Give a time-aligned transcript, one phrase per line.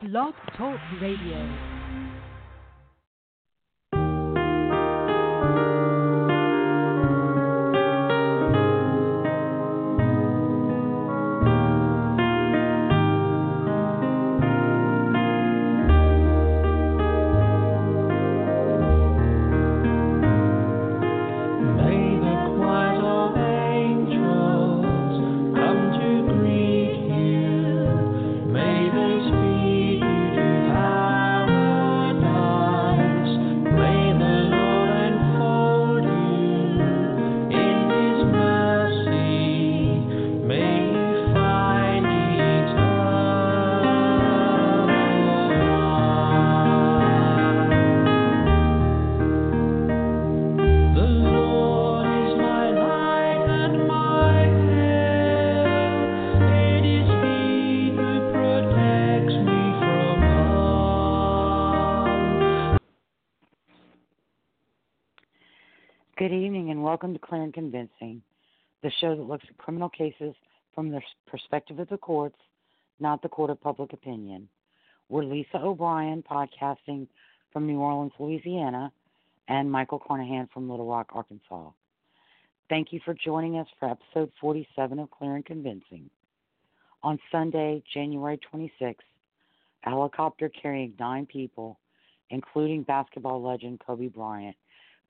[0.00, 1.77] Blog Talk Radio.
[66.98, 68.20] Welcome to Clear and Convincing,
[68.82, 70.34] the show that looks at criminal cases
[70.74, 72.34] from the perspective of the courts,
[72.98, 74.48] not the court of public opinion.
[75.08, 77.06] We're Lisa O'Brien, podcasting
[77.52, 78.90] from New Orleans, Louisiana,
[79.46, 81.70] and Michael Carnahan from Little Rock, Arkansas.
[82.68, 86.10] Thank you for joining us for episode 47 of Clear and Convincing.
[87.04, 88.96] On Sunday, January 26th,
[89.86, 91.78] a helicopter carrying nine people,
[92.30, 94.56] including basketball legend Kobe Bryant,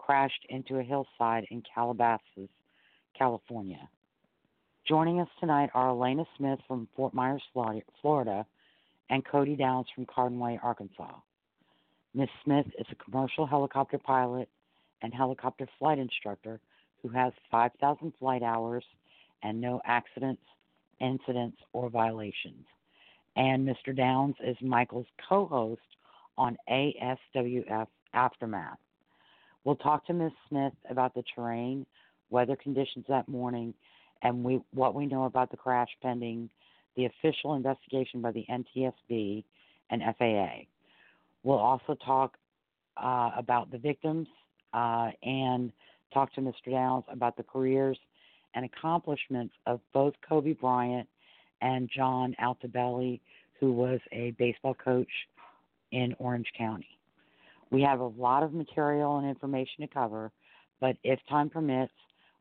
[0.08, 2.48] crashed into a hillside in Calabasas,
[3.16, 3.90] California.
[4.86, 8.46] Joining us tonight are Elena Smith from Fort Myers, Florida,
[9.10, 11.12] and Cody Downs from Cardinway, Arkansas.
[12.14, 12.30] Ms.
[12.42, 14.48] Smith is a commercial helicopter pilot
[15.02, 16.58] and helicopter flight instructor
[17.02, 18.84] who has 5,000 flight hours
[19.42, 20.42] and no accidents,
[21.00, 22.64] incidents, or violations.
[23.36, 23.94] And Mr.
[23.94, 25.82] Downs is Michael's co host
[26.38, 28.78] on ASWF Aftermath.
[29.64, 30.32] We'll talk to Ms.
[30.48, 31.84] Smith about the terrain,
[32.30, 33.74] weather conditions that morning,
[34.22, 36.50] and we, what we know about the crash pending
[36.96, 39.44] the official investigation by the NTSB
[39.90, 40.64] and FAA.
[41.44, 42.36] We'll also talk
[42.96, 44.26] uh, about the victims
[44.74, 45.72] uh, and
[46.12, 46.72] talk to Mr.
[46.72, 47.98] Downs about the careers
[48.54, 51.08] and accomplishments of both Kobe Bryant
[51.60, 53.20] and John Altobelli,
[53.60, 55.08] who was a baseball coach
[55.92, 56.97] in Orange County.
[57.70, 60.32] We have a lot of material and information to cover,
[60.80, 61.92] but if time permits,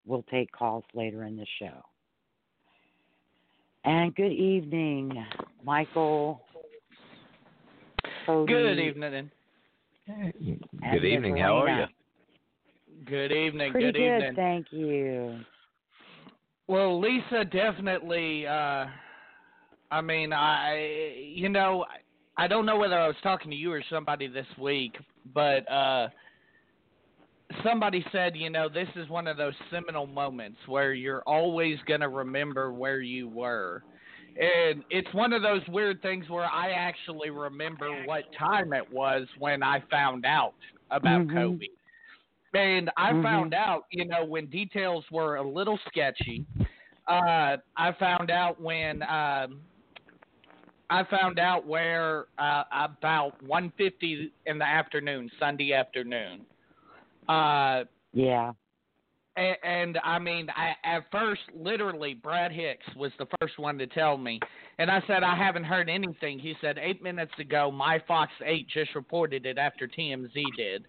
[0.06, 1.82] we'll take calls later in the show.
[3.84, 5.26] And good evening,
[5.64, 6.42] Michael.
[8.26, 9.32] Cody, good evening.
[10.08, 11.38] Good evening.
[11.38, 11.86] How are you?
[13.06, 13.72] Good evening.
[13.72, 14.36] Pretty good, good evening.
[14.36, 15.40] Thank you.
[16.68, 18.46] Well, Lisa, definitely.
[18.46, 18.88] Uh,
[19.90, 21.86] I mean, I you know,
[22.38, 24.96] I don't know whether I was talking to you or somebody this week,
[25.34, 26.10] but uh,
[27.64, 32.02] somebody said, you know, this is one of those seminal moments where you're always going
[32.02, 33.84] to remember where you were.
[34.40, 39.28] And it's one of those weird things where I actually remember what time it was
[39.40, 40.54] when I found out
[40.92, 41.38] about mm-hmm.
[41.38, 41.66] Kobe.
[42.54, 43.24] And I mm-hmm.
[43.24, 46.46] found out, you know, when details were a little sketchy.
[47.08, 49.62] Uh, I found out when um,
[50.90, 56.46] I found out where uh, about 1:50 in the afternoon, Sunday afternoon.
[57.28, 57.84] Uh,
[58.14, 58.54] yeah.
[59.36, 63.86] And, and I mean, I, at first, literally, Brad Hicks was the first one to
[63.86, 64.40] tell me,
[64.80, 66.40] and I said I haven't heard anything.
[66.40, 70.86] He said eight minutes ago, my Fox Eight just reported it after TMZ did.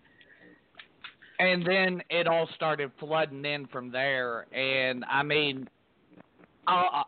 [1.41, 5.69] And then it all started flooding in from there, and I mean,
[6.67, 7.03] I,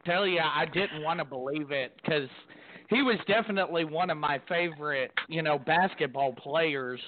[0.00, 2.28] I'll tell you, I didn't want to believe it because
[2.88, 7.00] he was definitely one of my favorite, you know, basketball players.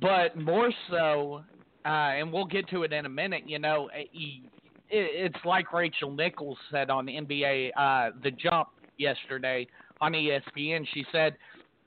[0.00, 1.42] But more so,
[1.84, 3.42] uh, and we'll get to it in a minute.
[3.46, 4.44] You know, eh, he,
[4.88, 8.68] it's like Rachel Nichols said on the NBA uh, The Jump
[8.98, 9.66] yesterday
[10.00, 10.86] on ESPN.
[10.94, 11.36] She said,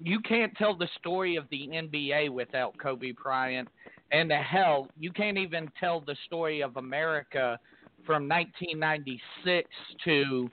[0.01, 3.69] "You can't tell the story of the NBA without Kobe Bryant,
[4.11, 7.59] and the hell, you can't even tell the story of America."
[8.05, 9.69] From 1996
[10.05, 10.49] to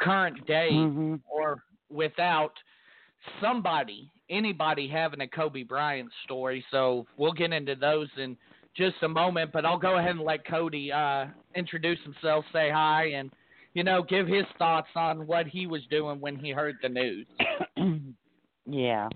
[0.00, 1.16] current day mm-hmm.
[1.30, 2.52] or without
[3.40, 6.64] somebody, anybody having a Kobe Bryant story.
[6.70, 8.36] So we'll get into those in
[8.76, 13.10] just a moment, but I'll go ahead and let Cody uh, introduce himself, say hi,
[13.14, 13.30] and
[13.74, 17.26] you know, give his thoughts on what he was doing when he heard the news.
[18.66, 19.08] yeah.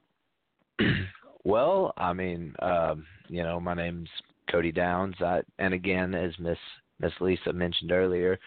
[1.45, 4.09] Well, I mean, um, you know, my name's
[4.51, 5.17] Cody Downs.
[5.21, 6.59] I, and again, as Miss
[7.01, 8.39] Miss Lisa mentioned earlier.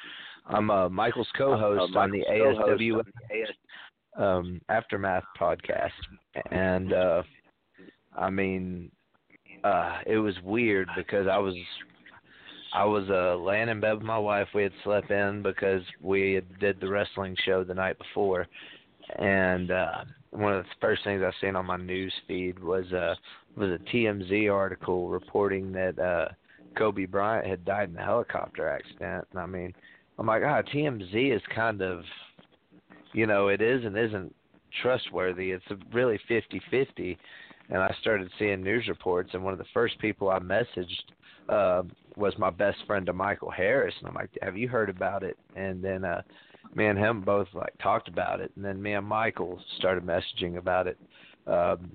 [0.46, 3.04] I'm uh, Michael's co-host uh, on the ASW
[4.18, 5.92] um, aftermath podcast,
[6.52, 7.24] and uh,
[8.18, 8.90] I mean,
[9.64, 11.56] uh, it was weird because I was
[12.74, 14.48] I was uh, laying in bed with my wife.
[14.56, 18.48] We had slept in because we had did the wrestling show the night before,
[19.20, 23.16] and uh, one of the first things I seen on my news feed was uh
[23.56, 26.30] was a TMZ article reporting that uh
[26.78, 29.28] Kobe Bryant had died in a helicopter accident.
[29.32, 29.74] And I mean,
[30.20, 32.04] I'm like, ah, TMZ is kind of,
[33.14, 34.34] you know, it is and isn't
[34.82, 35.52] trustworthy.
[35.52, 37.18] It's really fifty-fifty.
[37.70, 41.04] And I started seeing news reports, and one of the first people I messaged
[41.50, 41.84] uh,
[42.16, 45.84] was my best friend, Michael Harris, and I'm like, "Have you heard about it?" And
[45.84, 46.22] then uh,
[46.76, 50.58] me and him both like talked about it, and then me and Michael started messaging
[50.58, 50.98] about it.
[51.46, 51.92] Um,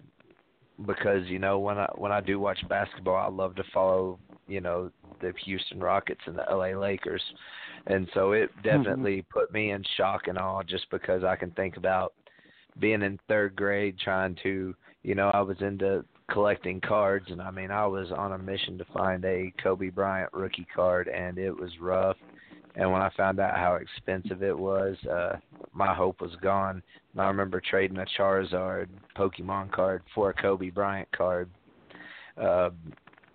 [0.86, 4.18] because you know when I when I do watch basketball, I love to follow
[4.52, 4.90] you know
[5.20, 7.22] the Houston Rockets and the LA Lakers,
[7.86, 8.62] and so it Mm-hmm.
[8.62, 9.38] definitely mm-hmm.
[9.38, 12.12] put me in shock and awe just because I can think about
[12.78, 17.50] being in third grade trying to you know I was into collecting cards and I
[17.50, 21.54] mean I was on a mission to find a Kobe Bryant rookie card and it
[21.54, 22.16] was rough
[22.74, 25.36] and when I found out how expensive it was, uh
[25.74, 26.82] my hope was gone.
[27.12, 31.50] And I remember trading a Charizard Pokemon card for a Kobe Bryant card.
[32.40, 32.70] Uh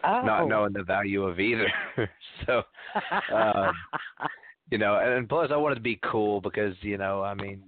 [0.04, 0.22] oh.
[0.24, 1.72] not knowing the value of either.
[2.46, 2.64] so
[3.34, 3.74] um,
[4.72, 7.64] you know, and, and plus I wanted to be cool because, you know, I mean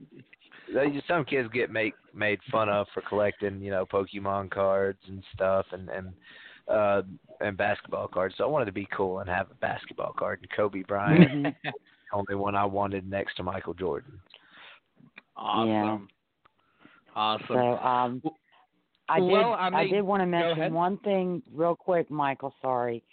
[1.07, 5.65] some kids get make made fun of for collecting, you know, Pokemon cards and stuff
[5.71, 6.13] and and
[6.67, 7.01] uh
[7.41, 8.35] and basketball cards.
[8.37, 11.71] So I wanted to be cool and have a basketball card and Kobe Bryant the
[12.13, 14.19] only one I wanted next to Michael Jordan.
[15.35, 16.07] Awesome.
[17.15, 17.45] Awesome.
[17.47, 18.21] So um
[19.09, 22.53] I did Well, I I, mean, did want to mention one thing real quick, Michael,
[22.61, 23.03] sorry.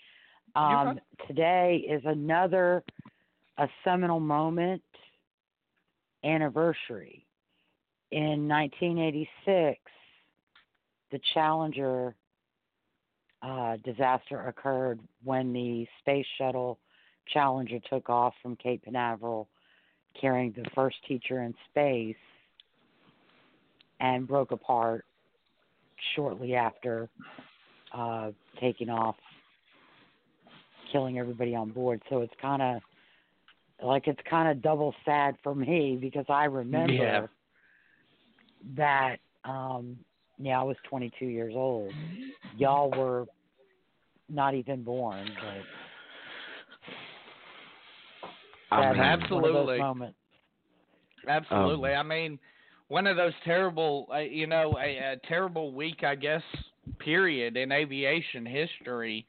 [0.54, 2.82] Um today is another
[3.58, 4.82] a seminal moment
[6.24, 7.24] anniversary.
[8.12, 9.80] In 1986,
[11.10, 12.14] the Challenger
[13.42, 16.78] uh, disaster occurred when the space shuttle
[17.32, 19.48] Challenger took off from Cape Canaveral
[20.20, 22.16] carrying the first teacher in space
[24.00, 25.04] and broke apart
[26.14, 27.08] shortly after
[27.92, 29.16] uh, taking off,
[30.92, 32.02] killing everybody on board.
[32.08, 32.82] So it's kind of
[33.82, 37.26] like it's kind of double sad for me because I remember Yeah.
[38.76, 39.18] that.
[39.44, 39.96] Um,
[40.38, 41.94] yeah, I was 22 years old.
[42.58, 43.26] Y'all were
[44.28, 45.64] not even born, but
[48.70, 49.80] I that's mean, one of Absolutely.
[51.28, 51.92] Absolutely.
[51.94, 52.38] Um, I mean,
[52.88, 56.42] one of those terrible, uh, you know, a, a terrible week, I guess,
[56.98, 59.26] period in aviation history.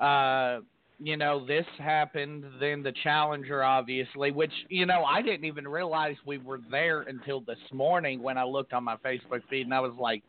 [0.00, 0.60] Uh,
[0.98, 6.16] you know, this happened, then the Challenger, obviously, which, you know, I didn't even realize
[6.24, 9.80] we were there until this morning when I looked on my Facebook feed and I
[9.80, 10.22] was like,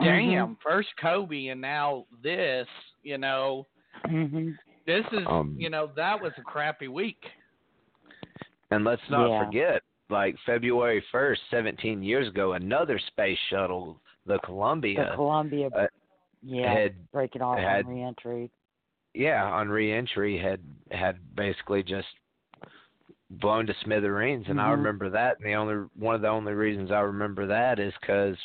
[0.00, 2.66] damn, first Kobe and now this,
[3.02, 3.66] you know,
[4.06, 4.50] hmm
[4.86, 7.22] this is, Um, you know, that was a crappy week.
[8.70, 9.46] And let's not Yeah.
[9.46, 15.86] forget, like February 1st, 17 years ago, another space shuttle, the Columbia, The Columbia, uh,
[16.42, 18.50] yeah, had breaking off had- on reentry.
[19.14, 20.60] yeah, on reentry had
[20.90, 22.08] had basically just
[23.30, 24.72] blown to smithereens, and I Mhm.
[24.72, 25.38] remember that.
[25.38, 28.38] And the only one of the only reasons I remember that is because,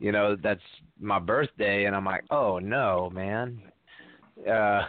[0.00, 0.62] you know, that's
[0.98, 3.62] my birthday, and I'm like, oh no, man.
[4.46, 4.86] Uh,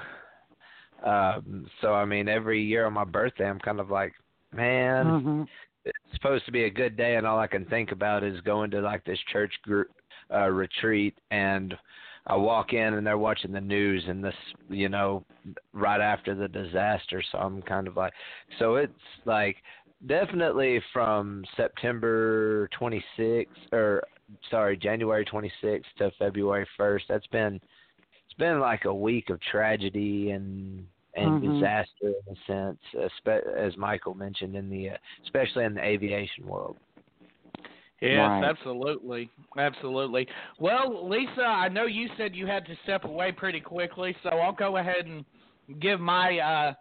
[1.03, 4.13] um, so I mean, every year on my birthday, I'm kind of like,
[4.51, 5.43] man, hmm
[5.87, 8.71] it's supposed to be a good day, and all I can think about is going
[8.71, 9.89] to like this church group
[10.33, 11.75] uh, retreat, and
[12.27, 14.35] I walk in and they're watching the news, and this,
[14.69, 15.23] you know,
[15.73, 17.23] right after the disaster.
[17.31, 18.13] So I'm kind of like,
[18.59, 18.93] so it's
[19.25, 19.57] like
[20.05, 24.03] definitely from September 26th or
[24.51, 27.01] sorry January 26th to February 1st.
[27.07, 27.55] That's been
[28.25, 30.85] it's been like a week of tragedy and
[31.17, 31.53] and Mhm.
[31.53, 32.79] disaster in a sense,
[33.57, 36.77] as Michael mentioned in the uh, especially in the aviation world.
[37.99, 38.43] Yes, Right.
[38.43, 40.27] absolutely, absolutely.
[40.59, 44.53] Well, Lisa, I know you said you had to step away pretty quickly, so I'll
[44.53, 45.25] go ahead and
[45.79, 46.73] give my uh,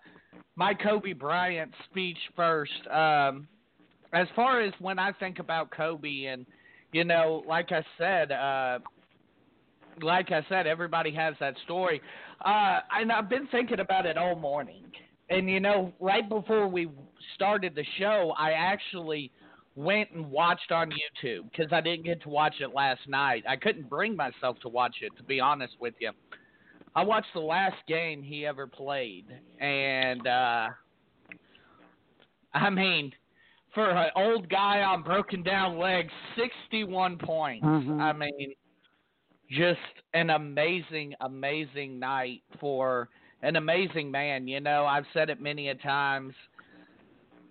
[0.57, 2.87] my Kobe Bryant speech first.
[2.89, 3.49] Um,
[4.13, 6.47] as far as when I think about Kobe, and
[6.93, 8.81] you know, like I said, uh,
[10.03, 12.01] like I said, everybody has that story,
[12.45, 14.85] uh, and I've been thinking about it all morning.
[15.29, 16.89] And you know, right before we
[17.35, 19.31] started the show, I actually
[19.75, 23.45] went and watched on YouTube because I didn't get to watch it last night.
[23.49, 26.13] I couldn't bring myself to watch it, to be honest with you.
[26.95, 29.27] I watched the last game he ever played,
[29.61, 30.69] and uh,
[32.55, 33.13] I mean,
[33.75, 37.67] for an old guy on broken down legs, 61 points.
[37.67, 38.01] Mhm.
[38.01, 38.55] I mean,
[39.51, 39.79] just
[40.15, 43.09] an amazing, amazing night for
[43.43, 44.49] an amazing man.
[44.49, 46.35] You know, I've said it many a times.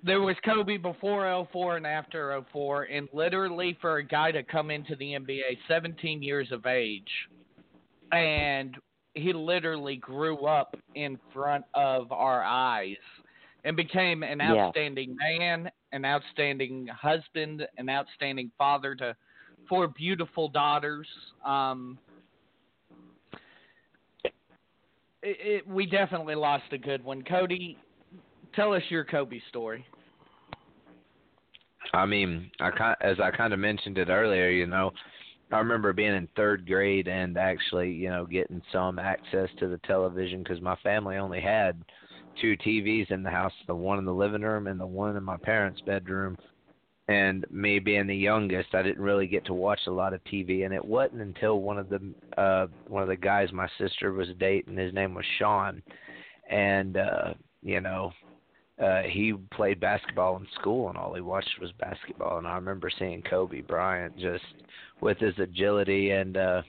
[0.03, 4.69] There was Kobe before 04 and after 04, and literally for a guy to come
[4.69, 7.09] into the NBA 17 years of age,
[8.11, 8.75] and
[9.15, 12.97] he literally grew up in front of our eyes
[13.63, 19.15] and became an outstanding man, an outstanding husband, an outstanding father to
[19.67, 21.07] four beautiful daughters.
[21.45, 21.97] Um,
[24.23, 27.23] it, it, we definitely lost a good one.
[27.23, 27.77] Cody,
[28.55, 29.85] tell us your Kobe story.
[31.93, 34.91] I mean, I as I kind of mentioned it earlier, you know,
[35.51, 39.77] I remember being in third grade and actually, you know, getting some access to the
[39.85, 41.83] television because my family only had
[42.41, 45.23] two TVs in the house, the one in the living room and the one in
[45.23, 46.37] my parents' bedroom.
[47.07, 50.65] And me being the youngest, I didn't really get to watch a lot of TV.
[50.65, 52.01] And it wasn't until one of the
[52.37, 55.83] uh one of the guys my sister was dating, his name was Sean,
[56.49, 58.11] and uh, you know,
[58.81, 62.89] uh he played basketball in school and all he watched was basketball and I remember
[62.99, 64.43] seeing Kobe Bryant just
[64.99, 66.61] with his agility and uh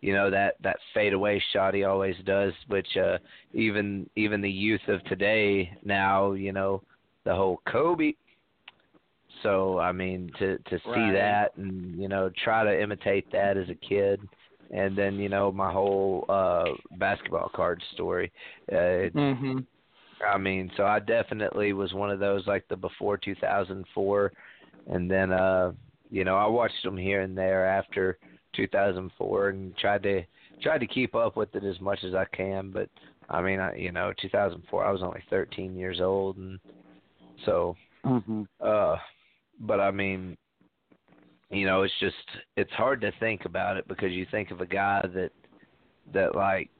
[0.00, 3.18] you know that that fadeaway shot he always does which uh
[3.52, 6.82] even even the youth of today now you know
[7.24, 8.12] the whole Kobe
[9.44, 11.12] so I mean to to see Right.
[11.12, 14.28] that and you know try to imitate that as a kid
[14.72, 18.32] and then you know my whole uh basketball card story
[18.72, 19.60] uh Mm-hmm.
[20.24, 24.32] I mean, so I definitely was one of those like the before 2004,
[24.86, 25.72] and then uh,
[26.10, 28.18] you know, I watched them here and there after
[28.54, 30.22] 2004 and tried to
[30.62, 32.70] tried to keep up with it as much as I can.
[32.70, 32.88] But
[33.28, 36.58] I mean, I you know, 2004 I was only 13 years old, and
[37.44, 38.46] so Mhm.
[38.60, 38.96] uh,
[39.66, 40.36] but I mean,
[41.50, 42.14] you know, it's just
[42.56, 45.30] it's hard to think about it because you think of a guy that
[46.12, 46.70] that like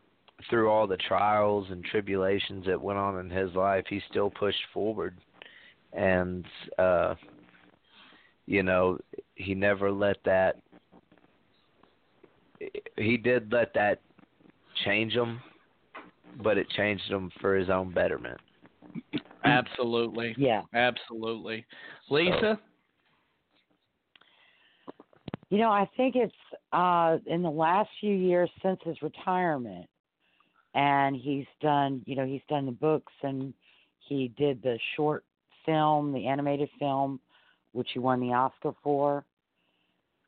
[0.51, 4.63] through all the trials and tribulations that went on in his life, he still pushed
[4.73, 5.17] forward,
[5.93, 6.45] and
[6.79, 7.15] uh,
[8.47, 8.99] you know,
[9.35, 10.57] he never let that.
[12.97, 14.01] He did let that
[14.85, 15.41] change him,
[16.43, 18.41] but it changed him for his own betterment.
[19.45, 20.35] Absolutely.
[20.39, 20.63] Yeah.
[20.73, 21.67] Absolutely.
[22.11, 22.59] Lisa?
[25.55, 26.35] You know, I think it's
[26.73, 29.89] uh in the last few years since his retirement
[30.75, 33.55] and he's done, you know, he's done the books and
[34.01, 35.25] he did the short
[35.65, 37.21] film, the animated film
[37.71, 39.25] which he won the Oscar for.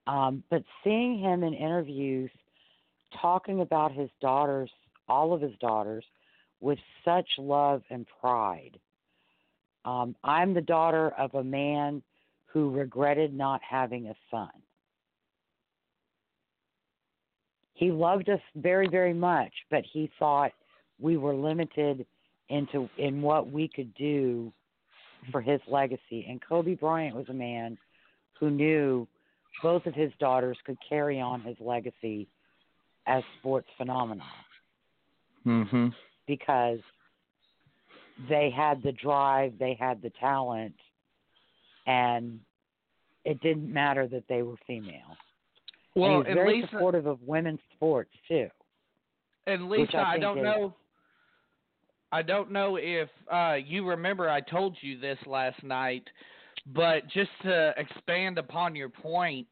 [0.06, 2.30] Um but seeing him in interviews
[3.21, 4.71] talking about his daughters,
[5.09, 6.04] all of his daughters
[6.61, 8.78] with such love and pride.
[9.85, 12.04] Um I'm the daughter of a man
[12.45, 14.50] who regretted not having a son.
[17.76, 20.52] He loved us very very much but he thought
[20.99, 22.06] we were limited
[22.49, 24.52] into in what we could do
[25.33, 26.26] for his legacy.
[26.28, 27.76] And kobe bryant was a man
[28.38, 29.09] who knew
[29.62, 32.28] both of his daughters could carry on his legacy
[33.06, 34.25] as sports phenomena.
[35.47, 35.88] Mm-hmm.
[36.26, 36.80] because
[38.28, 40.75] they had the drive they had the talent
[41.87, 42.40] and
[43.25, 45.16] it didn't matter that they were female
[45.96, 48.48] Well, and he was and very Lisa, supportive of women's sports too
[49.46, 50.74] and Lisa, I I, don't is- know.
[52.12, 56.04] I don't know if uh, you remember I told you this last night,
[56.66, 59.48] but just to expand upon your point,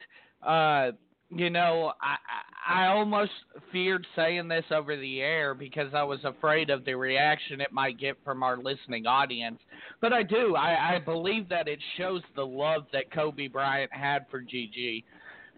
[0.46, 0.92] uh,
[1.30, 3.32] you know, I, I I almost
[3.72, 7.98] feared saying this over the air because I was afraid of the reaction it might
[7.98, 9.58] get from our listening audience.
[10.00, 10.54] But I do.
[10.56, 15.04] I, I believe that it shows the love that Kobe Bryant had for Gigi.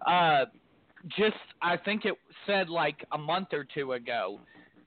[0.04, 0.46] Uh,
[1.08, 2.14] just, I think it
[2.46, 4.40] said like a month or two ago,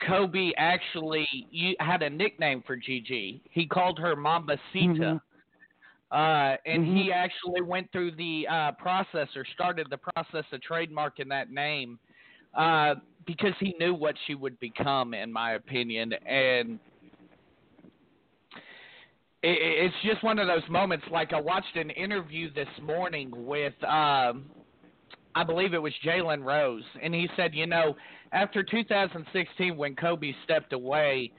[0.05, 3.41] Kobe actually had a nickname for Gigi.
[3.51, 4.59] He called her Mambacita.
[4.75, 5.21] Mhm.
[6.11, 6.95] Uh, and Mhm.
[6.95, 11.99] he actually went through the uh, process or started the process of trademarking that name
[12.55, 12.95] uh,
[13.25, 16.13] because he knew what she would become, in my opinion.
[16.25, 16.79] And
[19.43, 21.05] it, it's just one of those moments.
[21.11, 24.49] Like I watched an interview this morning with, um,
[25.35, 27.95] I believe it was Jalen Rose, and he said, you know,
[28.31, 31.31] after 2016 when Kobe stepped away,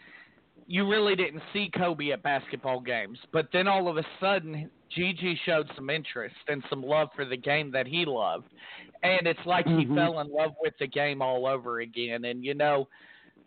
[0.67, 3.19] you really didn't see Kobe at basketball games.
[3.33, 7.37] But then all of a sudden, Gigi showed some interest and some love for the
[7.37, 8.47] game that he loved.
[9.03, 9.95] And it's like he Mhm.
[9.97, 12.25] fell in love with the game all over again.
[12.25, 12.89] And, you know,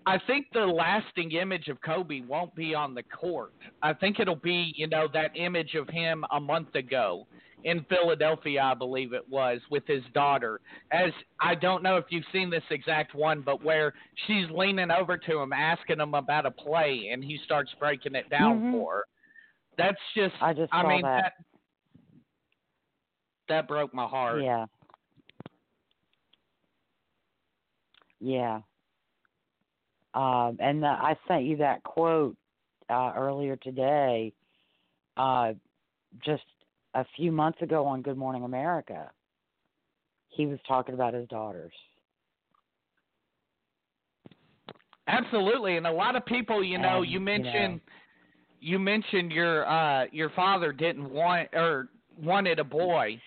[0.05, 3.53] I think the lasting image of Kobe won't be on the court.
[3.81, 7.25] I think it'll be, you know, that image of him a month ago
[7.63, 10.59] in Philadelphia, I believe it was, with his daughter.
[10.91, 13.93] As I don't know if you've seen this exact one, but where
[14.27, 18.29] she's leaning over to him, asking him about a play, and he starts breaking it
[18.29, 18.71] down Mhm.
[18.71, 19.05] for her.
[19.77, 21.23] That's just, I just saw mean, that.
[21.23, 21.33] that
[23.49, 24.41] that broke my heart.
[24.41, 24.65] Yeah.
[28.19, 28.61] Yeah.
[30.13, 32.37] Um, and the, I sent you that quote
[32.89, 34.31] uh, earlier today,
[35.17, 35.53] uh,
[36.23, 36.43] just
[36.93, 39.09] a few months ago on Good Morning America.
[40.29, 41.73] He was talking about his daughters.
[45.07, 47.93] Absolutely, and a lot of people, you know, And, you you mentioned know-
[48.61, 53.19] you mentioned your uh your father didn't want or wanted a boy.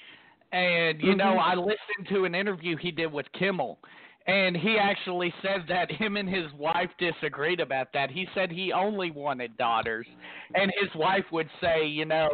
[0.53, 1.43] And you know, Mhm.
[1.43, 3.79] I listened to an interview he did with Kimmel
[4.27, 8.11] and he actually said that him and his wife disagreed about that.
[8.11, 10.07] He said he only wanted daughters
[10.55, 12.29] and his wife would say, you know,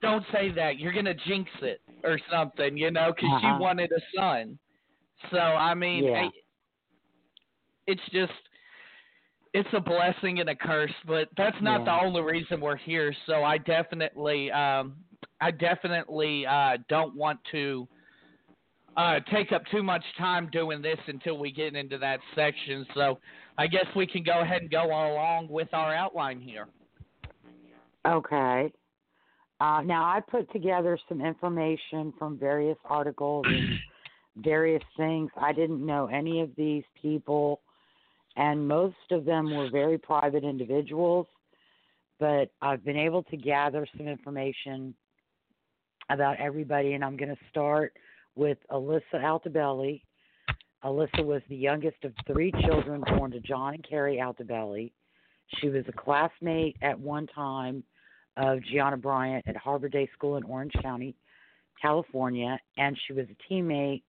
[0.00, 0.78] don't say that.
[0.78, 3.40] You're going to jinx it or something, you know, cuz Uh-uh.
[3.40, 4.58] she wanted a son.
[5.30, 6.28] So, I mean, Yeah.
[7.86, 8.32] It's just
[9.52, 11.84] it's a blessing and a curse, but that's not Yeah.
[11.84, 13.14] the only reason we're here.
[13.26, 14.96] So I definitely, um,
[15.40, 17.88] I definitely uh, don't want to
[18.96, 22.86] uh, take up too much time doing this until we get into that section.
[22.94, 23.18] So
[23.58, 26.68] I guess we can go ahead and go along with our outline here.
[28.06, 28.72] Okay.
[29.60, 33.78] Uh, now, I put together some information from various articles and
[34.44, 35.30] various things.
[35.36, 37.62] I didn't know any of these people,
[38.36, 41.26] and most of them were very private individuals.
[42.20, 44.94] But I've been able to gather some information
[46.10, 47.92] about everybody, and I'm going to start
[48.36, 50.02] with Alyssa Altobelli.
[50.84, 54.92] Alyssa was the youngest of three children born to John and Keri Altobelli.
[55.58, 57.82] She was a classmate at one time
[58.36, 61.14] of Gianna Bryant at Harbor Day School in Orange County,
[61.80, 64.02] California, and she was a teammate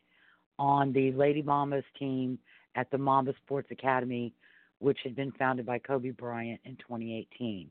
[0.58, 2.40] on the Lady Mambas team
[2.75, 4.33] at the Mamba Sports Academy,
[4.79, 7.70] which had been founded by Kobe Bryant in 2018.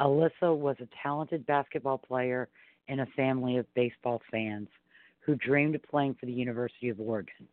[0.00, 2.48] Alyssa was a talented basketball player
[2.88, 4.68] in a family of baseball fans
[5.20, 7.46] who dreamed of playing for the University of Oregon.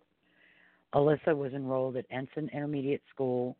[0.94, 3.58] Alyssa was enrolled at Ensign Intermediate School,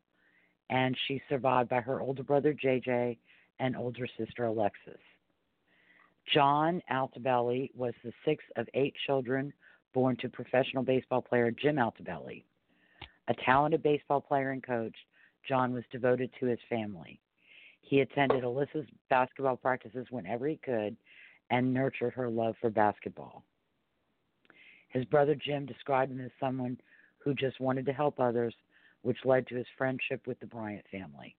[0.70, 3.18] and she's survived by her older brother JJ
[3.60, 5.00] and older sister Alexis.
[6.34, 9.54] John Altobelli was the sixth of eight children
[9.94, 12.44] born to professional baseball player Jim Altobelli.
[13.30, 14.96] A talented baseball player and coach,
[15.48, 17.20] John was devoted to his family.
[17.82, 20.98] He attended Alyssa's basketball practices whenever he could
[21.50, 23.44] and nurtured her love for basketball.
[24.90, 26.78] His brother Jim described him as someone
[27.20, 28.54] who just wanted to help others,
[29.02, 31.36] which led to his friendship with the Bryant family.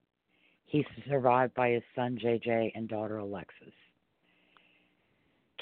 [0.65, 3.73] He's survived by his son JJ and daughter Alexis.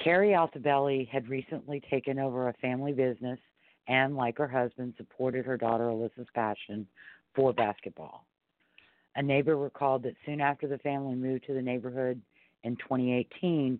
[0.04, 3.40] Keri Altobelli had recently taken over a family business
[3.88, 6.86] and, like her husband, supported her daughter Alyssa's passion
[7.34, 8.26] for basketball.
[9.16, 12.22] A neighbor recalled that soon after the family moved to the neighborhood
[12.64, 13.80] in 2018,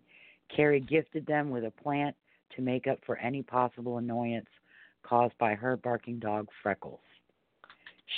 [0.56, 2.16] Keri gifted them with a plant
[2.56, 4.50] to make up for any possible annoyance
[5.04, 7.00] caused by her barking dog Freckles.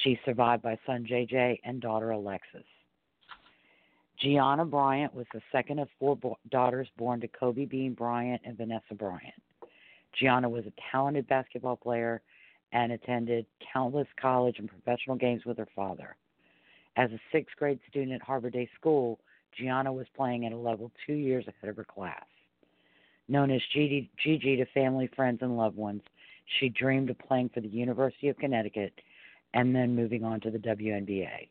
[0.04, 2.66] She's survived by son JJ and daughter Alexis.
[4.20, 8.58] Gianna Bryant was the second of four bo- daughters born to Kobe Bean Bryant and
[8.58, 9.42] Vanessa Bryant.
[10.20, 12.22] Gianna was a talented basketball player
[12.72, 16.16] and attended countless college and professional games with her father.
[16.98, 19.20] As a sixth grade student at Harbor Day School,
[19.58, 22.26] Gianna was playing at a level two years ahead of her class.
[23.30, 26.02] Known as Gigi, Gigi to family, friends, and loved ones,
[26.60, 28.92] she dreamed of playing for the University of Connecticut
[29.54, 31.48] and then moving on to the WNBA.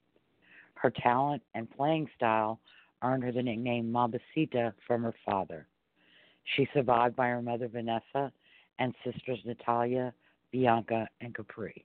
[0.75, 2.59] Her talent and playing style
[3.03, 5.69] earned her the nickname Mambacita from her father.
[6.57, 8.33] She's survived by her mother Vanessa
[8.81, 10.13] and sisters Natalia,
[10.51, 11.85] Bianca, and Capri.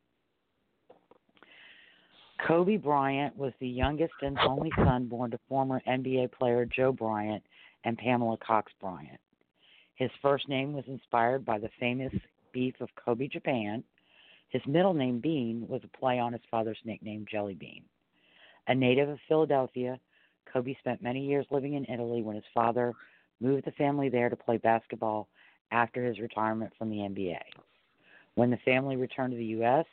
[2.47, 7.43] Kobe Bryant was the youngest and only son born to former NBA player Joe Bryant
[7.83, 9.19] and Pamela Cox Bryant.
[9.95, 12.13] His first name was inspired by the famous
[12.51, 13.83] beef of Kobe, Japan.
[14.49, 17.83] His middle name, Bean, was a play on his father's nickname, Jelly Bean.
[18.67, 19.99] A native of Philadelphia,
[20.51, 22.93] Kobe spent many years living in Italy when his father
[23.39, 25.27] moved the family there to play basketball
[25.71, 27.39] after his retirement from the NBA.
[28.35, 29.85] When the family returned to the U.S.,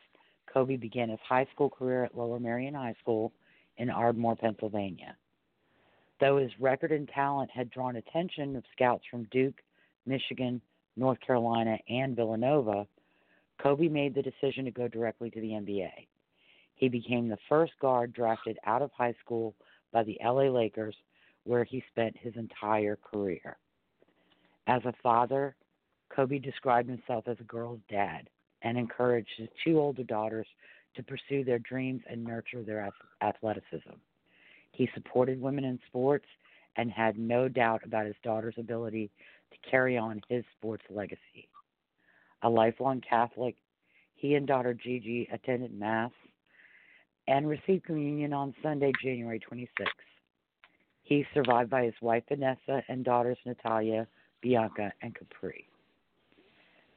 [0.52, 3.32] Kobe began his high school career at Lower Merion High School
[3.76, 5.16] in Ardmore, Pennsylvania.
[6.20, 9.62] Though his record and talent had drawn attention of scouts from Duke,
[10.10, 10.60] Michigan,
[10.96, 12.86] North Carolina, and Villanova,
[13.62, 15.90] Kobe made the decision to go directly to the NBA.
[16.74, 19.54] He became the first guard drafted out of high school
[19.92, 20.96] by the LA Lakers,
[21.44, 23.56] where he spent his entire career.
[24.66, 25.54] As a father,
[26.14, 28.28] Kobe described himself as a girl's dad
[28.62, 30.46] and encouraged his two older daughters
[30.96, 32.90] to pursue their dreams and nurture their
[33.22, 33.96] athleticism.
[34.72, 36.26] He supported women in sports
[36.76, 39.10] and had no doubt about his daughter's ability
[39.50, 41.48] to carry on his sports legacy.
[42.42, 43.56] A lifelong Catholic,
[44.14, 46.12] he and daughter Gigi attended Mass
[47.28, 49.90] and received communion on Sunday, January 26.
[51.02, 54.06] He's survived by his wife Vanessa and daughters Natalia,
[54.42, 55.66] Bianca, and Capri.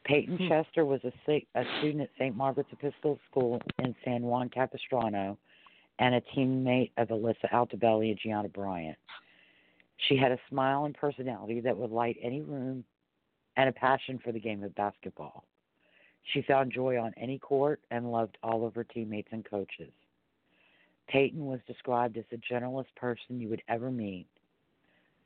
[0.06, 0.48] Peyton hmm.
[0.50, 2.36] Chester was a, a student at St.
[2.36, 5.38] Margaret's Episcopal School in San Juan Capistrano
[6.00, 8.98] and a teammate of Alyssa Altobelli and Gianna Bryant.
[9.98, 12.84] She had a smile and personality that would light any room
[13.56, 15.46] and a passion for the game of basketball.
[16.32, 19.92] She found joy on any court and loved all of her teammates and coaches.
[21.08, 24.28] Peyton was described as the gentlest person you would ever meet.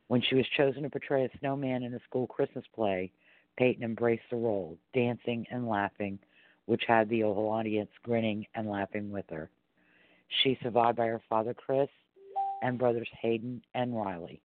[0.08, 3.12] When she was chosen to portray a snowman in a school Christmas play,
[3.56, 6.18] Peyton embraced the role, dancing and laughing,
[6.66, 9.50] which had the whole audience grinning and laughing with her.
[10.42, 11.88] She survived by her father Chris
[12.62, 14.40] and brothers Hayden and Riley.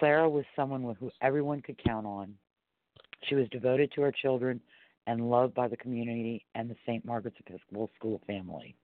[0.00, 2.34] Sarah was someone who everyone could count on.
[3.28, 4.60] She was devoted to her children
[5.06, 7.04] and loved by the community and the St.
[7.04, 8.74] Margaret's Episcopal School family.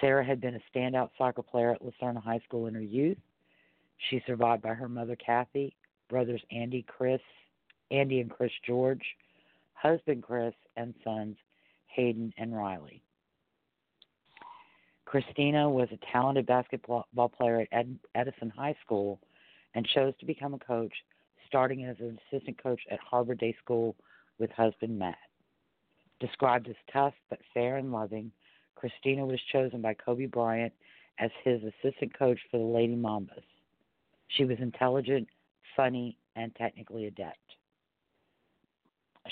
[0.00, 3.18] Sarah had been a standout soccer player at Lucerna High School in her youth.
[4.08, 5.74] She survived by her mother Kathy,
[6.08, 7.20] brothers Andy, Chris,
[7.90, 9.04] Andy and Chris George,
[9.74, 11.36] husband Chris, and sons
[11.86, 13.02] Hayden and Riley.
[15.04, 19.20] Christina was a talented basketball player at Edison High School
[19.74, 20.92] and chose to become a coach,
[21.46, 23.96] starting as an assistant coach at Harbor Day School
[24.38, 25.18] with husband Matt.
[26.20, 28.30] Described as tough but fair and loving,
[28.74, 30.72] Christina was chosen by Kobe Bryant
[31.18, 33.42] as his assistant coach for the Lady Mambas.
[34.28, 35.28] She was intelligent,
[35.76, 37.38] funny, and technically adept.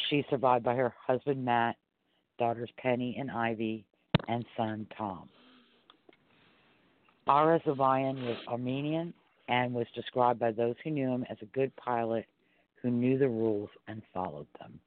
[0.08, 1.76] She survived by her husband Matt,
[2.38, 3.84] daughters Penny and Ivy,
[4.28, 5.28] and son Tom.
[7.26, 9.12] Aras Zobayan was Armenian
[9.48, 12.26] and was described by those who knew him as a good pilot
[12.82, 14.78] who knew the rules and followed them.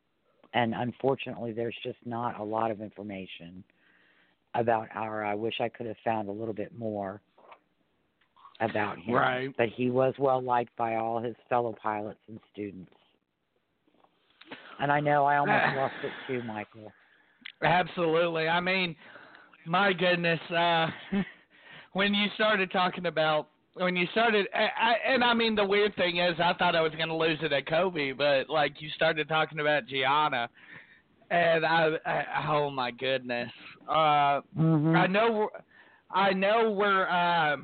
[0.53, 3.63] And unfortunately, there's just not a lot of information
[4.53, 5.29] about Ara.
[5.29, 7.21] I wish I could have found a little bit more
[8.59, 9.15] about him.
[9.15, 9.49] Right.
[9.57, 12.91] But he was well liked by all his fellow pilots and students.
[14.79, 16.91] And I know I almost lost it too, Michael.
[17.63, 18.47] Absolutely.
[18.47, 18.95] I mean,
[19.65, 20.87] my goodness, uh
[21.93, 26.17] when you started talking about when you started, I, and I mean the weird thing
[26.17, 29.29] is, I thought I was going to lose it at Kobe, but like you started
[29.29, 30.49] talking about Gianna,
[31.29, 33.49] and I, I oh my goodness,
[33.87, 34.95] uh, mm-hmm.
[34.95, 35.49] I know,
[36.11, 37.57] I know we're, uh,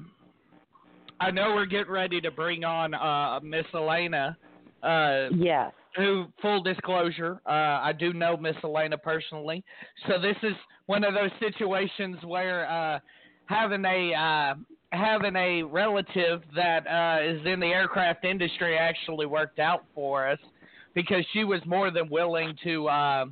[1.20, 4.38] I know we're getting ready to bring on uh, Miss Elena.
[4.84, 5.74] Uh, yes.
[5.96, 9.64] Who, full disclosure, uh, I do know Miss Elena personally,
[10.08, 10.54] so this is
[10.86, 13.00] one of those situations where uh,
[13.48, 14.54] having a uh,
[14.92, 20.40] having a relative that uh, is in the aircraft industry actually worked out for us
[20.94, 23.26] because she was more than willing to uh,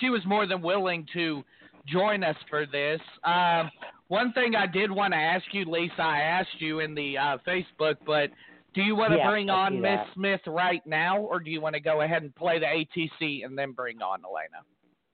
[0.00, 1.42] she was more than willing to
[1.86, 3.00] join us for this.
[3.24, 3.64] Uh,
[4.08, 7.38] one thing I did want to ask you, Lisa, I asked you in the uh,
[7.46, 8.30] Facebook, but
[8.74, 10.00] do you want to yes, bring on Miss.
[10.14, 13.56] Smith right now, or do you want to go ahead and play the ATC and
[13.56, 14.62] then bring on Elena?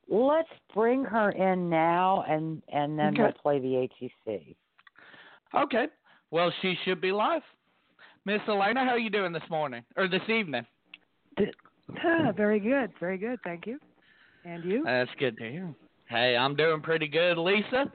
[0.08, 3.22] Let's bring her in now, and and then okay.
[3.22, 3.88] we'll play the
[4.26, 4.56] ATC.
[5.54, 5.87] Okay.
[6.30, 7.42] Well, she should be live.
[8.24, 10.66] Miss Elena, how are you doing this morning or this evening?
[12.04, 13.38] Ah, very good, very good.
[13.42, 13.78] Thank you.
[14.44, 14.82] And you?
[14.84, 15.74] That's good to hear.
[16.08, 17.38] Hey, I'm doing pretty good.
[17.38, 17.90] Lisa?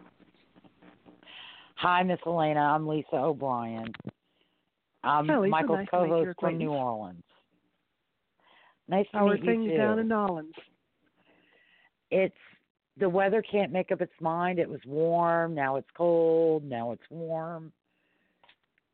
[1.76, 2.60] Hi, Miss Elena.
[2.60, 3.94] I'm Lisa O'Brien.
[5.04, 5.52] I'm Hi, Lisa.
[5.52, 7.24] Michael's nice co-host from New Orleans.
[8.88, 9.78] Nice to How meet are things you too.
[9.78, 10.54] down in New Orleans?
[12.10, 12.36] It's
[12.98, 14.60] the weather can't make up its mind.
[14.60, 17.72] It was warm, now it's cold, now it's warm.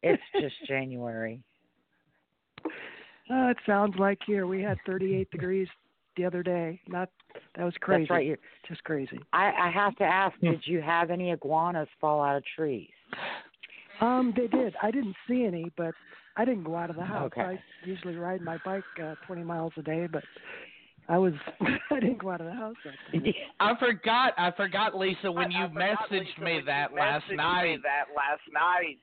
[0.04, 1.42] It's just January.
[2.66, 5.68] Uh, it sounds like here we had 38 degrees
[6.18, 6.82] the other day.
[6.88, 7.10] Not
[7.56, 8.04] that was crazy.
[8.04, 8.26] That's right.
[8.26, 9.20] You're, Just crazy.
[9.34, 12.90] I, I have to ask, did you have any iguanas fall out of trees?
[14.02, 14.76] Um, they did.
[14.82, 15.94] I didn't see any, but
[16.38, 17.32] I didn't go out of the house.
[17.38, 17.42] Okay.
[17.42, 20.24] I usually ride my bike uh, 20 miles a day, but
[21.10, 21.34] I was
[21.92, 22.76] I didn't go out of the house.
[23.60, 24.34] I forgot.
[24.38, 27.78] I forgot, Lisa, when you messaged me that last night.
[27.78, 28.98] Me that last night.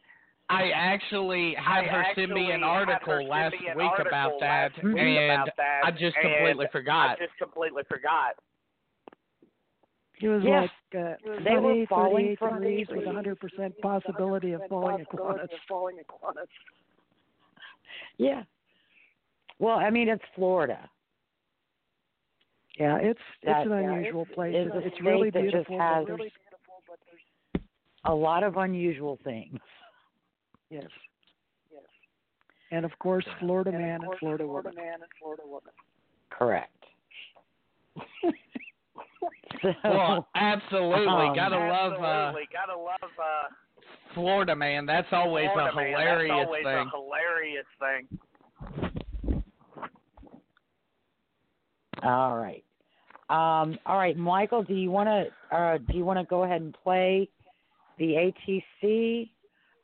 [0.49, 4.71] I actually had I her send me an article last an week article about that,
[4.85, 7.11] week and about that, I just completely forgot.
[7.11, 8.37] I just completely forgot.
[10.23, 10.61] It was Yeah.
[10.61, 15.49] like uh, They were falling from degrees with 100% possibility of falling iguanas.
[18.19, 18.45] Yeah.
[19.59, 20.89] Well, I mean, it's Florida.
[22.79, 24.55] Yeah, it's That- it's an yeah, unusual place.
[24.57, 25.79] It's a It's state really that just beautiful.
[25.79, 26.07] but
[27.07, 27.65] there's-
[28.05, 29.59] a lot of unusual things.
[30.71, 30.85] yes.
[32.73, 34.75] And of course, Florida man and Florida woman.
[34.75, 35.73] man and Florida woman.
[36.31, 36.85] Correct.
[39.63, 41.07] so, Well, absolutely.
[41.07, 43.49] Um, gotta love uh gotta love uh
[44.15, 44.85] Florida man.
[44.85, 45.87] That's always Florida, a man.
[45.93, 46.77] hilarious That's always thing.
[46.77, 49.43] a hilarious thing.
[52.03, 52.65] all right.
[53.29, 56.63] Um, all right, Michael, do you want to uh, do you want to go ahead
[56.63, 57.29] and play
[57.99, 58.33] the
[58.73, 59.31] ATC,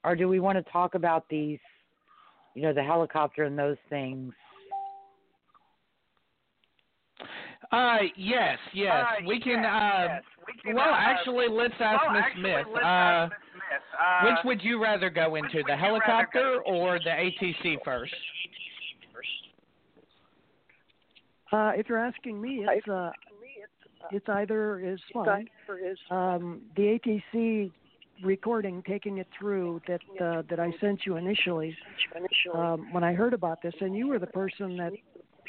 [0.05, 1.59] or do we want to talk about these,
[2.55, 4.33] you know, the helicopter and those things?
[7.73, 8.93] Uh yes, yes.
[8.93, 10.23] Uh, we can yes, uh yes.
[10.47, 12.67] We can, well uh, actually let's ask well, Miss Smith.
[12.77, 13.63] Uh ask Smith.
[13.99, 18.13] Uh, which would you rather go into, the helicopter go or the ATC first?
[21.51, 23.11] Uh, if you're asking me, it's uh,
[24.11, 25.49] it's either is fine.
[26.11, 27.71] Um, the ATC
[28.23, 31.77] recording, taking it through that uh, that I sent you initially.
[32.55, 34.93] Um, when I heard about this, and you were the person that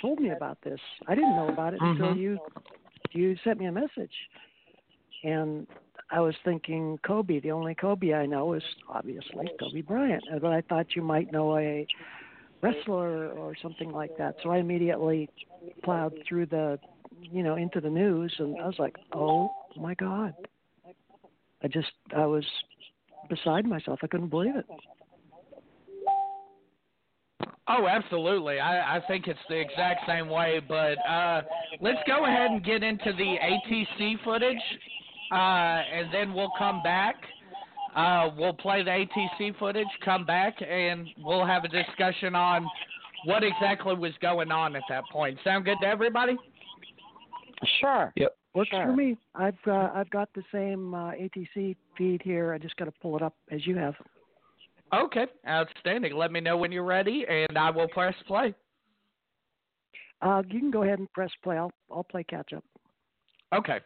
[0.01, 0.79] told me about this.
[1.07, 2.17] I didn't know about it until Mhm.
[2.17, 2.39] you
[3.11, 4.13] you sent me a message,
[5.23, 5.67] and
[6.09, 7.39] I was thinking Kobe.
[7.39, 11.57] The only Kobe I know is obviously Kobe Bryant, but I thought you might know
[11.57, 11.85] a
[12.61, 14.35] wrestler or something like that.
[14.41, 15.29] So I immediately
[15.83, 16.79] plowed through the,
[17.31, 20.33] you know, into the news, and I was like, oh my god.
[21.63, 22.45] I just I was
[23.29, 23.99] beside myself.
[24.03, 24.65] I couldn't believe it.
[27.67, 28.59] Oh, absolutely.
[28.59, 30.59] I, I think it's the exact same way.
[30.67, 31.43] But uh,
[31.79, 34.57] let's go ahead and get into the ATC footage,
[35.31, 37.15] uh, and then we'll come back.
[37.95, 42.67] Uh, we'll play the ATC footage, come back, and we'll have a discussion on
[43.25, 45.37] what exactly was going on at that point.
[45.43, 46.35] Sound good to everybody?
[47.79, 48.13] Sure.
[48.15, 48.35] Yep.
[48.55, 48.85] Works Sure.
[48.85, 49.17] for me.
[49.35, 52.53] I've uh, I've got the same uh, ATC feed here.
[52.53, 53.95] I just got to pull it up as you have.
[54.93, 56.15] Okay, outstanding.
[56.15, 58.53] Let me know when you're ready, and I will press play.
[60.21, 61.57] Uh, you can go ahead and press play.
[61.57, 62.63] I'll I'll play catch up.
[63.53, 63.79] Okay.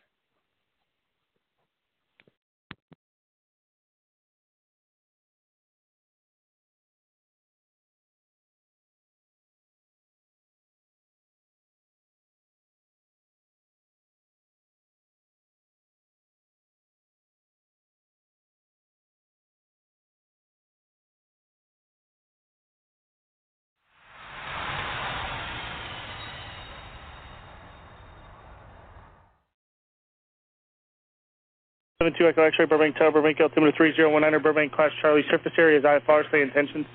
[31.98, 35.26] Seven two Echo X-ray Burbank Tower Burbank altimeter three zero one nine Burbank class Charlie
[35.32, 36.86] surface area is IFR stay intentions.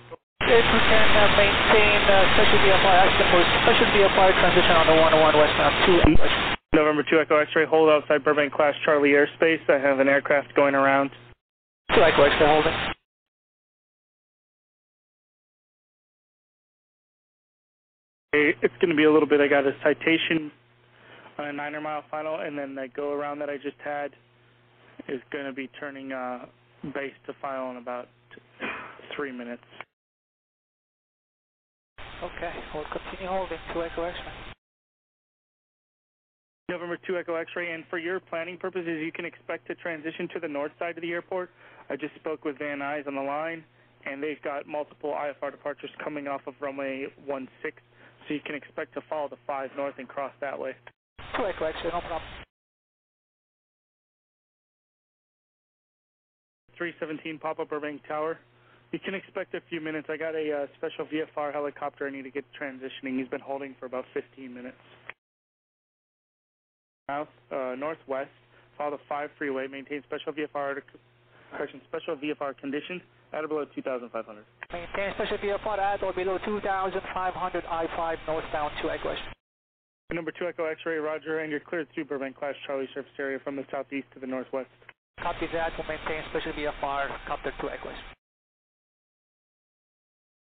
[0.46, 4.94] If we can uh, maintain uh, special VFR accident for special VFR transition on the
[5.02, 5.74] 101 westbound
[6.70, 9.58] 2 November two Echo X-ray hold outside Burbank class Charlie airspace.
[9.68, 11.10] I have an aircraft going around.
[11.96, 12.72] 2 Echo X-ray holding.
[18.30, 19.40] Hey, It's going to be a little bit.
[19.40, 20.52] I got a citation
[21.38, 24.12] on a niner mile final, and then the go around that I just had
[25.08, 26.46] is going to be turning uh,
[26.94, 28.08] base to file in about
[29.16, 29.62] three minutes.
[32.22, 34.52] Okay, we'll continue holding 2 Echo X-ray.
[36.68, 40.40] November 2 Echo X-ray, and for your planning purposes, you can expect to transition to
[40.40, 41.50] the north side of the airport.
[41.90, 43.64] I just spoke with Van Nuys on the line,
[44.06, 47.72] and they've got multiple IFR departures coming off of runway 16,
[48.28, 50.74] so you can expect to follow the 5 north and cross that way.
[51.36, 52.22] 2 Echo X-ray, no problem.
[56.76, 58.38] 317 Papa Burbank Tower.
[58.92, 60.08] You can expect a few minutes.
[60.10, 63.18] I got a uh, special VFR helicopter I need to get transitioning.
[63.18, 64.76] He's been holding for about 15 minutes.
[67.08, 68.30] South, uh, northwest,
[68.76, 70.80] follow the 5 freeway, maintain special VFR,
[71.56, 73.00] correction, special VFR conditions
[73.32, 74.44] at or below 2,500.
[74.72, 79.14] Maintain special VFR at or below 2,500 I-5 northbound 2 Echo.
[80.12, 83.56] Number 2 Echo X-ray, roger, and you're cleared through Burbank Class Charlie surface area from
[83.56, 84.68] the southeast to the northwest.
[85.22, 87.94] Copy that, we'll maintain special VFR, copter 2 Echo X-ray.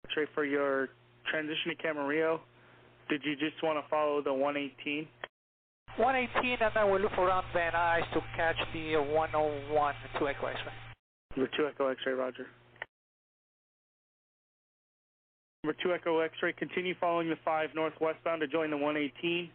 [0.05, 0.89] X-ray for your
[1.31, 2.39] transition to Camarillo,
[3.09, 5.07] did you just want to follow the 118?
[5.97, 10.45] 118 and then we'll look around Van Nuys to catch the uh, 101 2 Echo
[10.45, 10.73] X-ray.
[11.35, 12.45] Number 2 Echo X-ray, roger.
[15.63, 19.49] Number 2 Echo X-ray, continue following the 5 northwestbound to join the 118,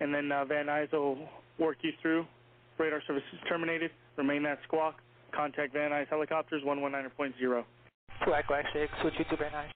[0.00, 1.18] and then uh, Van Nuys will
[1.60, 2.26] work you through
[2.78, 3.92] Radar services terminated.
[4.16, 5.02] Remain that squawk.
[5.32, 7.36] Contact Van Nuys Helicopters 119.0.
[7.36, 9.72] 2 Echo X-ray, switch you to Van Nuys.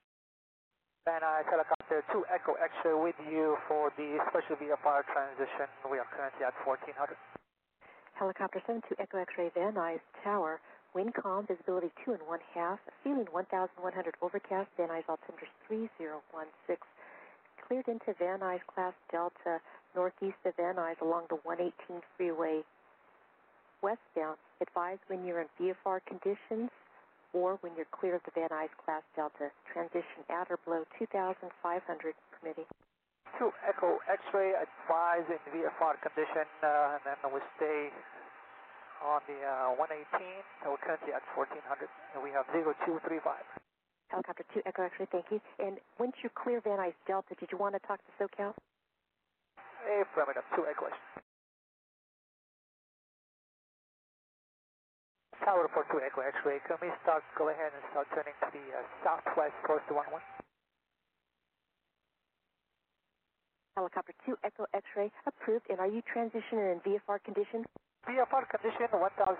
[1.05, 5.69] Van Nuys Helicopter 2 Echo X-ray with you for the special VFR transition.
[5.91, 7.17] We are currently at 1400.
[8.17, 10.61] Helicopter 72 Echo X-ray Van Nuys Tower.
[10.95, 13.77] Wind calm, visibility 2 and 1 half, ceiling 1,100
[14.23, 16.81] overcast, Van Nuys altimeter 3016.
[17.69, 19.61] Cleared into Van Nuys class Delta,
[19.95, 22.65] northeast of Van Nuys along the 118 freeway
[23.83, 24.37] westbound.
[24.61, 26.71] Advise when you're in VFR conditions
[27.33, 29.51] or when you're clear of the Van Nuys class Delta.
[29.73, 31.49] Transition at or below 2,500
[32.35, 32.69] permitting.
[33.39, 37.89] 2 Echo X-ray, advise in VFR condition, uh, and then we stay
[39.01, 40.05] on the uh, 118.
[40.67, 43.17] We're currently at 1400, and we have 0235.
[44.11, 45.41] Helicopter 2 Echo X-ray, thank you.
[45.63, 48.53] And once you clear Van Nuys Delta, did you want to talk to SoCal?
[49.87, 51.30] Affirmative, 2 Echo X-ray.
[55.45, 58.65] Tower for 2 Echo X-ray, can we start, go ahead and start turning to the
[58.77, 60.21] uh, southwest course to 11?
[63.77, 65.65] Helicopter 2 Echo X-ray, approved.
[65.73, 67.65] And are you transitioning in VFR condition?
[68.05, 69.33] VFR condition 1500,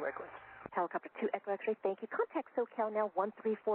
[0.00, 0.48] 2 Echo X-ray.
[0.72, 2.08] Helicopter 2 Echo X-ray, thank you.
[2.08, 3.68] Contact SoCal now 134.2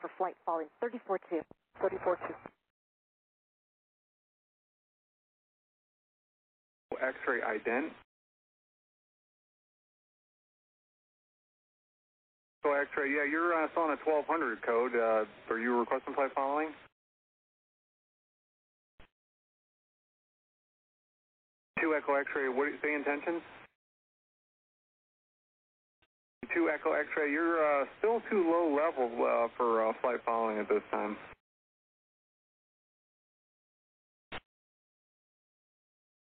[0.00, 1.40] for flight following thirty four two.
[1.80, 2.34] Thirty four two.
[6.96, 7.90] X-ray ident.
[12.66, 14.90] So X-ray, yeah, you're uh, still on a 1200 code.
[14.96, 15.22] Uh,
[15.54, 16.70] are you requesting flight following?
[21.80, 22.48] Two Echo X-ray.
[22.48, 23.40] What you say intentions?
[26.52, 27.30] Two Echo X-ray.
[27.30, 31.16] You're uh, still too low level uh, for uh, flight following at this time.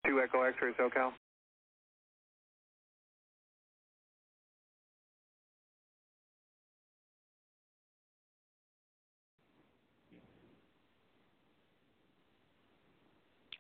[0.08, 1.12] Two Echo X-ray, SoCal.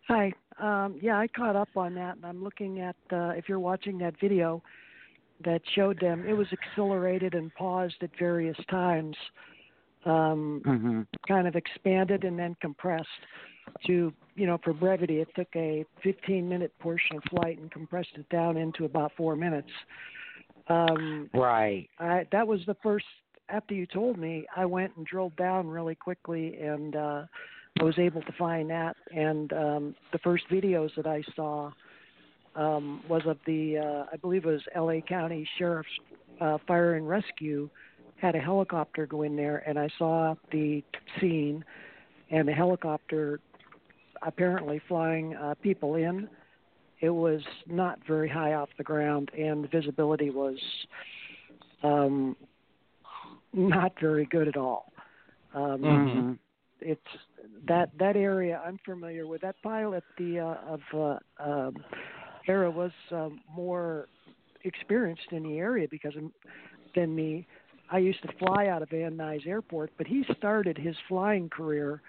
[0.07, 0.33] Hi.
[0.59, 3.97] Um, yeah, I caught up on that, and I'm looking at uh, if you're watching
[3.99, 4.61] that video
[5.43, 6.25] that showed them.
[6.27, 9.15] It was accelerated and paused at various times,
[10.05, 13.07] um, hmm kind of expanded and then compressed
[13.85, 15.19] to, you know, for brevity.
[15.19, 19.35] It took a 15 minute portion of flight and compressed it down into about four
[19.35, 19.69] minutes.
[20.67, 21.89] Um, Right.
[21.99, 23.05] I, that was the first.
[23.49, 27.23] After you told me, I went and drilled down really quickly, and uh,
[27.81, 28.95] I was able to find that.
[29.11, 31.71] And um, the first videos that I saw
[32.55, 35.01] um, was of the, uh, I believe it was L.A.
[35.01, 35.89] County Sheriff's
[36.39, 37.69] uh, Fire and Rescue
[38.17, 40.83] had a helicopter go in there, and I saw the
[41.19, 41.65] scene,
[42.29, 43.39] and the helicopter
[44.21, 46.29] apparently flying uh, people in.
[46.99, 50.59] It was not very high off the ground, and the visibility was
[51.81, 52.35] um,
[53.53, 54.93] not very good at all.
[55.55, 56.50] Um, hmm
[56.81, 57.01] It's
[57.67, 59.41] that that area I'm familiar with.
[59.41, 61.75] That pilot, the uh, of uh, um,
[62.47, 64.07] Ara was um, more
[64.63, 66.23] experienced in the area because of,
[66.95, 67.47] than me.
[67.91, 72.01] I used to fly out of Van Nuys Airport, but he started his flying career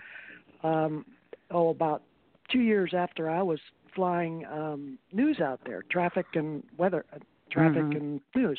[0.62, 1.04] um,
[1.50, 2.02] oh about
[2.50, 3.58] two years after I was
[3.94, 7.18] flying um, news out there, traffic and weather, uh,
[7.50, 7.96] traffic Mhm.
[7.96, 8.58] and news.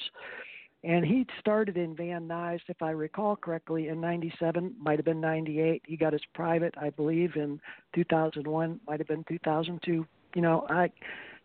[0.84, 5.22] And he started in Van Nuys, if I recall correctly, in '97, might have been
[5.22, 5.82] '98.
[5.86, 7.62] He got his private, I believe, in
[7.96, 10.06] 2001, might have been 2002.
[10.36, 10.92] You know, I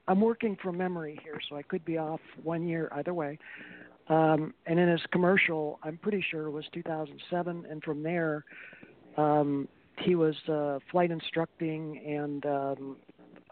[0.09, 3.38] I'm working from memory here, so I could be off one year either way.
[4.09, 8.44] Um, and in his commercial, I'm pretty sure it was 2007, and from there,
[9.18, 12.96] um, he was uh, flight instructing, and um,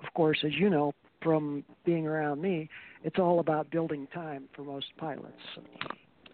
[0.03, 2.69] of course, as you know from being around me,
[3.07, 5.33] it's all about building time for most pilots.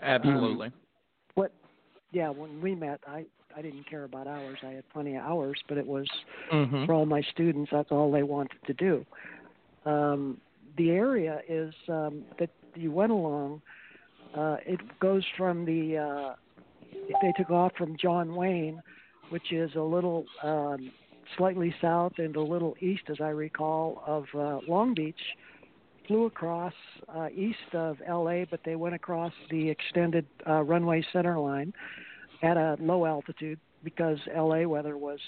[0.01, 0.73] Absolutely.
[1.35, 1.53] What?
[2.13, 4.59] Yeah, when we met, I I didn't care about hours.
[4.63, 6.09] I had plenty of hours, but it was
[6.51, 7.71] hmm for all my students.
[7.71, 9.05] That's all they wanted to do.
[9.85, 10.41] Um,
[10.79, 13.61] the area is um, that you went along.
[14.35, 15.99] Uh, it goes from the.
[15.99, 16.35] Uh,
[17.21, 18.83] they took off from John Wayne,
[19.29, 20.91] which is a little um,
[21.37, 25.21] slightly south and a little east, as I recall, of uh, Long Beach.
[26.07, 26.75] Flew across
[27.15, 31.73] uh, east of LA, but they went across the extended uh, runway center line
[32.43, 35.21] at a low altitude because LA weather was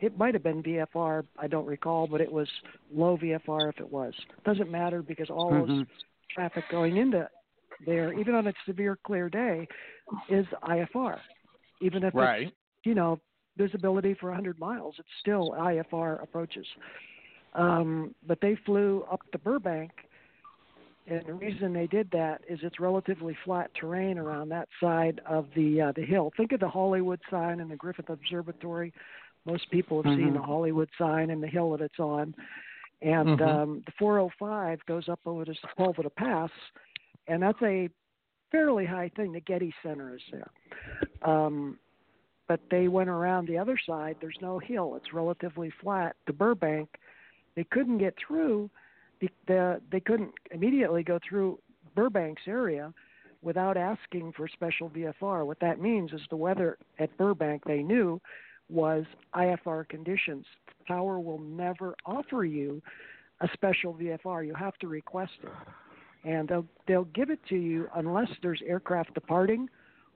[0.00, 2.48] it might have been VFR, I don't recall, but it was
[2.92, 4.12] low VFR if it was.
[4.44, 5.86] Doesn't matter because all those Mhm.
[6.28, 7.28] traffic going into
[7.80, 9.66] there, even on a severe clear day,
[10.28, 11.20] is IFR.
[11.80, 12.54] Even if it's
[12.84, 13.20] you know
[13.56, 16.66] visibility for 100 miles, it's still IFR approaches.
[17.54, 19.92] Um, but they flew up to Burbank,
[21.06, 25.46] And the reason they did that is it's relatively flat terrain around that side of
[25.54, 26.32] the uh, the hill.
[26.36, 28.92] Think of the Hollywood sign and the Griffith Observatory.
[29.44, 30.24] Most people have Mm-hmm.
[30.24, 32.34] seen the Hollywood sign and the hill that it's on.
[33.02, 33.46] And Mhm.
[33.46, 36.50] um, the 405 goes up over the Sepulveda Pass,
[37.28, 37.90] and that's a
[38.50, 39.32] fairly high thing.
[39.32, 40.50] The Getty Center is there.
[41.22, 41.78] Um,
[42.48, 44.16] but they went around the other side.
[44.20, 44.94] There's no hill.
[44.96, 46.88] It's relatively flat to Burbank.
[47.56, 48.70] They couldn't get through.
[49.20, 51.58] The, the, they couldn't immediately go through
[51.96, 52.92] Burbank's area
[53.42, 55.46] without asking for special VFR.
[55.46, 58.20] What that means is the weather at Burbank they knew
[58.70, 60.46] was IFR conditions.
[60.88, 62.82] Tower will never offer you
[63.40, 64.46] a special VFR.
[64.46, 65.52] You have to request it,
[66.24, 69.68] and they'll they'll give it to you unless there's aircraft departing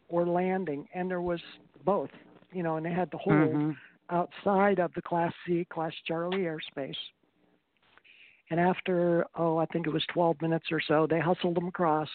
[0.08, 1.40] or landing, and there was
[1.84, 2.10] both.
[2.52, 3.76] You know, and they had the hold Mhm.
[4.08, 6.96] outside of the Class C, Class Charlie airspace.
[8.50, 12.08] And after, oh, I think it was 12 minutes or so, they hustled him across.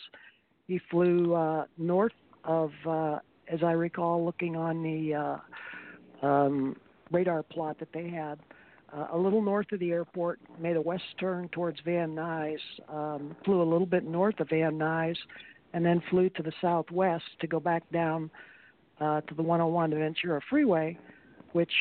[0.68, 2.14] He flew uh, north
[2.44, 5.14] of, uh, as I recall, looking on the
[6.24, 6.76] uh, um,
[7.12, 8.40] radar plot that they had,
[8.96, 12.60] uh, a little north of the airport, made a west turn towards Van Nuys,
[12.90, 15.18] um, flew a little bit north of Van Nuys,
[15.74, 18.30] and then flew to the southwest to go back down
[19.00, 20.98] uh, to the 101 to Ventura Freeway,
[21.54, 21.72] which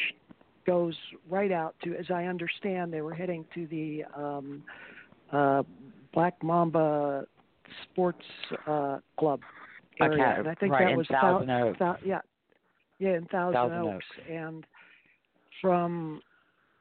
[0.67, 0.95] goes
[1.31, 4.63] right out to, as I understand, they were heading to the um,
[5.33, 5.63] uh,
[6.13, 7.27] Black Mamba
[7.85, 8.25] Sports
[8.67, 9.41] uh, Club
[10.01, 11.79] area, Okay, and I think right, that in was Thousand Thou- Oaks.
[11.79, 12.21] Thou- yeah,
[12.99, 13.95] yeah, in Thousand, Thousand Oaks.
[13.95, 14.29] Oaks.
[14.31, 14.67] and
[15.61, 16.21] from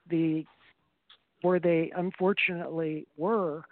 [0.09, 0.45] the
[1.41, 3.63] where they unfortunately were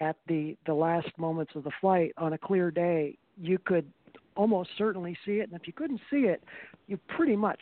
[0.00, 3.90] at the the last moments of the flight on a clear day, you could
[4.36, 6.42] almost certainly see it, and if you couldn't see it,
[6.86, 7.60] you pretty much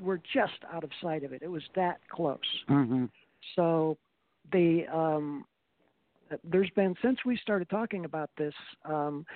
[0.00, 1.42] were just out of sight of it.
[1.42, 2.64] It was that close.
[2.68, 3.10] Mhm.
[3.54, 3.96] So
[4.52, 5.44] the um,
[6.42, 9.26] there's been since we started talking about this, um,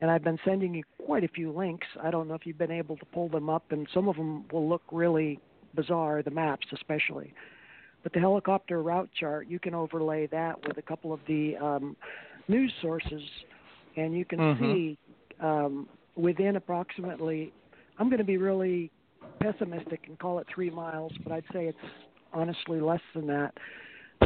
[0.00, 1.86] and I've been sending you quite a few links.
[2.02, 4.44] I don't know if you've been able to pull them up, and some of them
[4.52, 5.40] will look really
[5.74, 7.32] bizarre, the maps especially.
[8.02, 11.96] But the helicopter route chart, you can overlay that with a couple of the um,
[12.48, 13.22] news sources,
[13.96, 14.58] and you can Mhm.
[14.58, 14.98] see
[15.40, 17.52] um, within approximately.
[17.98, 18.90] I'm going to be really
[19.40, 21.78] pessimistic and call it three miles, but I'd say it's
[22.32, 23.52] honestly less than that.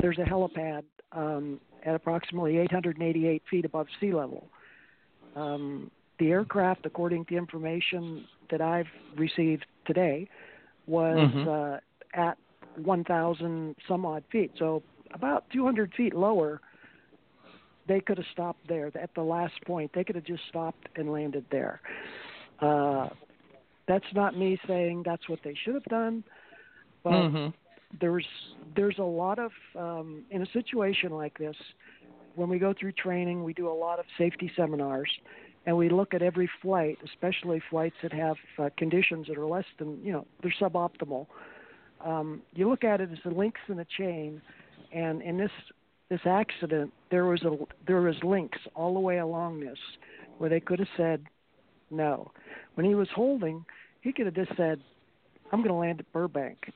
[0.01, 4.49] There's a helipad um, at approximately 888 feet above sea level.
[5.37, 10.29] Um, the aircraft, according to information that I've received today,
[10.87, 11.47] was Mhm.
[11.47, 11.81] uh,
[12.15, 12.39] at
[12.77, 14.53] 1,000 some odd feet.
[14.57, 14.83] So
[15.13, 16.61] about 200 feet lower,
[17.87, 19.93] they could have stopped there at the last point.
[19.93, 21.81] They could have just stopped and landed there.
[22.61, 23.09] Uh,
[23.89, 26.23] that's not me saying that's what they should have done,
[27.03, 27.55] but Mhm.
[28.01, 28.27] there's
[28.77, 31.57] there's a lot of um, in a situation like this
[32.35, 35.11] when we go through training we do a lot of safety seminars
[35.67, 39.65] and we look at every flight especially flights that have uh, conditions that are less
[39.79, 41.27] than you know they're suboptimal
[42.05, 44.41] um, you look at it as the links in a chain
[44.93, 45.51] and in this
[46.11, 49.79] this accident there was a there was links all the way along this
[50.37, 51.25] where they could have said
[51.91, 52.31] no
[52.75, 53.65] when he was holding
[54.01, 54.81] he could have just said
[55.53, 56.73] i'm going to land at burbank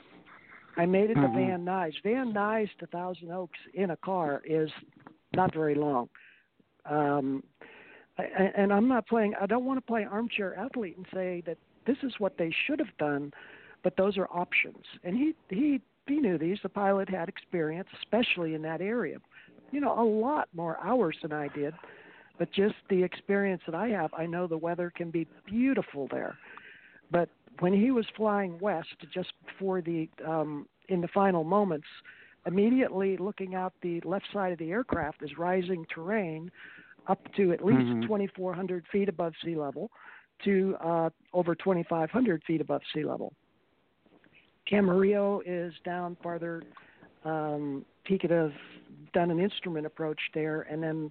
[0.76, 1.22] I made it Mhm.
[1.22, 2.00] to Van Nuys.
[2.02, 4.70] Van Nuys to Thousand Oaks in a car is
[5.34, 6.08] not very long.
[6.86, 7.42] Um,
[8.18, 9.34] and I'm not playing.
[9.40, 12.78] I don't want to play armchair athlete and say that this is what they should
[12.78, 13.32] have done,
[13.82, 14.84] but those are options.
[15.04, 16.60] And he he he knew these.
[16.62, 19.18] The pilot had experience, especially in that area.
[19.70, 21.74] You know, a lot more hours than I did,
[22.38, 26.36] but just the experience that I have, I know the weather can be beautiful there.
[27.10, 27.28] But
[27.60, 31.86] when he was flying west just before the um, in the final moments,
[32.46, 36.50] immediately looking out the left side of the aircraft is rising terrain
[37.08, 38.02] up to at least Mhm.
[38.02, 39.90] 2,400 feet above sea level
[40.44, 43.32] to uh, over 2,500 feet above sea level.
[44.66, 46.62] Camarillo is down farther.
[47.24, 48.52] Um, he could have
[49.12, 51.10] done an instrument approach there and then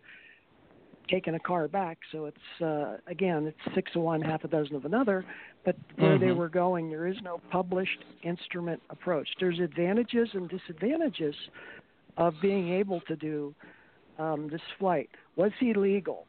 [1.12, 1.98] taken a car back.
[2.12, 5.26] So it's uh, again, it's six of one, half a dozen of another.
[5.66, 6.38] But where they Mhm.
[6.38, 9.28] were going, there is no published instrument approach.
[9.40, 11.36] There's advantages and disadvantages
[12.18, 13.54] of being able to do
[14.18, 15.10] um, this flight.
[15.36, 16.26] Was he legal?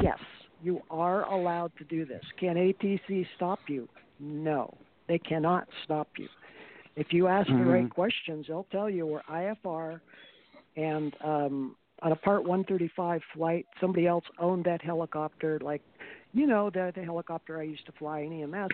[0.00, 0.18] Yes,
[0.62, 2.24] you are allowed to do this.
[2.38, 3.88] Can ATC stop you?
[4.18, 4.72] No,
[5.08, 6.28] they cannot stop you.
[6.96, 7.90] If you ask the right Mhm.
[7.90, 10.00] questions, they'll tell you where IFR
[10.76, 15.58] and um, on a Part 135 flight, somebody else owned that helicopter.
[15.62, 15.82] Like,
[16.32, 18.70] you know, the the helicopter I used to fly in EMS.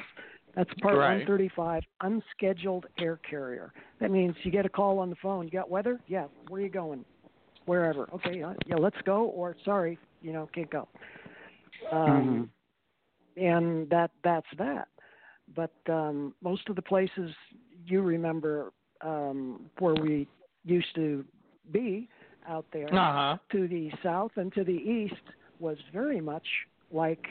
[0.54, 1.26] That's Part Right.
[1.26, 3.72] 135, unscheduled air carrier.
[4.00, 5.44] That means you get a call on the phone.
[5.44, 6.00] You got weather?
[6.06, 6.26] Yeah.
[6.48, 7.04] Where are you going?
[7.66, 8.08] wherever.
[8.14, 9.24] Okay, uh, yeah, let's go.
[9.24, 10.88] Or sorry, you know, can't go.
[11.92, 12.48] Um, Mhm.
[13.36, 14.88] And that that's that.
[15.54, 17.34] But um, most of the places
[17.84, 18.72] you remember
[19.02, 20.26] um, where we
[20.64, 21.24] used to
[21.70, 22.08] be
[22.48, 23.38] out there Uh huh.
[23.52, 25.14] to the south and to the east
[25.58, 26.46] was very much
[26.90, 27.24] like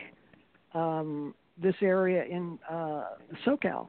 [0.74, 3.03] um, this area in uh,
[3.45, 3.88] SoCal,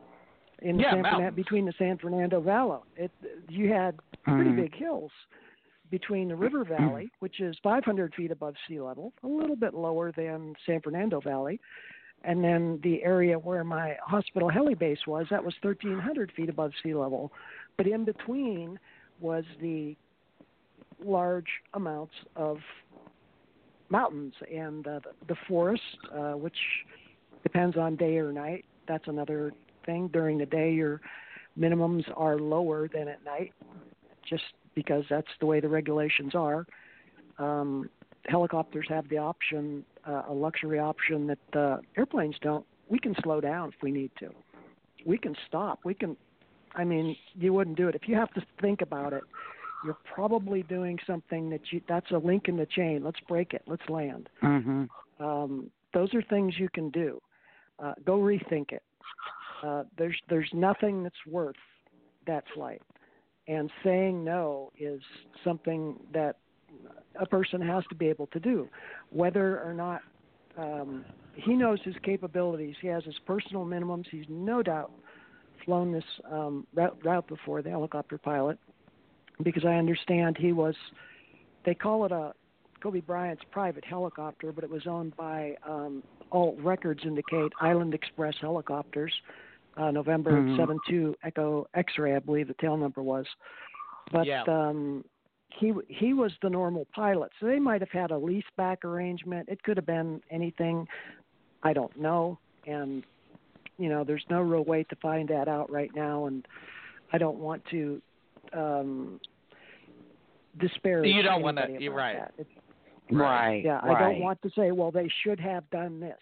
[0.63, 2.79] in Yeah, San Fernan- between the San Fernando Valley.
[2.97, 3.11] It,
[3.49, 4.57] you had pretty Mhm.
[4.57, 5.11] big hills
[5.91, 10.11] between the river valley, which is 500 feet above sea level, a little bit lower
[10.13, 11.61] than San Fernando Valley,
[12.25, 16.73] and then the area where my hospital heli base was, that was 1,300 feet above
[16.83, 17.33] sea level.
[17.77, 18.79] But in between
[19.21, 19.97] was the
[21.05, 22.59] large amounts of
[23.89, 25.83] mountains and uh, the, forest,
[26.15, 26.57] uh, which
[27.43, 28.65] depends on day or night.
[28.89, 29.53] That's another
[29.85, 30.09] thing.
[30.13, 31.01] During the day, your
[31.59, 33.53] minimums are lower than at night,
[34.29, 34.45] just
[34.75, 36.67] because that's the way the regulations are.
[37.39, 37.89] Um,
[38.27, 42.67] helicopters have the option, uh, a luxury option that uh, airplanes don't.
[42.89, 44.31] We can slow down if we need to.
[45.05, 45.81] We can stop.
[45.85, 46.17] We can.
[46.75, 49.23] I mean, you wouldn't do it if you have to think about it.
[49.85, 51.81] You're probably doing something that you.
[51.89, 53.03] That's a link in the chain.
[53.05, 53.63] Let's break it.
[53.67, 54.29] Let's land.
[54.43, 54.89] Mhm.
[55.21, 57.21] Um, those are things you can do.
[57.79, 58.83] Uh, go rethink it.
[59.63, 61.57] Uh, there's there's nothing that's worth
[62.27, 62.83] that flight,
[63.49, 65.01] and saying no is
[65.45, 66.37] something that
[67.19, 68.69] a person has to be able to do,
[69.11, 70.03] whether or not
[70.57, 71.05] um,
[71.35, 72.75] he knows his capabilities.
[72.81, 74.07] He has his personal minimums.
[74.11, 74.91] He's no doubt
[75.65, 78.59] flown this um, route, route before, the helicopter pilot,
[79.43, 80.75] because I understand he was.
[81.65, 82.33] They call it a
[82.81, 88.35] Kobe Bryant's private helicopter, but it was owned by um, all records indicate Island Express
[88.41, 89.13] helicopters.
[89.77, 90.57] Uh, November Mhm.
[90.57, 93.27] seven two Echo X-ray, I believe the tail number was.
[94.11, 94.43] But Yeah.
[94.45, 95.05] um,
[95.51, 99.49] he he was the normal pilot, so they might have had a lease back arrangement.
[99.49, 100.89] It could have been anything.
[101.63, 103.05] I don't know, and
[103.79, 106.47] you know, there's no real way to find that out right now, and
[107.13, 108.01] I don't want to
[108.55, 109.21] um,
[110.59, 111.07] disparage.
[111.15, 112.17] You don't wanna- you're right.
[112.19, 112.35] that.
[112.39, 112.63] It's-
[113.11, 113.63] Right.
[113.65, 113.97] yeah, right.
[113.97, 116.19] I don't want to say, well, they should have done this.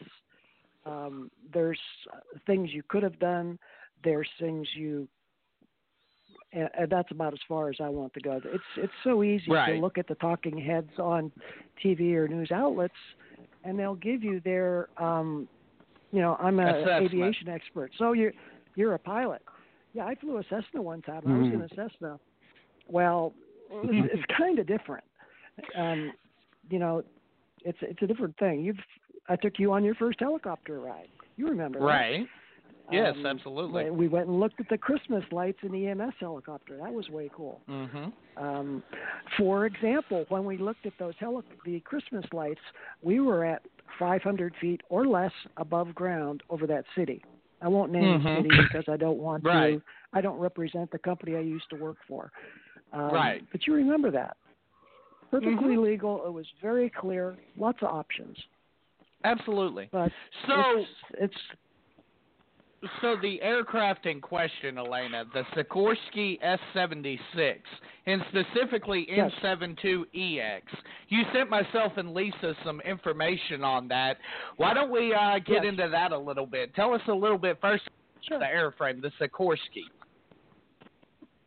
[0.85, 1.81] Um, there's
[2.13, 3.59] uh, things you could have done.
[4.03, 5.09] There's things you.
[6.53, 8.39] And and that's about as far as I want to go.
[8.45, 9.73] It's it's so easy Right.
[9.73, 11.33] to look at the talking heads on
[11.83, 12.95] TV or news outlets,
[13.65, 15.49] and they'll give you their, um,
[16.13, 18.35] you know, I'm an aviation expert, so you're
[18.77, 19.41] you're a pilot.
[19.95, 21.23] Yeah, I flew a Cessna one time.
[21.27, 21.71] I was in Mhm.
[21.73, 22.21] a Cessna.
[22.89, 23.33] Well,
[23.71, 25.05] it's, it's kind of different.
[25.75, 26.13] Um,
[26.69, 27.05] you know,
[27.65, 28.61] it's it's a different thing.
[28.61, 28.79] You've
[29.29, 31.09] I took you on your first helicopter ride.
[31.37, 32.21] You remember, right?
[32.21, 32.29] Right.
[32.91, 33.91] Yes, Um, absolutely.
[33.91, 36.77] We went and looked at the Christmas lights in the EMS helicopter.
[36.77, 37.63] That was way cool.
[37.69, 38.13] Mhm.
[38.37, 38.83] Um,
[39.39, 42.61] for example, when we looked at those heli- the Christmas lights,
[43.01, 43.63] we were at
[43.99, 47.25] 500 feet or less above ground over that city.
[47.65, 48.37] I won't name the Mhm.
[48.37, 49.79] city because I don't want Right.
[49.79, 49.83] to.
[50.13, 52.31] I don't represent the company I used to work for.
[52.93, 53.45] Um, Right.
[53.51, 54.37] But you remember that.
[55.31, 55.83] Perfectly Mhm.
[55.83, 56.27] legal.
[56.27, 57.39] It was very clear.
[57.57, 58.39] Lots of options.
[59.25, 59.89] Absolutely.
[59.91, 60.13] But
[60.47, 61.57] So it's, it's
[63.01, 67.57] So the aircraft in question, Elena, the Sikorsky S-76,
[68.07, 69.33] and specifically Yes.
[69.43, 70.63] N-72EX.
[71.09, 74.19] You sent myself and Lisa some information on that.
[74.57, 75.65] Why don't we uh, get Yes.
[75.67, 76.75] into that a little bit?
[76.75, 77.89] Tell us a little bit first
[78.29, 78.39] Sure.
[78.39, 79.85] the airframe, the Sikorsky.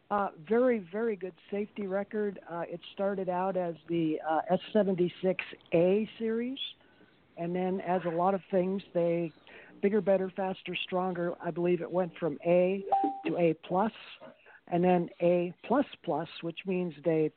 [0.09, 2.39] Uh, very, very good safety record.
[2.49, 4.41] Uh, it started out as the uh,
[4.73, 6.59] S76A series,
[7.38, 9.31] and then as a lot of things, they
[9.82, 11.34] bigger, better, faster, stronger.
[11.43, 12.84] I believe it went from A
[13.25, 13.91] to A plus,
[14.67, 17.32] and then A plus plus, which means they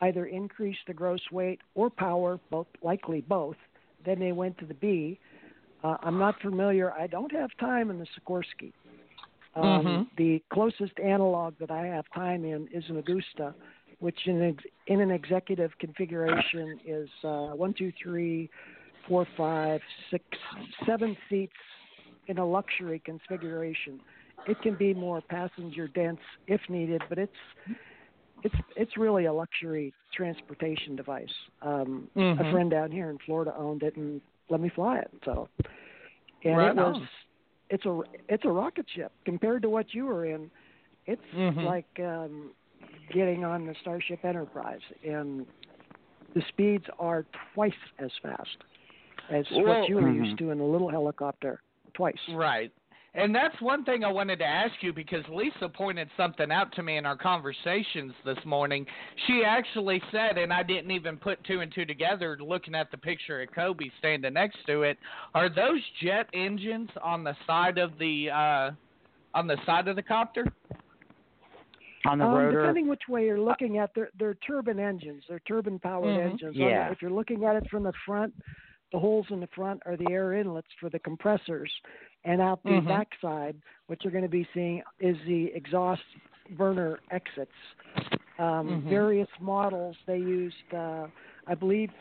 [0.00, 3.56] either increased the gross weight or power, both likely both.
[4.04, 5.18] Then they went to the B.
[5.84, 6.92] Uh, I'm not familiar.
[6.92, 8.72] I don't have time in the Sikorsky.
[9.54, 10.06] Um, Mhm.
[10.16, 13.54] The closest analog that I have time in is an Agusta,
[13.98, 18.48] which in, ex- in an executive configuration is uh, one, two, three,
[19.08, 19.80] four, five,
[20.10, 20.24] six,
[20.86, 21.52] seven seats
[22.28, 24.00] in a luxury configuration.
[24.46, 27.32] It can be more passenger dense if needed, but it's
[28.44, 31.32] it's it's really a luxury transportation device.
[31.62, 32.50] Um, A Mhm.
[32.50, 35.10] friend down here in Florida owned it and let me fly it.
[35.24, 35.48] So,
[36.44, 37.08] and Right it was on.
[37.70, 40.50] it's a it's a rocket ship compared to what you were in.
[41.06, 41.64] It's Mhm.
[41.64, 42.52] like um,
[43.12, 45.46] getting on the Starship Enterprise, and
[46.34, 47.24] the speeds are
[47.54, 48.56] twice as fast
[49.30, 50.26] as Well- what you were Mhm.
[50.26, 51.60] used to in a little helicopter.
[51.94, 52.16] Twice.
[52.30, 52.72] Right.
[53.14, 56.82] And that's one thing I wanted to ask you because Lisa pointed something out to
[56.82, 58.86] me in our conversations this morning.
[59.26, 62.96] She actually said, and I didn't even put two and two together looking at the
[62.96, 64.98] picture of Kobe standing next to it.
[65.34, 68.70] Are those jet engines on the side of the uh,
[69.34, 70.46] on the side of the copter?
[72.06, 72.60] On the um, rotor.
[72.62, 75.22] Depending which way you're looking at, they're, they're turbine engines.
[75.28, 76.30] They're turbine powered Mhm.
[76.30, 76.56] engines.
[76.56, 76.90] Yeah.
[76.90, 78.34] If you're looking at it from the front,
[78.92, 81.72] the holes in the front are the air inlets for the compressors,
[82.24, 82.88] and out the Mhm.
[82.88, 86.02] backside, what you're going to be seeing is the exhaust
[86.50, 87.52] burner exits.
[88.38, 88.88] Um, Mhm.
[88.88, 91.08] Various models they used, uh,
[91.46, 91.92] I believe.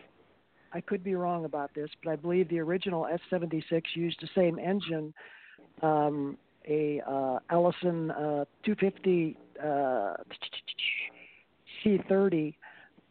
[0.74, 4.58] I could be wrong about this, but I believe the original S76 used the same
[4.58, 5.14] engine,
[5.82, 10.14] um, a uh, Allison uh, 250 uh,
[11.84, 12.56] C30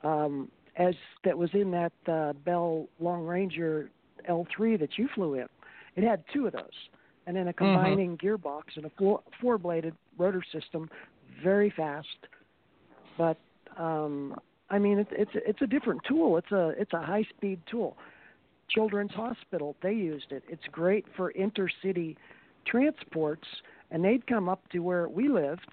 [0.03, 0.51] um,
[0.81, 3.91] as that was in that uh, Bell Long Ranger
[4.29, 5.47] L3 that you flew in.
[5.95, 6.63] It had two of those,
[7.27, 10.89] and then a combining gearbox and a four four bladed rotor system,
[11.43, 12.09] very fast.
[13.19, 13.37] But
[13.77, 14.35] um,
[14.71, 16.39] I mean, it's it's it's a different tool.
[16.39, 17.97] It's a it's a high speed tool.
[18.71, 20.45] Children's Hospital they used it.
[20.49, 22.17] It's great for intercity
[22.67, 23.47] transports,
[23.91, 25.69] and they'd come up to where we lived,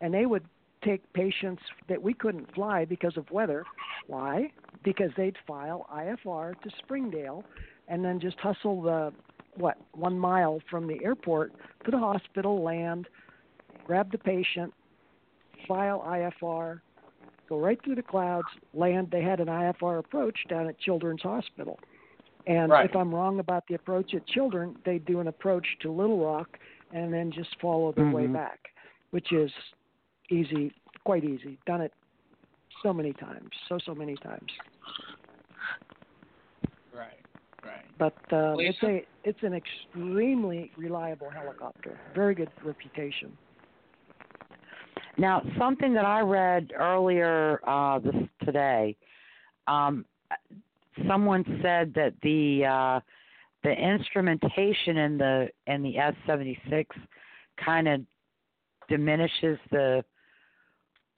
[0.00, 0.44] and they would
[0.82, 3.64] take patients that we couldn't fly because of weather.
[4.06, 4.52] Why?
[4.84, 7.44] Because they'd file IFR to Springdale,
[7.88, 9.12] and then just hustle the
[9.56, 11.52] what one mile from the airport
[11.84, 13.08] to the hospital, land,
[13.84, 14.72] grab the patient,
[15.66, 16.80] file IFR,
[17.48, 19.08] go right through the clouds, land.
[19.10, 21.80] They had an IFR approach down at Children's Hospital.
[22.46, 22.88] And Right.
[22.88, 26.58] if I'm wrong about the approach at Children, they do an approach to Little Rock
[26.92, 28.32] and then just follow their way Mhm.
[28.32, 28.70] back,
[29.10, 29.52] which is
[30.30, 30.72] easy,
[31.04, 31.58] quite easy.
[31.66, 31.92] Done it
[32.82, 34.50] so many times, so so many times.
[36.94, 37.08] Right.
[37.64, 37.84] Right.
[37.98, 41.98] But uh, it's a it's an extremely reliable helicopter.
[42.14, 43.36] Very good reputation.
[45.16, 48.14] Now, something that I read earlier uh, this
[48.44, 48.96] today,
[49.66, 50.04] um,
[51.08, 53.00] someone said that the uh,
[53.64, 56.96] the instrumentation in the in the S seventy six
[57.64, 58.00] kind of
[58.88, 60.04] diminishes the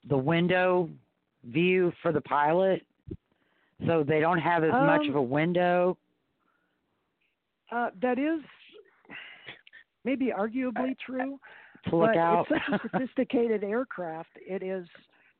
[0.07, 0.89] the window
[1.45, 2.85] view for the pilot,
[3.87, 5.97] so they don't have as much Um, of a window.
[7.71, 8.41] Uh, that is
[10.03, 11.39] maybe arguably true.
[11.85, 12.45] To look but out.
[12.51, 14.29] it's such a sophisticated aircraft.
[14.35, 14.87] It is.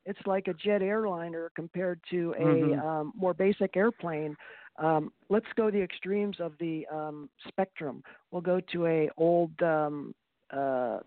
[0.07, 2.81] It's like a jet airliner compared to a Mhm.
[2.83, 4.35] um, more basic airplane.
[4.77, 8.03] Um, let's go the extremes of the um, spectrum.
[8.31, 10.15] We'll go to a old um,
[10.49, 11.01] uh,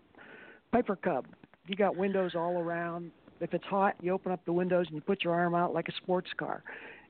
[0.71, 1.25] Piper Cub.
[1.67, 3.11] You got windows all around.
[3.39, 5.87] If it's hot, you open up the windows and you put your arm out like
[5.87, 6.63] a sports car.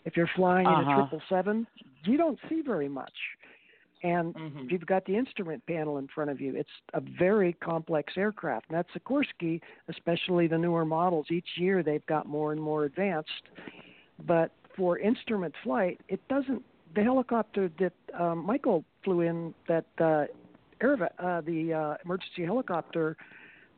[0.06, 0.94] If you're flying in a Uh-huh.
[0.94, 1.68] triple seven,
[2.04, 3.14] you don't see very much.
[4.04, 4.66] And Mhm.
[4.66, 8.70] if you've got the instrument panel in front of you, it's a very complex aircraft.
[8.70, 11.32] And that's Sikorsky, especially the newer models.
[11.32, 13.50] Each year they've got more and more advanced.
[14.26, 16.64] But for instrument flight, it doesn't.
[16.94, 20.26] The helicopter that um, Michael flew in, that uh,
[20.82, 23.18] Air, uh, the uh, emergency helicopter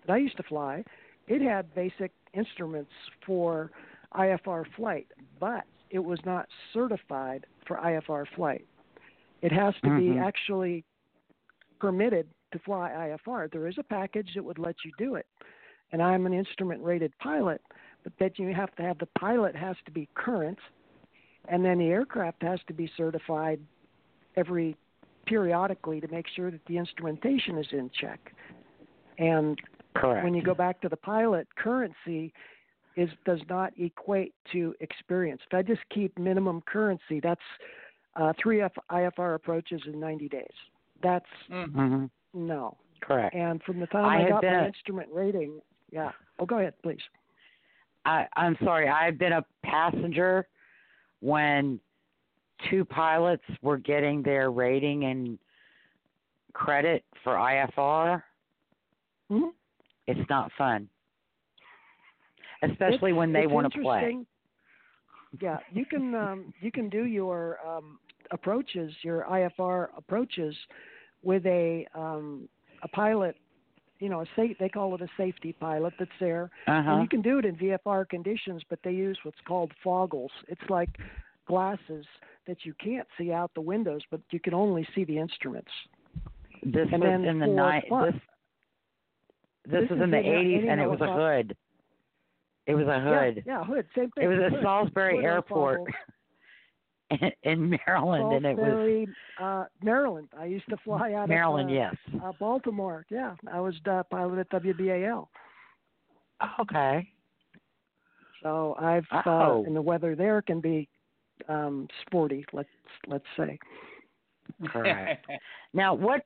[0.06, 0.84] that I used to fly,
[1.28, 2.92] it had basic instruments
[3.26, 3.72] for
[4.14, 5.08] IFR flight,
[5.40, 8.66] but it was not certified for IFR flight.
[9.42, 10.22] It has to be Mhm.
[10.22, 10.84] actually
[11.80, 13.48] permitted to fly IFR.
[13.48, 15.28] There is a package that would let you do it.
[15.92, 17.62] And I'm an instrument rated pilot,
[18.04, 20.60] but that you have to have the pilot has to be current
[21.48, 23.60] and then the aircraft has to be certified
[24.36, 24.76] every
[25.26, 28.34] periodically to make sure that the instrumentation is in check.
[29.18, 29.60] And
[30.00, 30.24] Correct.
[30.24, 32.34] when you go back to the pilot, currency
[32.96, 35.42] is does not equate to experience.
[35.50, 37.42] If I just keep minimum currency, that's
[38.16, 40.46] uh, three F- IFR approaches in 90 days.
[41.04, 41.72] That's Mhm.
[41.72, 42.78] hmm no.
[43.02, 43.36] Correct.
[43.36, 46.12] And from the time I I, got been my instrument rating, yeah.
[46.40, 47.02] Oh, go ahead, please.
[48.06, 50.48] I, I'm sorry, I've been a passenger
[51.20, 51.80] when
[52.70, 55.38] two pilots were getting their rating and
[56.54, 58.24] credit for IFR.
[59.30, 59.52] Mhm.
[60.08, 60.88] It's not fun,
[62.64, 64.18] especially when they want to play.
[65.42, 68.00] Yeah, you can um, you can do your um,
[68.32, 70.56] approaches, your IFR approaches,
[71.24, 72.48] with a um,
[72.84, 73.36] a pilot.
[74.00, 77.10] You know, a safe, they call it a safety pilot that's there, Uh and you
[77.10, 80.30] can do it in VFR conditions, but they use what's called foggles.
[80.48, 80.90] It's like
[81.48, 82.06] glasses
[82.46, 85.72] that you can't see out the windows, but you can only see the instruments.
[86.64, 87.86] This and was in the night.
[87.90, 88.22] This
[89.70, 91.56] this, This was is in the 80s, and it was a hood.
[92.66, 93.44] It was a hood.
[93.46, 94.26] Yeah, yeah, hood, same thing.
[94.26, 95.82] It was at hood, Salisbury hood Airport.
[97.10, 99.08] in, in Maryland, and it was
[99.42, 100.28] uh, Maryland.
[100.38, 101.70] I used to fly out Maryland.
[101.70, 103.06] of uh, yes, uh, Baltimore.
[103.10, 105.28] Yeah, I was uh, pilot at WBAL.
[106.60, 107.10] Okay.
[108.44, 109.62] So I've oh.
[109.62, 110.88] uh, and the weather there can be
[111.48, 112.46] um, sporty.
[112.54, 112.70] Let's
[113.08, 113.58] let's say.
[114.68, 115.26] Correct.
[115.74, 116.24] now, what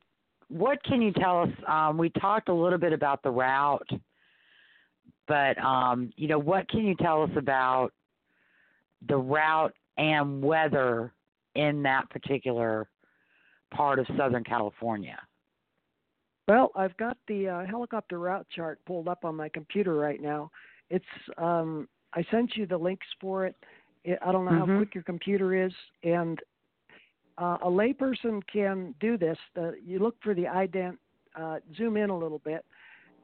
[0.51, 1.49] what can you tell us?
[1.67, 3.89] Um, we talked a little bit about the route,
[5.27, 7.91] but um, you know, what can you tell us about
[9.07, 11.13] the route and weather
[11.55, 12.89] in that particular
[13.73, 15.17] part of Southern California?
[16.47, 20.51] Well, I've got the uh, helicopter route chart pulled up on my computer right now.
[20.89, 21.05] It's
[21.37, 23.55] um, I sent you the links for it.
[24.05, 24.71] I don't know mm-hmm.
[24.71, 25.71] how quick your computer is,
[26.03, 26.37] and
[27.41, 29.37] uh, a layperson can do this.
[29.55, 30.97] The, you look for the ident,
[31.35, 32.63] uh, zoom in a little bit,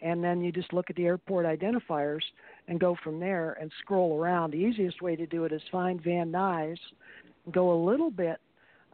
[0.01, 2.22] and then you just look at the airport identifiers
[2.68, 4.51] and go from there and scroll around.
[4.51, 6.80] The easiest way to do it is find Van Nuys,
[7.51, 8.39] go a little bit.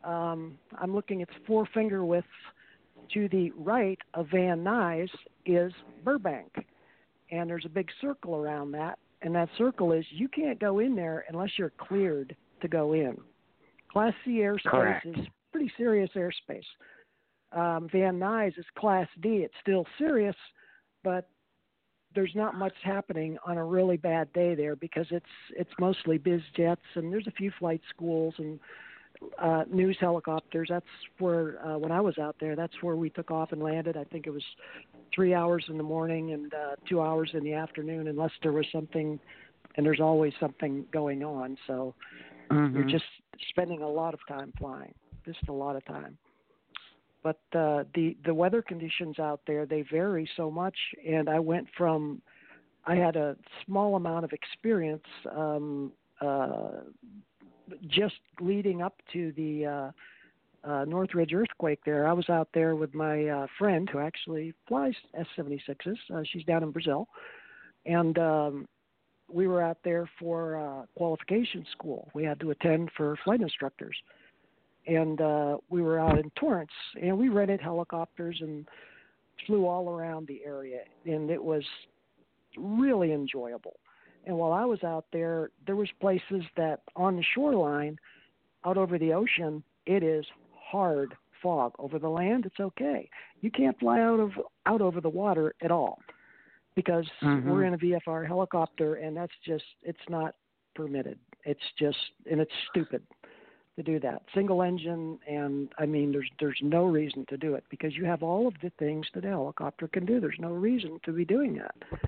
[0.04, 2.28] Um, I'm looking at four finger width
[3.14, 5.10] to the right of Van Nuys
[5.46, 5.72] is
[6.04, 6.66] Burbank,
[7.32, 9.00] and there's a big circle around that.
[9.22, 13.18] And that circle is you can't go in there unless you're cleared to go in.
[13.94, 15.06] Class C airspace Correct.
[15.06, 16.66] is pretty serious airspace.
[17.52, 19.30] Um, Van Nuys is Class D.
[19.38, 20.36] It's still serious,
[21.04, 21.30] but
[22.16, 25.26] there's not much happening on a really bad day there because it's
[25.56, 28.60] it's mostly biz jets and there's a few flight schools and
[29.40, 30.68] uh, news helicopters.
[30.70, 30.86] That's
[31.20, 33.96] where uh, when I was out there, that's where we took off and landed.
[33.96, 34.44] I think it was
[35.14, 38.66] three hours in the morning and uh, two hours in the afternoon, unless there was
[38.72, 39.20] something.
[39.76, 41.96] And there's always something going on, so
[42.50, 42.76] mm-hmm.
[42.76, 43.06] you're just
[43.50, 44.94] spending a lot of time flying,
[45.26, 46.18] just a lot of time.
[47.24, 50.76] But uh, the the weather conditions out there they vary so much,
[51.08, 52.22] and I went from
[52.86, 56.82] I had a small amount of experience um, uh,
[57.88, 59.92] just leading up to the uh,
[60.70, 61.80] uh, Northridge earthquake.
[61.86, 65.96] There, I was out there with my uh, friend who actually flies S-76s.
[66.14, 67.08] Uh, she's down in Brazil,
[67.86, 68.68] and um,
[69.34, 72.10] we were out there for uh, qualification school.
[72.14, 73.96] We had to attend for flight instructors,
[74.88, 76.72] and uh, we were out in Torrance,
[77.02, 78.68] and we rented helicopters and
[79.48, 81.64] flew all around the area, and it was
[82.58, 83.78] really enjoyable.
[84.26, 87.98] And while I was out there, there was places that on the shoreline,
[88.66, 90.26] out over the ocean, it is
[90.56, 91.74] hard fog.
[91.78, 93.10] Over the land, it's okay.
[93.42, 94.32] You can't fly out of
[94.66, 96.00] out over the water at all
[96.76, 97.50] because mm-hmm.
[97.50, 100.36] we're in a VFR helicopter, and that's just it's not
[100.76, 101.20] permitted.
[101.46, 101.98] It's just
[102.30, 103.04] and it's stupid
[103.76, 104.24] to do that.
[104.34, 108.24] Single engine, and I mean, there's there's no reason to do it because you have
[108.24, 110.20] all of the things that a helicopter can do.
[110.20, 112.00] There's no reason to be doing that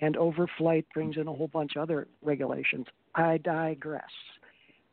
[0.00, 2.86] and overflight brings in a whole bunch of other regulations.
[3.14, 4.02] I digress.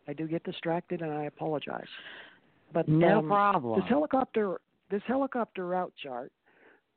[0.07, 1.87] I do get distracted, and I apologize.
[2.73, 3.79] But no um, problem.
[3.79, 4.59] This helicopter,
[4.89, 6.31] this helicopter route chart.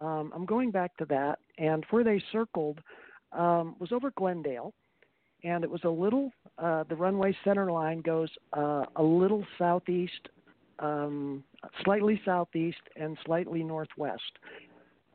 [0.01, 2.81] Um, I'm going back to that, and where they circled
[3.33, 4.75] um, was over Glendale,
[5.45, 6.33] and it was a little.
[6.59, 10.29] Uh, the runway center line goes uh, a little southeast,
[10.79, 11.45] um,
[11.85, 14.23] slightly southeast, and slightly northwest.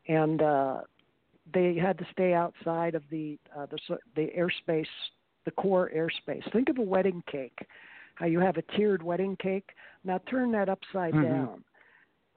[0.08, 0.82] And uh,
[1.54, 4.86] they had to stay outside of the uh, the the airspace,
[5.46, 6.52] the core airspace.
[6.52, 7.58] Think of a wedding cake,
[8.16, 9.70] how you have a tiered wedding cake.
[10.04, 11.24] Now turn that upside mm-hmm.
[11.24, 11.64] down,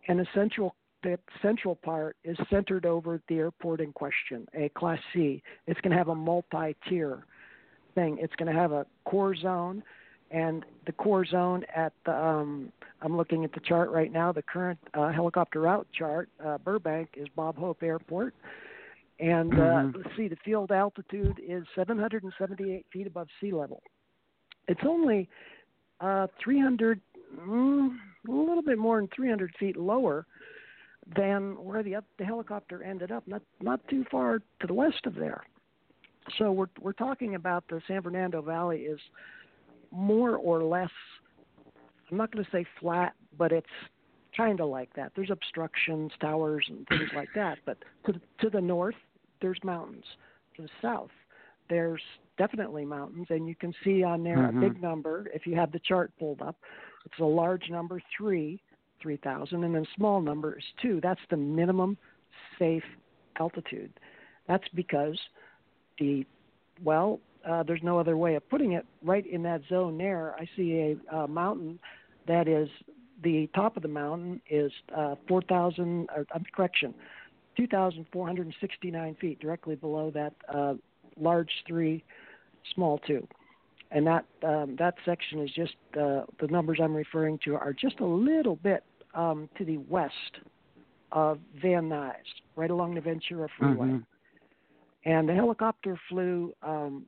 [0.08, 0.74] and the central
[1.04, 5.42] the central part is centered over the airport in question, a Class C.
[5.66, 7.24] It's going to have a multi-tier
[7.94, 8.18] thing.
[8.20, 9.82] It's going to have a core zone,
[10.30, 14.32] and the core zone at the um, I'm looking at the chart right now.
[14.32, 18.34] The current uh, helicopter route chart, uh, Burbank is Bob Hope Airport.
[19.20, 19.98] And uh, mm-hmm.
[19.98, 23.82] let's see, the field altitude is 778 feet above sea level.
[24.66, 25.28] It's only
[26.00, 27.00] uh, 300,
[27.38, 27.96] mm,
[28.26, 30.26] a little bit more than 300 feet lower
[31.16, 35.14] than where the, the helicopter ended up, not not too far to the west of
[35.14, 35.42] there.
[36.38, 39.00] So we're we're talking about the San Fernando Valley is
[39.90, 40.90] more or less.
[42.10, 43.66] I'm not going to say flat, but it's
[44.36, 45.12] kind of like that.
[45.14, 47.58] There's obstructions, towers, and things like that.
[47.64, 48.94] But to the, to the north,
[49.40, 50.04] there's mountains.
[50.56, 51.10] To the south,
[51.68, 52.02] there's
[52.38, 54.58] definitely mountains, and you can see on there mm-hmm.
[54.58, 55.26] a big number.
[55.34, 56.56] If you have the chart pulled up,
[57.04, 58.60] it's a large number three,
[59.04, 60.98] three thousand, and then small numbers too.
[61.02, 61.96] That's the minimum
[62.58, 62.82] safe
[63.38, 63.92] altitude.
[64.48, 65.18] That's because
[65.98, 66.26] the
[66.82, 68.86] well, uh, there's no other way of putting it.
[69.02, 71.78] Right in that zone there, I see a, a mountain
[72.26, 72.68] that is
[73.22, 76.94] the top of the mountain is uh, 4,000, or uh, correction,
[77.56, 80.74] 2,469 feet, directly below that uh,
[81.18, 82.02] large three,
[82.74, 83.26] small two.
[83.90, 88.00] and that um, that section is just uh, the numbers I'm referring to are just
[88.00, 88.82] a little bit
[89.14, 90.12] um, to the west
[91.12, 92.12] of Van Nuys,
[92.56, 93.86] right along the Ventura Freeway.
[93.86, 95.10] Mm-hmm.
[95.10, 96.52] And the helicopter flew.
[96.62, 97.04] Um,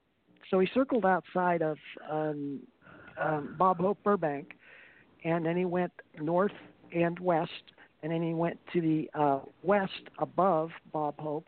[0.50, 1.78] so he circled outside of
[2.10, 2.60] um,
[3.20, 4.52] um, Bob Hope Burbank,
[5.24, 6.52] and then he went north
[6.94, 7.50] and west,
[8.02, 11.46] and then he went to the uh, west above Bob Hope,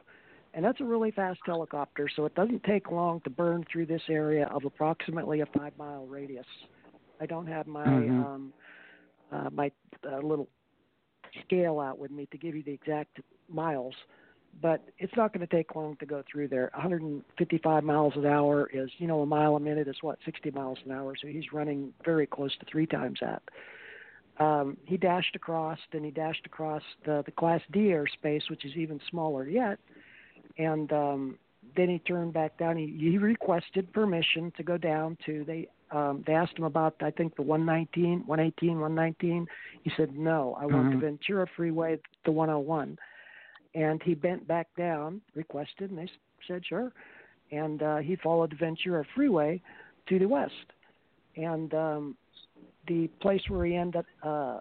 [0.55, 2.09] and that's a really fast helicopter.
[2.17, 6.07] So it doesn't take long to burn through this area of approximately a five mile
[6.07, 6.47] radius.
[7.21, 8.25] I don't have my Mhm.
[8.25, 8.53] um,
[9.33, 9.70] uh, my
[10.11, 10.49] uh, little
[11.45, 13.95] scale out with me to give you the exact miles,
[14.61, 16.70] but it's not going to take long to go through there.
[16.74, 20.79] 155 miles an hour is, you know, a mile a minute is what 60 miles
[20.85, 23.43] an hour, so he's running very close to three times that.
[24.43, 28.72] Um, he dashed across, and he dashed across the the Class D airspace, which is
[28.76, 29.79] even smaller yet,
[30.59, 31.39] and um,
[31.76, 32.76] then he turned back down.
[32.76, 37.11] He, he requested permission to go down to they um, they asked him about I
[37.11, 39.47] think the 119, 118, 119.
[39.82, 40.93] He said no, I want Mhm.
[40.93, 42.99] the Ventura Freeway, the 101,
[43.74, 46.11] and he bent back down, requested, and they
[46.47, 46.93] said sure,
[47.51, 49.61] and uh, he followed the Ventura Freeway
[50.07, 50.72] to the west,
[51.36, 52.16] and um,
[52.86, 54.61] the place where he ended up uh,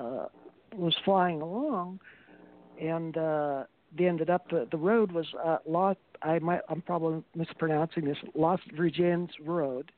[0.00, 0.28] uh,
[0.76, 2.00] was flying along,
[2.80, 3.64] and uh,
[3.96, 5.96] they ended up the, the road was uh, Los.
[6.22, 9.92] I might I'm probably mispronouncing this Las Virgenes Road,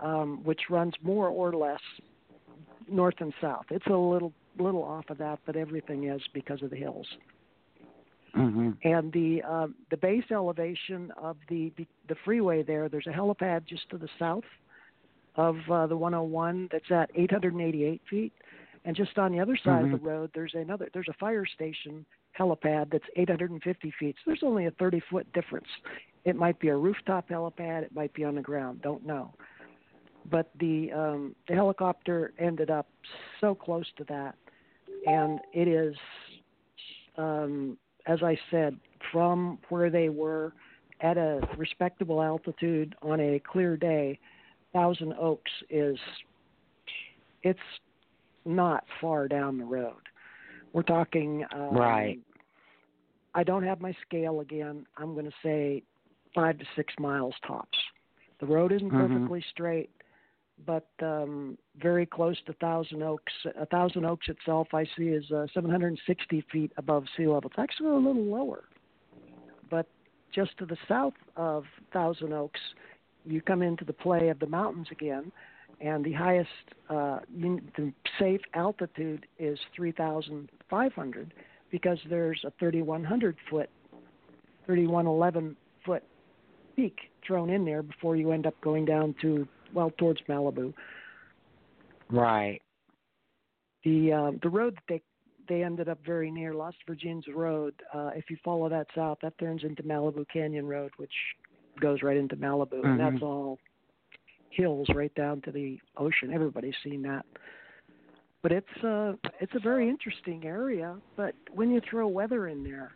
[0.00, 1.80] um, which runs more or less
[2.88, 3.66] north and south.
[3.70, 7.06] It's a little little off of that, but everything is because of the hills
[8.36, 8.70] Mm-hmm.
[8.84, 11.72] and the um, the base elevation of the
[12.08, 12.88] the freeway there.
[12.88, 14.44] There's a helipad just to the south
[15.34, 18.32] of uh, the 101 that's at 888 feet,
[18.84, 22.06] and just on the other side of the road, there's another there's a fire station
[22.38, 24.14] helipad that's 850 feet.
[24.18, 25.66] So there's only a 30 foot difference.
[26.24, 27.82] It might be a rooftop helipad.
[27.82, 28.80] It might be on the ground.
[28.82, 29.34] Don't know.
[30.30, 32.86] But the um, the helicopter ended up
[33.40, 34.34] so close to that,
[35.06, 35.96] and it is
[37.16, 37.76] um,
[38.06, 38.76] as I said,
[39.12, 40.52] from where they were
[41.00, 44.18] at a respectable altitude on a clear day,
[44.72, 45.98] Thousand Oaks is
[47.42, 47.58] it's
[48.44, 49.94] not far down the road.
[50.72, 52.18] We're talking um, Right.
[53.34, 54.86] I don't have my scale again.
[54.96, 55.82] I'm going to say
[56.34, 57.78] five to six miles tops.
[58.40, 59.08] The road isn't Mhm.
[59.08, 59.90] perfectly straight,
[60.66, 63.32] but um, very close to Thousand Oaks.
[63.58, 67.50] A Thousand Oaks itself, I see, is uh, 760 feet above sea level.
[67.50, 68.64] It's actually a little lower,
[69.70, 69.86] but
[70.34, 72.60] just to the south of Thousand Oaks,
[73.24, 75.32] you come into the play of the mountains again,
[75.80, 76.48] and the highest,
[76.88, 81.34] uh, the safe altitude is 3,500
[81.70, 83.70] because there's a 3,100 foot,
[84.66, 86.02] 3,111 foot
[86.76, 90.72] peak thrown in there before you end up going down to well towards Malibu.
[92.10, 92.60] Right.
[93.84, 95.02] The uh, the road that they
[95.48, 97.74] they ended up very near Lost Virgenes Road.
[97.92, 101.12] Uh, if you follow that south, that turns into Malibu Canyon Road, which
[101.80, 103.58] goes right into Malibu, and that's all
[104.50, 106.32] hills right down to the ocean.
[106.32, 107.24] Everybody's seen that.
[108.42, 110.96] But it's uh it's a very interesting area.
[111.16, 112.92] But when you throw weather in there,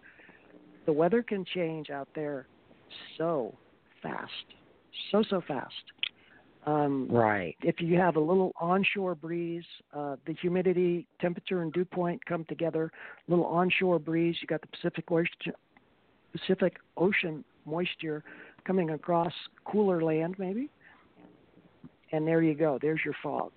[0.86, 2.46] the weather can change out there
[3.18, 3.54] so
[4.02, 4.30] fast,
[5.10, 5.74] so so fast.
[6.66, 7.56] Um, Right.
[7.62, 12.44] if you have a little onshore breeze, uh, the humidity, temperature, and dew point come
[12.46, 12.90] together.
[13.26, 15.52] A little onshore breeze, you got the Pacific Ocean,
[16.32, 18.22] Pacific Ocean moisture
[18.66, 19.32] coming across
[19.64, 20.70] cooler land, maybe,
[22.12, 22.78] and there you go.
[22.80, 23.52] There's your fog,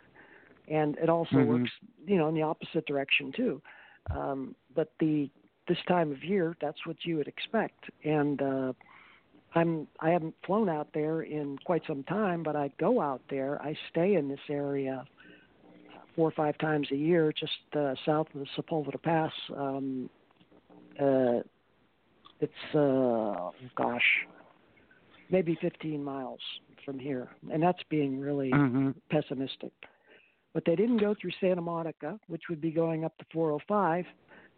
[0.68, 1.48] and it also Mhm.
[1.48, 1.72] works,
[2.06, 3.62] you know, in the opposite direction too.
[4.10, 5.30] Um, but the
[5.68, 8.74] this time of year, that's what you would expect, and uh,
[9.58, 13.62] I'm I haven't flown out there in quite some time, but I go out there.
[13.62, 15.06] I stay in this area
[16.16, 19.32] four or five times a year, just uh, south of the Sepulveda Pass.
[19.56, 20.10] Um,
[21.00, 21.40] uh,
[22.40, 24.02] it's uh, gosh,
[25.30, 26.40] maybe 15 miles
[26.86, 28.92] from here, and that's being really Mm-hmm.
[29.10, 29.72] pessimistic.
[30.54, 34.06] But they didn't go through Santa Monica, which would be going up to 405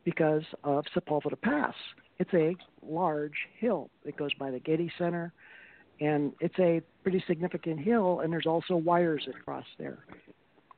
[0.06, 1.74] because of Sepulveda Pass.
[2.20, 2.56] It's a
[2.86, 3.90] large hill.
[4.04, 5.32] It goes by the Getty Center,
[6.02, 10.00] and it's a pretty significant hill, and there's also wires across there.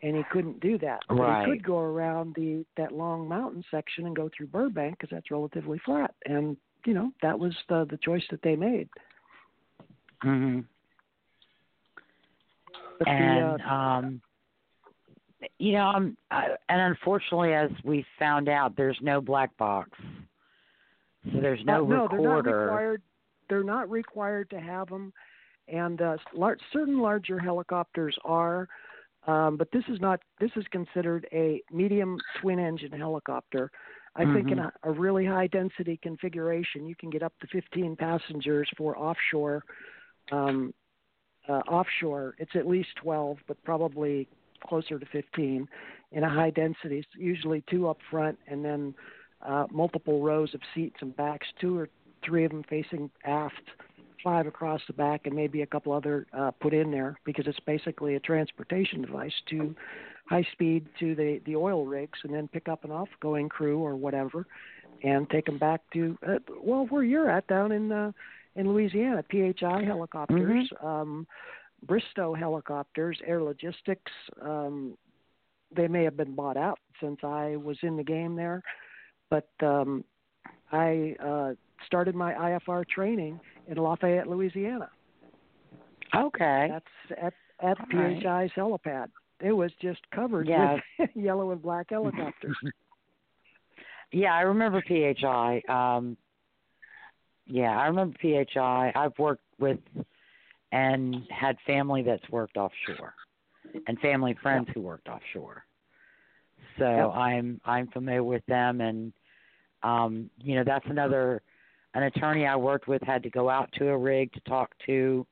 [0.03, 1.01] And he couldn't do that.
[1.07, 1.45] But Right.
[1.45, 5.29] he could go around the that long mountain section and go through Burbank because that's
[5.29, 6.15] relatively flat.
[6.25, 8.89] And you know that was the the choice that they made.
[10.23, 10.61] Mm-hmm.
[12.97, 14.21] But and the, uh, um
[15.57, 19.89] you know i'm I, and unfortunately as we found out there's no black box
[21.33, 23.01] so there's no no, they're not recorder required.
[23.49, 25.13] They're not required to have them,
[25.67, 28.67] and uh, lar- certain larger helicopters are,
[29.27, 30.21] um, but this is not.
[30.39, 33.71] This is considered a medium twin engine helicopter.
[34.15, 34.71] I think in Mhm.
[34.83, 39.63] a, a really high density configuration, you can get up to 15 passengers for offshore.
[40.31, 40.73] Um,
[41.47, 44.27] uh, offshore, it's at least 12, but probably
[44.67, 45.67] closer to 15
[46.11, 46.99] in a high density.
[46.99, 48.93] It's usually two up front and then
[49.45, 51.89] uh, multiple rows of seats and backs, two or
[52.23, 53.55] three of them facing aft,
[54.23, 57.59] five across the back, and maybe a couple other uh, put in there because it's
[57.61, 59.75] basically a transportation device to
[60.31, 63.79] high speed to the the oil rigs and then pick up an off going crew
[63.79, 64.47] or whatever
[65.03, 68.11] and take them back to uh, well where you're at down in uh,
[68.55, 71.27] in Louisiana PHI helicopters um
[71.85, 74.11] Bristow helicopters Air Logistics
[74.41, 74.97] um
[75.75, 78.63] they may have been bought out since I was in the game there
[79.31, 80.03] but um
[80.71, 81.53] I uh
[81.87, 84.89] started my IFR training in Lafayette Louisiana
[86.15, 86.67] Okay.
[86.69, 88.21] that's at at All right.
[88.21, 89.07] PHI's helipad
[89.39, 90.77] it was just covered Yeah.
[90.99, 92.57] with yellow and black helicopters
[94.13, 95.61] Yeah, I remember PHI.
[95.69, 96.17] Um,
[97.47, 98.91] yeah, I remember PHI.
[98.93, 99.79] I've worked with
[100.73, 103.13] and had family that's worked offshore,
[103.87, 105.63] and family friends who worked offshore.
[106.77, 107.09] So Yep.
[107.11, 109.13] I'm I'm familiar with them, and
[109.83, 111.41] um, you know that's another
[111.93, 115.25] an attorney I worked with had to go out to a rig to talk to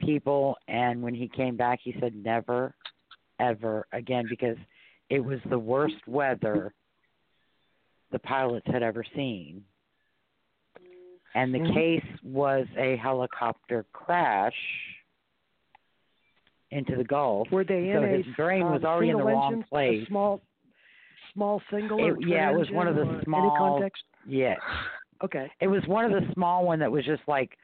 [0.00, 2.74] people, and when he came back, he said never,
[3.38, 4.56] ever again because
[5.08, 6.72] it was the worst weather
[8.12, 9.64] the pilots had ever seen.
[11.34, 11.74] And the Mhm.
[11.74, 14.56] case was a helicopter crash
[16.70, 17.50] into the Gulf.
[17.50, 20.06] Were they so in his a brain was um, already in the wrong engine, place.
[20.08, 20.40] Small,
[21.32, 21.98] small single.
[22.04, 24.02] It- yeah, it was one of the or Any small- context?
[24.26, 24.56] Yeah.
[25.22, 25.50] Okay.
[25.60, 27.58] It was one of the small one that was just like,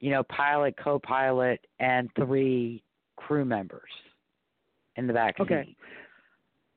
[0.00, 2.82] you know, pilot, co-pilot, and three
[3.16, 3.90] crew members
[4.96, 5.64] in the back Okay.
[5.66, 5.76] seat.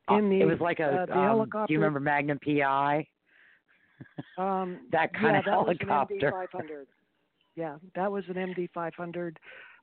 [0.09, 0.83] In the, it was like a.
[0.83, 3.07] uh, the um, do you remember Magnum PI?
[4.37, 6.27] Um, That kind yeah, of that was helicopter.
[6.27, 6.85] an MD-500.
[7.55, 9.35] Yeah, that was an MD-500.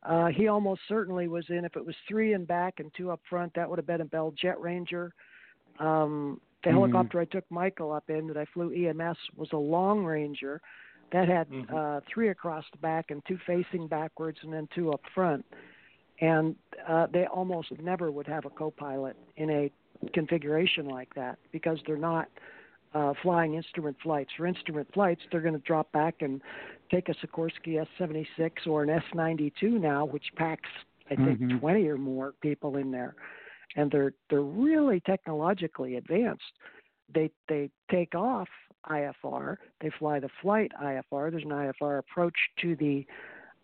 [0.02, 1.64] Uh, he almost certainly was in.
[1.64, 4.04] If it was three in back and two up front, that would have been a
[4.04, 5.14] Bell Jet Ranger.
[5.78, 6.74] Um, the Mhm.
[6.74, 10.60] helicopter I took Michael up in that I flew EMS was a Long Ranger.
[11.12, 11.72] That had Mhm.
[11.72, 15.44] uh, three across the back and two facing backwards, and then two up front.
[16.20, 16.56] And
[16.86, 19.70] uh, they almost never would have a co-pilot in a
[20.12, 22.28] configuration like that because they're not
[22.94, 24.30] uh, flying instrument flights.
[24.36, 26.42] For instrument flights, they're going to drop back and
[26.90, 30.68] take a Sikorsky S-76 or an S-92 now, which packs
[31.10, 31.60] I think Mhm.
[31.60, 33.14] 20 or more people in there,
[33.78, 36.42] and they're they're really technologically advanced.
[37.14, 38.48] They they take off
[38.90, 41.30] IFR, they fly the flight IFR.
[41.30, 43.06] There's an IFR approach to the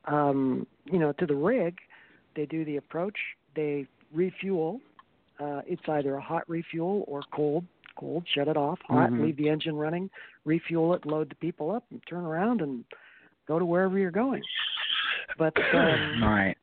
[0.07, 1.77] um, you know to the rig.
[2.37, 3.17] They do the approach.
[3.55, 4.81] They refuel.
[5.41, 7.65] Uh, it's either a hot refuel or cold.
[7.99, 8.81] Cold, shut it off.
[8.89, 9.23] Hot, Mhm.
[9.23, 10.11] leave the engine running.
[10.45, 12.85] Refuel it, load the people up, and turn around and
[13.47, 14.43] go to wherever you're going.
[15.39, 16.57] But um, right.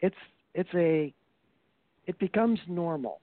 [0.00, 0.16] it's
[0.54, 1.12] it's a
[2.06, 3.20] it becomes normal.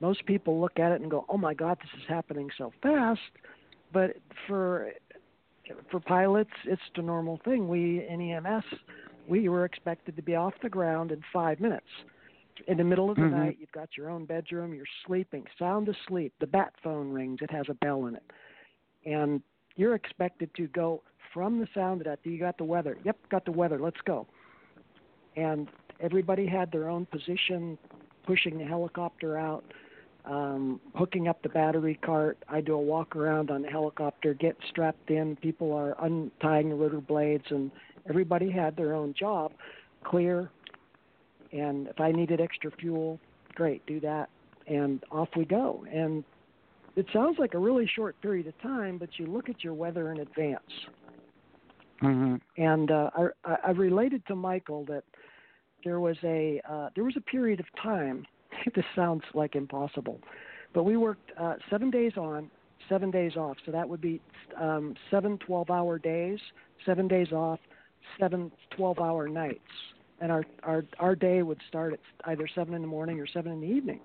[0.00, 3.20] Most people look at it and go, "Oh my God, this is happening so fast."
[3.92, 4.16] But
[4.46, 4.92] for
[5.90, 7.68] for pilots, it's the normal thing.
[7.68, 8.64] We in EMS,
[9.26, 11.88] we were expected to be off the ground in five minutes.
[12.66, 13.30] In the middle of the Mhm.
[13.30, 14.74] night, you've got your own bedroom.
[14.74, 16.32] You're sleeping, sound asleep.
[16.38, 17.40] The bat phone rings.
[17.42, 18.24] It has a bell in it,
[19.04, 19.42] and
[19.76, 21.02] you're expected to go
[21.32, 22.18] from the sound of that.
[22.24, 22.98] You got the weather?
[23.04, 23.78] Yep, got the weather.
[23.78, 24.26] Let's go.
[25.36, 25.70] And
[26.00, 27.78] everybody had their own position,
[28.28, 29.64] pushing the helicopter out,
[30.26, 32.36] um, hooking up the battery cart.
[32.46, 35.34] I do a walk around on the helicopter, get strapped in.
[35.36, 37.70] People are untying the rotor blades, and
[38.06, 39.52] everybody had their own job.
[40.04, 40.50] Clear.
[41.52, 43.18] And if I needed extra fuel,
[43.54, 44.28] great, do that,
[44.66, 45.86] and off we go.
[45.90, 46.22] And
[46.96, 50.12] it sounds like a really short period of time, but you look at your weather
[50.12, 50.60] in advance.
[52.00, 53.08] hmm And uh,
[53.46, 55.04] I I related to Michael that
[55.84, 58.26] there was a uh, there was a period of time.
[58.74, 60.20] this sounds like impossible,
[60.74, 62.50] but we worked uh, seven days on,
[62.88, 63.56] seven days off.
[63.64, 64.20] So that would be
[64.60, 66.38] um, seven 12-hour days,
[66.84, 67.60] seven days off,
[68.18, 69.60] seven 12-hour nights,
[70.20, 72.00] and our our our day would start at
[72.30, 74.00] either seven in the morning or seven in the evening.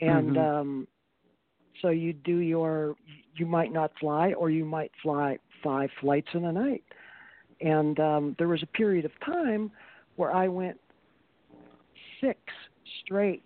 [0.00, 0.60] And Mhm.
[0.60, 0.88] um,
[1.82, 2.96] so you do your
[3.36, 6.84] you might not fly, or you might fly five flights in a night.
[7.60, 9.70] And um, there was a period of time
[10.16, 10.78] where I went
[12.20, 12.38] six
[13.04, 13.42] straight,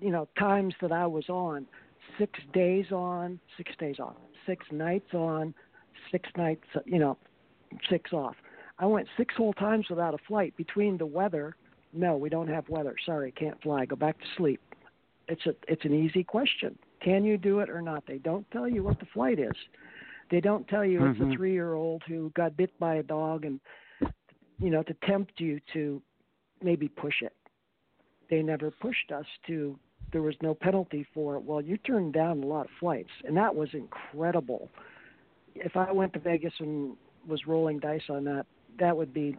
[0.00, 1.66] you know, times that I was on,
[2.18, 4.16] six days on, six days off,
[4.46, 5.54] six nights on,
[6.10, 7.16] six nights, you know,
[7.88, 8.34] six off.
[8.78, 11.56] I went six whole times without a flight between the weather.
[11.92, 12.96] No, we don't have weather.
[13.06, 13.84] Sorry, can't fly.
[13.84, 14.60] Go back to sleep.
[15.28, 16.76] It's a it's an easy question.
[17.00, 18.04] Can you do it or not?
[18.06, 19.56] They don't tell you what the flight is.
[20.30, 21.22] They don't tell you Mm-hmm.
[21.22, 23.60] it's a three year old who got bit by a dog and
[24.58, 26.00] you know, to tempt you to
[26.62, 27.34] maybe push it.
[28.30, 29.78] They never pushed us to
[30.12, 31.42] there was no penalty for it.
[31.42, 34.70] Well, you turned down a lot of flights and that was incredible.
[35.54, 36.96] If I went to Vegas and
[37.26, 38.46] was rolling dice on that,
[38.78, 39.36] that would be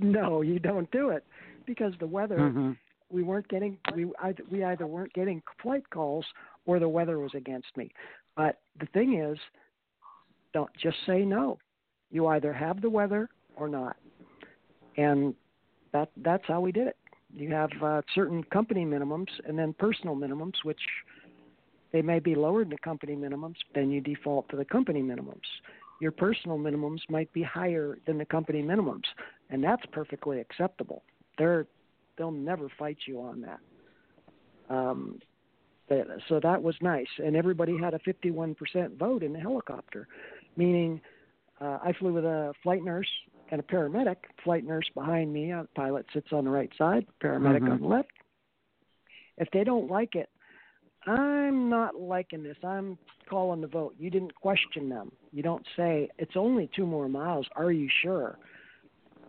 [0.00, 1.24] no, you don't do it
[1.66, 2.76] because the weather Mhm.
[3.10, 6.26] we weren't getting we either, we either weren't getting flight calls
[6.66, 7.92] or the weather was against me.
[8.36, 9.38] But the thing is,
[10.52, 11.58] don't just say no.
[12.10, 13.96] You either have the weather or not,
[14.96, 15.34] and
[15.92, 16.96] that that's how we did it.
[17.34, 20.80] You have uh, certain company minimums and then personal minimums, which
[21.92, 23.56] they may be lower than the company minimums.
[23.74, 25.40] Then you default to the company minimums.
[26.00, 29.04] Your personal minimums might be higher than the company minimums,
[29.50, 31.02] and that's perfectly acceptable.
[31.38, 31.66] They're
[32.18, 33.60] they'll never fight you on that.
[34.68, 35.20] Um,
[36.28, 40.08] so that was nice, and everybody had a 51% vote in the helicopter,
[40.56, 41.00] meaning
[41.60, 43.08] uh, I flew with a flight nurse
[43.52, 44.16] and a paramedic.
[44.42, 47.70] Flight nurse behind me, uh, pilot sits on the right side, paramedic Mhm.
[47.72, 48.10] on the left.
[49.36, 50.30] If they don't like it,
[51.06, 52.56] I'm not liking this.
[52.64, 53.94] I'm calling the vote.
[53.98, 55.12] You didn't question them.
[55.32, 57.48] You don't say it's only two more miles.
[57.54, 58.38] Are you sure?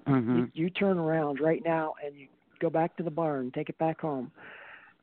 [0.06, 0.52] Mhm.
[0.54, 2.28] you, you turn around right now and you
[2.60, 4.32] go back to the barn, take it back home.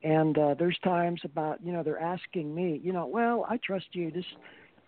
[0.02, 3.94] And uh, there's times about you know they're asking me, you know, well I trust
[3.94, 4.36] you, just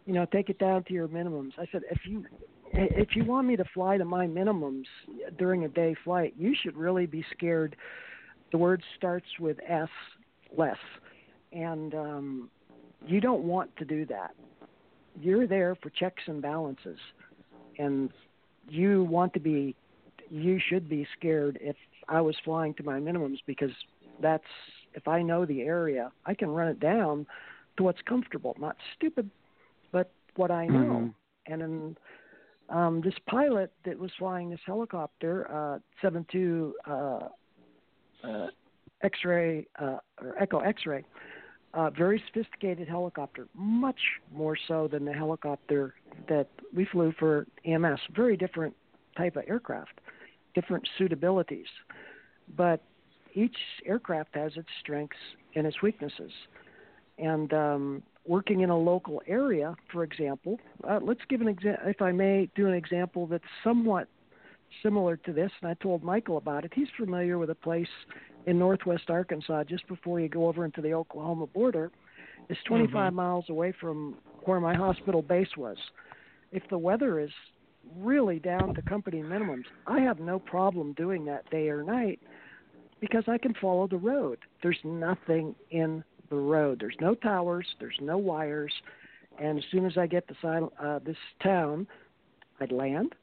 [0.04, 1.58] you know take it down to your minimums.
[1.58, 2.26] I said if you
[2.72, 4.84] if you want me to fly to my minimums
[5.38, 7.76] during a day flight, you should really be scared.
[8.50, 9.88] The word starts with S,
[10.56, 10.76] less,
[11.52, 12.50] and um,
[13.06, 14.34] you don't want to do that.
[15.20, 16.98] You're there for checks and balances,
[17.78, 18.10] and
[18.68, 19.74] you want to be
[20.30, 21.76] you should be scared if
[22.08, 23.70] I was flying to my minimums because
[24.20, 24.44] that's
[24.94, 27.26] if I know the area, I can run it down
[27.76, 29.30] to what's comfortable, not stupid,
[29.90, 30.80] but what I know.
[30.82, 31.14] Mhm.
[31.46, 31.96] And in,
[32.72, 37.18] um, this pilot that was flying this helicopter, uh, 72 uh,
[38.24, 38.46] uh,
[39.02, 41.04] X-ray uh, or Echo X-ray,
[41.74, 44.00] uh, very sophisticated helicopter, much
[44.32, 45.94] more so than the helicopter
[46.28, 48.00] that we flew for EMS.
[48.14, 48.74] Very different
[49.16, 50.00] type of aircraft,
[50.54, 51.68] different suitabilities,
[52.56, 52.82] but
[53.34, 55.16] each aircraft has its strengths
[55.54, 56.32] and its weaknesses.
[57.18, 60.58] And um, working in a local area, for example,
[60.88, 64.08] uh, let's give an example, if I may, do an example that's somewhat
[64.82, 65.50] similar to this.
[65.60, 66.72] And I told Michael about it.
[66.74, 67.88] He's familiar with a place
[68.46, 71.90] in northwest Arkansas, just before you go over into the Oklahoma border.
[72.48, 75.76] It's 25 miles away from where my hospital base was.
[76.50, 77.30] If the weather is
[77.96, 82.20] really down to company minimums, I have no problem doing that day or night
[83.00, 84.38] because I can follow the road.
[84.62, 86.78] There's nothing in the road.
[86.80, 87.66] There's no towers.
[87.78, 88.72] There's no wires.
[89.38, 91.86] And as soon as I get to sil- uh, this town,
[92.60, 93.14] I'd land,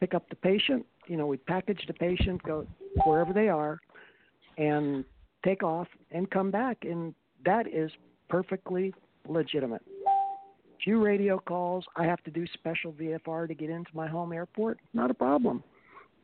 [0.00, 0.86] pick up the patient.
[1.06, 2.66] You know, we'd package the patient, go
[3.04, 3.80] wherever they are,
[4.56, 5.04] and
[5.44, 6.78] take off and come back.
[6.82, 7.14] And
[7.44, 7.90] that is
[8.28, 8.94] perfectly
[9.28, 9.82] legitimate.
[10.84, 11.84] Few radio calls.
[11.96, 14.78] I have to do special VFR to get into my home airport.
[14.94, 15.62] Not a problem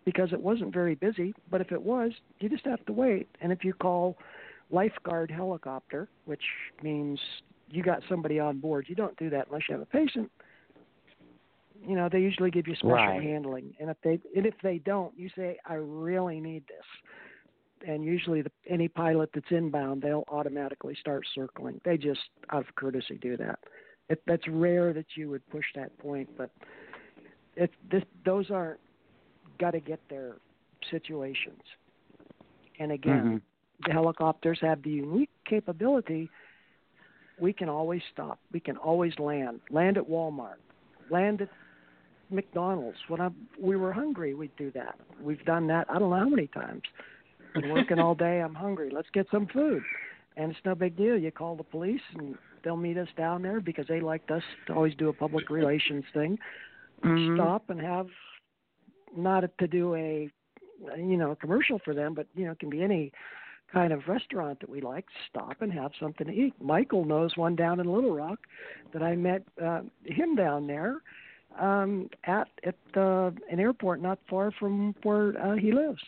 [0.04, 1.34] because it wasn't very busy.
[1.50, 3.28] But if it was, you just have to wait.
[3.40, 4.16] And if you call
[4.70, 6.42] lifeguard helicopter, which
[6.82, 7.18] means
[7.70, 10.30] you got somebody on board, you don't do that unless you have a patient.
[11.86, 13.22] You know, they usually give you special Right.
[13.22, 16.84] handling, and if they and if they don't, you say, "I really need this."
[17.86, 21.80] And usually, the, any pilot that's inbound, they'll automatically start circling.
[21.84, 22.20] They just,
[22.50, 23.60] out of courtesy, do that.
[24.08, 26.50] It, that's rare that you would push that point, but
[27.54, 28.80] it, this, those aren't
[29.60, 30.38] got to get there
[30.90, 31.62] situations.
[32.80, 33.42] And again, Mhm.
[33.86, 36.30] The helicopters have the unique capability
[37.40, 38.38] we can always stop.
[38.52, 39.60] We can always land.
[39.70, 40.58] Land at Walmart.
[41.10, 41.48] Land at
[42.30, 42.98] McDonald's.
[43.08, 43.28] When I
[43.60, 44.96] we were hungry, we'd do that.
[45.22, 46.82] We've done that I don't know how many times.
[47.54, 48.90] Been working all day, I'm hungry.
[48.92, 49.82] Let's get some food.
[50.36, 51.16] And it's no big deal.
[51.16, 54.74] You call the police and they'll meet us down there because they liked us to
[54.74, 56.38] always do a public relations thing.
[57.02, 57.36] Mhm.
[57.36, 58.08] Stop and have
[59.16, 60.30] not to do a
[60.96, 63.12] you know, a commercial for them, but you know, it can be any
[63.72, 66.54] kind of restaurant that we like, stop and have something to eat.
[66.60, 68.38] Michael knows one down in Little Rock
[68.92, 71.02] that I met uh, him down there
[71.60, 76.00] um, at at uh, an airport not far from where uh, he lives.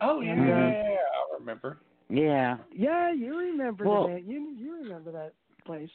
[0.00, 1.78] Oh yeah, And, uh, yeah, I remember.
[2.08, 2.56] Yeah.
[2.74, 4.24] Yeah, you remember Well- the name.
[4.26, 5.32] You you remember that
[5.64, 5.90] place.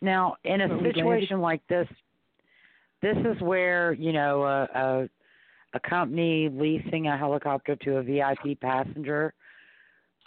[0.00, 1.88] Now, in a situation like this,
[3.00, 5.08] this is where you know a,
[5.74, 9.34] a company leasing a helicopter to a VIP passenger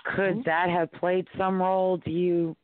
[0.04, 0.44] could Mhm.
[0.46, 1.98] that have played some role?
[1.98, 2.56] Do you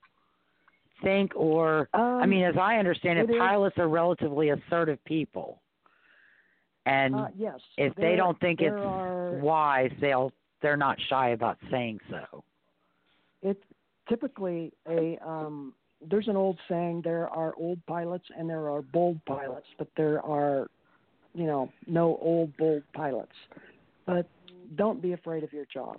[1.01, 5.03] think, or I Um, mean, as I understand it, it is- pilots are relatively assertive
[5.05, 5.61] people,
[6.85, 7.59] and uh, yes.
[7.77, 10.31] if they don't think it's are, wise, they'll
[10.61, 12.43] they're not shy about saying so.
[13.41, 13.61] it
[14.07, 19.19] typically a um there's an old saying there are old pilots and there are bold
[19.25, 20.69] pilots but there are
[21.33, 23.31] you know no old bold pilots
[24.05, 24.27] but
[24.75, 25.97] don't be afraid of your job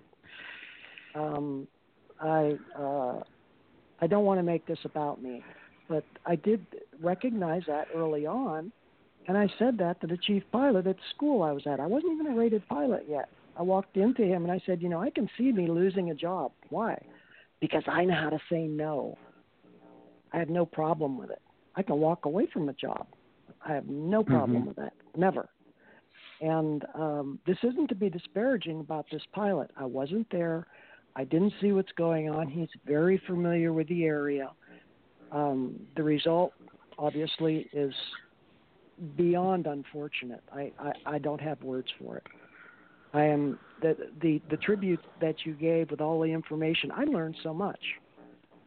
[1.14, 1.66] um
[2.20, 3.20] i uh
[4.00, 5.42] i don't want to make this about me
[5.88, 6.66] but i did
[7.02, 8.72] recognize that early on
[9.28, 11.86] and i said that to the chief pilot at the school i was at i
[11.86, 15.00] wasn't even a rated pilot yet i walked into him and i said you know
[15.00, 16.96] i can see me losing a job why
[17.60, 19.16] because I know how to say no.
[20.32, 21.40] I have no problem with it.
[21.76, 23.06] I can walk away from a job.
[23.66, 24.66] I have no problem Mhm.
[24.66, 24.92] with that.
[25.16, 25.48] Never.
[26.40, 29.70] And um, this isn't to be disparaging about this pilot.
[29.76, 30.66] I wasn't there.
[31.16, 32.48] I didn't see what's going on.
[32.48, 34.50] He's very familiar with the area.
[35.30, 36.52] Um, the result,
[36.98, 37.94] obviously, is
[39.16, 40.42] beyond unfortunate.
[40.52, 42.26] I, I, I don't have words for it.
[43.12, 46.90] I am the the the tribute that you gave with all the information.
[46.90, 47.78] I learned so much,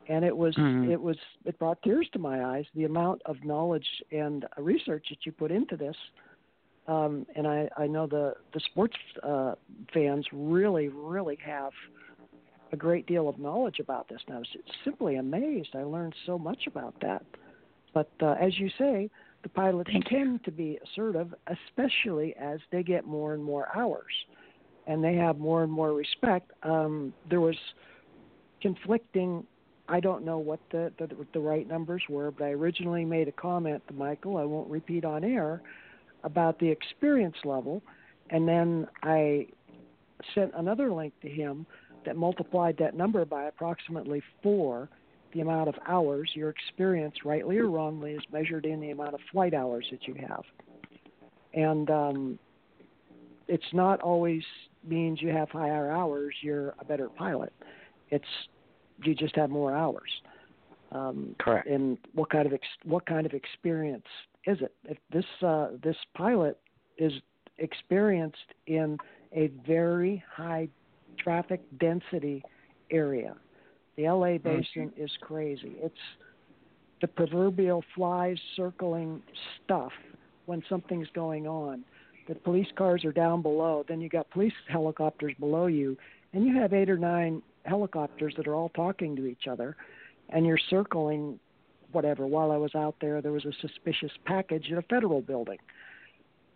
[0.08, 0.90] and it was Mhm.
[0.90, 2.66] it was it brought tears to my eyes.
[2.74, 5.98] The amount of knowledge and research that you put into this,
[6.88, 9.56] um, and I I know the the sports uh,
[9.94, 11.72] fans really really have
[12.72, 14.20] a great deal of knowledge about this.
[14.28, 14.48] And I was
[14.84, 15.70] simply amazed.
[15.74, 17.24] I learned so much about that.
[17.94, 19.10] But uh, as you say,
[19.44, 20.18] the pilots Thank you.
[20.18, 24.12] tend to be assertive, especially as they get more and more hours,
[24.88, 26.52] and they have more and more respect.
[26.64, 27.56] Um, there was
[28.62, 29.46] conflicting.
[29.90, 33.32] I don't know what the, the the right numbers were, but I originally made a
[33.32, 34.38] comment to Michael.
[34.38, 35.62] I won't repeat on air
[36.24, 37.82] about the experience level,
[38.30, 39.48] and then I
[40.34, 41.66] sent another link to him
[42.06, 44.90] that multiplied that number by approximately four
[45.34, 49.20] the amount of hours your experience, rightly or wrongly, is measured in the amount of
[49.32, 50.44] flight hours that you have.
[51.54, 52.40] And um,
[53.48, 54.44] it's not always
[54.88, 57.52] means you have higher hours, you're a better pilot.
[58.10, 58.26] It's
[59.04, 60.10] you just have more hours.
[60.92, 61.68] Um, Correct.
[61.68, 64.06] and what kind of ex- what kind of experience
[64.48, 64.74] is it?
[64.86, 66.58] If this uh, this pilot
[66.98, 67.12] is
[67.60, 68.98] experienced in
[69.34, 70.70] a very high
[71.20, 72.42] traffic density
[72.90, 73.36] area,
[73.98, 75.76] the LA basin is crazy.
[75.80, 75.96] It's
[77.02, 79.22] the proverbial flies circling
[79.64, 79.92] stuff
[80.46, 81.84] when something's going on.
[82.28, 85.98] The police cars are down below, then you got police helicopters below you,
[86.34, 89.76] and you have eight or nine helicopters that are all talking to each other,
[90.30, 91.40] and you're circling
[91.98, 92.28] whatever.
[92.28, 95.58] While I was out there, there was a suspicious package at a federal building.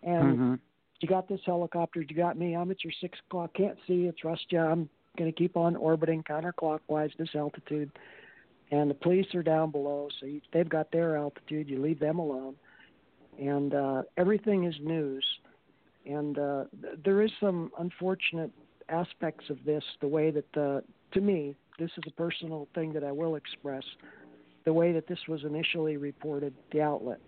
[0.04, 0.60] And Mhm.
[1.00, 4.12] you got this helicopter, you got me, I'm at your six o'clock, can't see you,
[4.12, 4.88] trust you, I'm
[5.18, 7.90] going to keep on orbiting counterclockwise this altitude.
[8.70, 12.20] And the police are down below, so you, they've got their altitude, you leave them
[12.20, 12.54] alone.
[13.36, 15.26] And uh, everything is news.
[16.06, 18.52] And uh, th- there is some unfortunate
[18.88, 20.80] aspects of this, the way that, uh,
[21.14, 23.84] to me, this is a personal thing that I will express,
[24.64, 27.20] the way that this was initially reported, the outlet.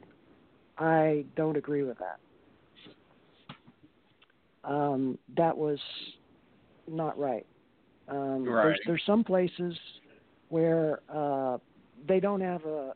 [0.78, 2.18] I don't agree with that.
[4.64, 5.78] Um, that was
[6.88, 7.46] not right.
[8.08, 8.62] Um, Right.
[8.64, 9.78] There's, there's some places
[10.48, 11.58] where uh,
[12.06, 12.94] they don't have a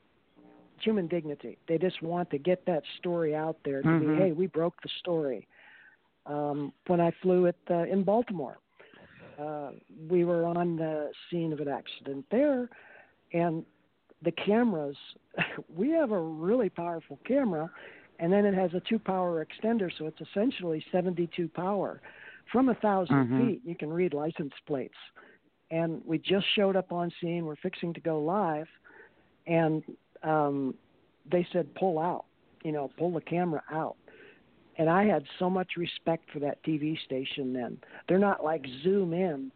[0.80, 1.58] human dignity.
[1.66, 4.00] They just want to get that story out there to Mhm.
[4.16, 5.46] be, hey, we broke the story.
[6.26, 8.58] Um, when I flew at uh, in Baltimore,
[9.38, 9.70] uh,
[10.08, 12.68] we were on the scene of an accident there,
[13.32, 13.64] and
[14.22, 14.96] the cameras.
[15.76, 17.70] we have a really powerful camera,
[18.18, 22.00] and then it has a two power extender, so it's essentially 72 power.
[22.50, 23.36] From a 1000 Mhm.
[23.36, 24.96] feet, you can read license plates.
[25.70, 27.44] And we just showed up on scene.
[27.44, 28.68] We're fixing to go live,
[29.46, 29.82] and
[30.22, 30.74] um,
[31.30, 32.24] they said, "Pull out,"
[32.64, 33.96] you know, pull the camera out.
[34.78, 37.52] And I had so much respect for that TV station.
[37.52, 37.78] Then
[38.08, 39.52] they're not like zoom in.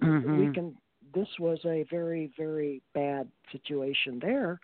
[0.00, 0.54] We Mhm.
[0.54, 0.76] can.
[1.14, 4.60] This was a very, very bad situation there,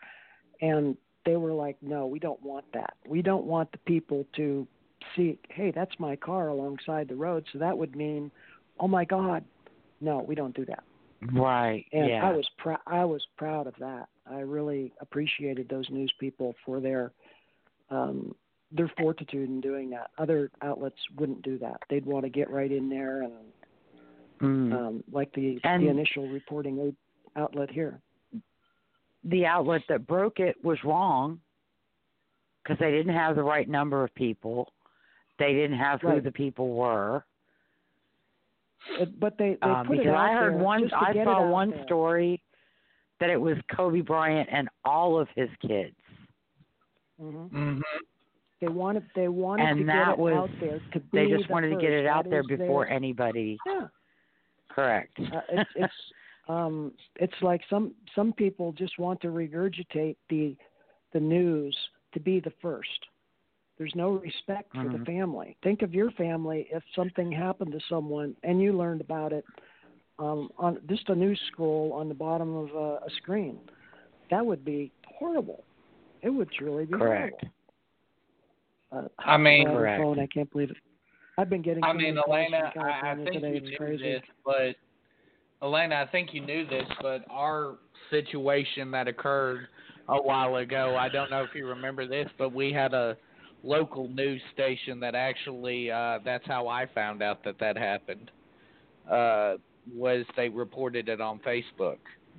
[0.61, 2.95] and they were like, "No, we don't want that.
[3.07, 4.67] We don't want the people to
[5.15, 7.45] see, hey, that's my car alongside the road.
[7.53, 8.31] So that would mean,
[8.81, 9.45] oh my God,
[10.01, 10.85] no, we don't do that."
[11.33, 11.85] Right.
[11.93, 12.25] And yeah.
[12.25, 12.81] I was proud.
[12.87, 14.09] I was proud of that.
[14.31, 17.13] I really appreciated those news people for their
[17.91, 18.35] um,
[18.71, 20.11] their fortitude in doing that.
[20.19, 21.81] Other outlets wouldn't do that.
[21.89, 23.33] They'd want to get right in there and
[24.41, 24.73] Mm.
[24.73, 26.95] um, like the And- the initial reporting
[27.37, 28.01] outlet here.
[29.25, 31.41] the outlet that broke it was wrong
[32.63, 34.73] because they didn't have the right number of people.
[35.39, 37.25] They didn't have who the people were.
[38.99, 41.13] It, but they, they Um, put because it out I heard there one, just I
[41.25, 41.85] saw one there.
[41.85, 42.43] story
[43.21, 45.97] that it was Kobe Bryant and all of his kids.
[47.21, 47.51] Mhm.
[47.51, 47.83] Mhm.
[48.61, 51.47] They wanted they wanted And to that get it was- out there to They just
[51.49, 53.59] the wanted to get it out That there is before their- anybody.
[53.67, 53.89] Yeah.
[54.69, 55.19] Correct.
[55.33, 55.93] uh, it's it's
[56.49, 60.57] um it's like some some people just want to regurgitate the
[61.13, 61.77] the news
[62.13, 63.07] to be the first
[63.79, 65.05] there's no respect for the Mhm.
[65.05, 69.45] family think of your family if something happened to someone and you learned about it
[70.19, 73.59] um on just a news scroll on the bottom of a, a screen
[74.31, 75.65] that would be horrible
[76.23, 77.41] it would truly be Correct.
[77.41, 77.43] horrible
[78.93, 79.97] uh, I mean- I have a Correct.
[79.97, 80.77] phone, I can't believe it
[81.39, 83.49] I've been getting I mean, Elena, I, I think today.
[83.51, 84.03] you It's knew crazy.
[84.03, 84.75] this, but
[85.65, 87.77] Elena, I think you knew this, but our
[88.11, 89.69] situation that occurred
[90.09, 93.17] a while ago, I don't know if you remember this, but we had a
[93.63, 98.31] local news station that actually, uh, that's how I found out that that happened.
[99.11, 99.55] Uh,
[99.95, 101.99] was they reported it on Facebook,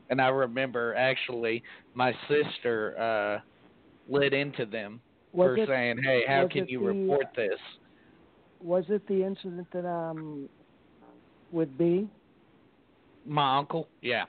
[0.09, 1.63] and I remember actually
[1.95, 3.41] my sister uh,
[4.13, 5.01] lit into them
[5.33, 7.59] Was for it- saying, "Hey, how can you the, report this?"
[8.61, 10.49] Was it the incident that um
[11.51, 12.07] with B?
[13.25, 14.25] My uncle, yeah.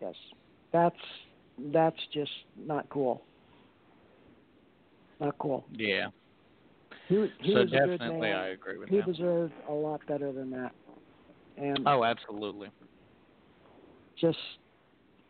[0.00, 0.14] Yes.
[0.72, 0.96] That's
[1.72, 3.22] that's just not cool.
[5.20, 5.64] Not cool.
[5.72, 6.08] Yeah.
[7.08, 8.32] He, he so was a good definitely.
[8.32, 8.96] I agree with him.
[8.96, 9.12] He that.
[9.12, 10.72] deserved a lot better than that.
[11.56, 12.68] And Oh, absolutely.
[14.20, 14.38] just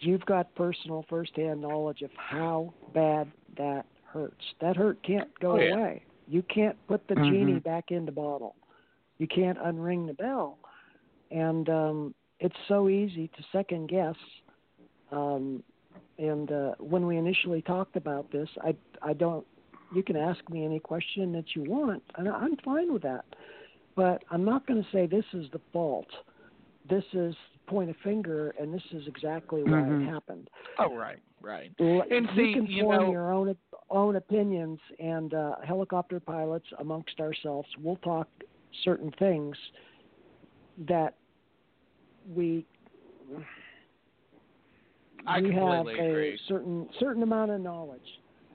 [0.01, 4.45] you've got personal firsthand knowledge of how bad that hurts.
[4.61, 5.75] That hurt can't go Oh, yeah.
[5.75, 6.03] away.
[6.29, 7.29] You can't put the Mhm.
[7.29, 8.55] genie back in the bottle.
[9.19, 10.59] You can't unring the bell.
[11.31, 14.17] And um it's so easy to second guess.
[15.11, 15.63] Um
[16.19, 19.47] and uh when we initially talked about this, I I don't
[19.95, 23.25] you can ask me any question that you want, and I'm fine with that.
[23.95, 26.07] But I'm not going to say this is the fault.
[26.89, 27.35] This is
[27.67, 30.07] point a finger, and this is exactly why Mhm.
[30.07, 30.49] it happened.
[30.79, 31.73] Oh, right, right.
[31.81, 33.55] L- And you see, can you form know- your own
[33.91, 38.29] own opinions, and uh, helicopter pilots amongst ourselves, we'll talk
[38.85, 39.57] certain things
[40.89, 41.15] that
[42.35, 42.65] we
[45.27, 46.39] I we have a agree.
[46.49, 48.01] certain certain amount of knowledge,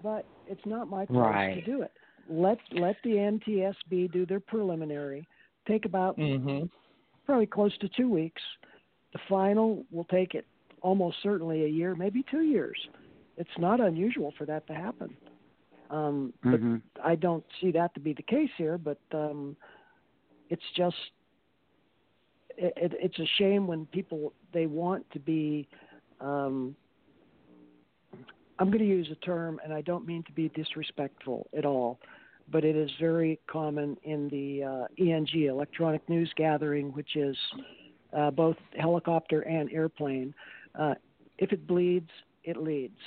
[0.03, 1.53] but it's not my place Right.
[1.55, 1.91] to do it.
[2.29, 5.27] Let let the NTSB do their preliminary.
[5.67, 6.65] Take about Mm-hmm.
[7.25, 8.41] probably close to two weeks.
[9.13, 10.45] The final will take it
[10.81, 12.77] almost certainly a year, maybe two years.
[13.37, 15.15] It's not unusual for that to happen.
[15.89, 16.81] Um, but Mhm.
[17.03, 18.77] I don't see that to be the case here.
[18.77, 19.55] But um,
[20.49, 20.97] it's just
[22.57, 25.67] it, it, it's a shame when people they want to be.
[26.19, 26.75] Um,
[28.59, 31.99] I'm going to use a term, and I don't mean to be disrespectful at all,
[32.51, 37.37] but it is very common in the uh, ENG, electronic news gathering, which is
[38.13, 40.33] uh, both helicopter and airplane.
[40.75, 40.95] Uh,
[41.37, 42.09] if it bleeds,
[42.43, 42.97] it leads.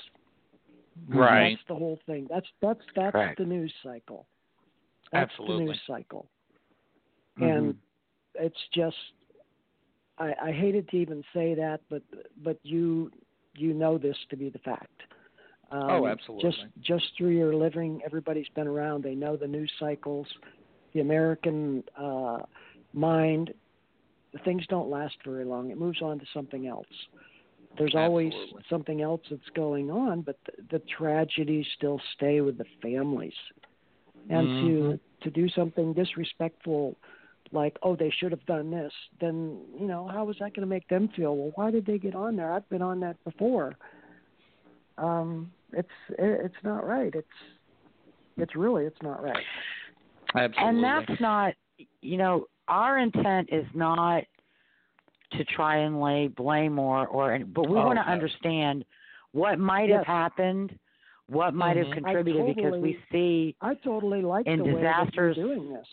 [1.09, 1.51] Right.
[1.51, 2.27] That's the whole thing.
[2.28, 4.27] That's that's that's the news cycle.
[5.12, 5.65] That's Absolutely.
[5.65, 6.27] the news cycle.
[7.39, 7.59] Mhm.
[7.59, 7.74] And
[8.35, 8.97] it's just
[10.19, 12.03] I, I hated to even say that, but
[12.45, 13.11] but you
[13.57, 15.03] you know this to be the fact.
[15.70, 16.51] Um, Oh, absolutely.
[16.51, 19.03] Just just through your living, everybody's been around.
[19.03, 20.27] They know the news cycles,
[20.93, 22.39] the American uh,
[22.93, 23.55] mind.
[24.45, 25.70] Things don't last very long.
[25.70, 26.87] It moves on to something else.
[27.78, 28.32] There's always
[28.68, 33.34] something else that's going on, but the, the tragedies still stay with the families.
[34.28, 34.60] And Mhm.
[34.60, 36.97] to to do something disrespectful
[37.52, 40.66] like, oh, they should have done this, then you know, how is that going to
[40.66, 41.36] make them feel?
[41.36, 42.52] Well, why did they get on there?
[42.52, 43.76] I've been on that before.
[44.98, 47.14] Um, it's it, it's not right.
[47.14, 47.28] It's
[48.36, 49.44] it's really it's not right.
[50.34, 50.64] Absolutely.
[50.64, 51.55] And that's not,
[52.02, 54.24] you know, our intent is not
[55.32, 58.11] to try and lay blame or, or but we Oh, want to no.
[58.12, 58.85] understand
[59.32, 59.98] what might Yes.
[59.98, 60.77] have happened,
[61.28, 61.85] what might Mhm.
[61.86, 65.86] have contributed because we see I totally like In the way that you're doing this.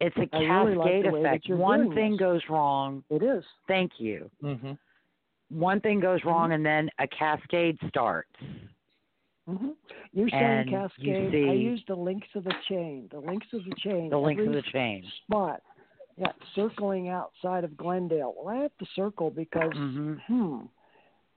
[0.00, 1.48] it's a I really like cascade way that effect.
[1.50, 2.20] One thing this.
[2.20, 3.04] goes wrong.
[3.10, 3.44] It is.
[3.68, 4.30] Thank you.
[4.42, 4.72] Mm-hmm.
[5.50, 6.28] One thing goes Mm-hmm.
[6.28, 8.30] wrong, and then a cascade starts.
[9.46, 9.70] hmm
[10.14, 11.26] You're saying And you cascade.
[11.28, 13.08] I see- use the links of the chain.
[13.12, 14.08] The links of the chain.
[14.08, 15.04] The links of the chain.
[15.26, 15.60] spot.
[16.16, 18.34] Yeah, circling outside of Glendale.
[18.36, 20.20] Well, I have to circle because Mhm.
[20.26, 20.60] hmm.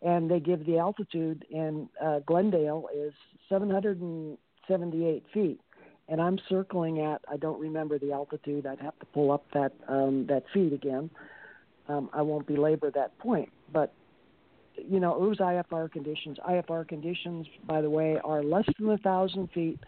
[0.03, 3.15] And they give the altitude, and uh, Glendale is
[3.49, 5.59] 778 feet,
[6.07, 8.67] and I'm circling at I don't remember the altitude.
[8.67, 11.09] I'd have to pull up that um, that feet again.
[11.87, 13.91] Um, I won't belabor that point, but
[14.77, 16.37] you know, it was IFR conditions.
[16.47, 19.79] IFR conditions, by the way, are less than a thousand feet.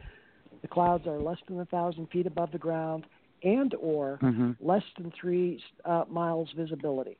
[0.63, 3.05] The clouds are less than a thousand feet above the ground,
[3.43, 4.51] and or Mm-hmm.
[4.59, 7.17] less than three uh, miles visibility.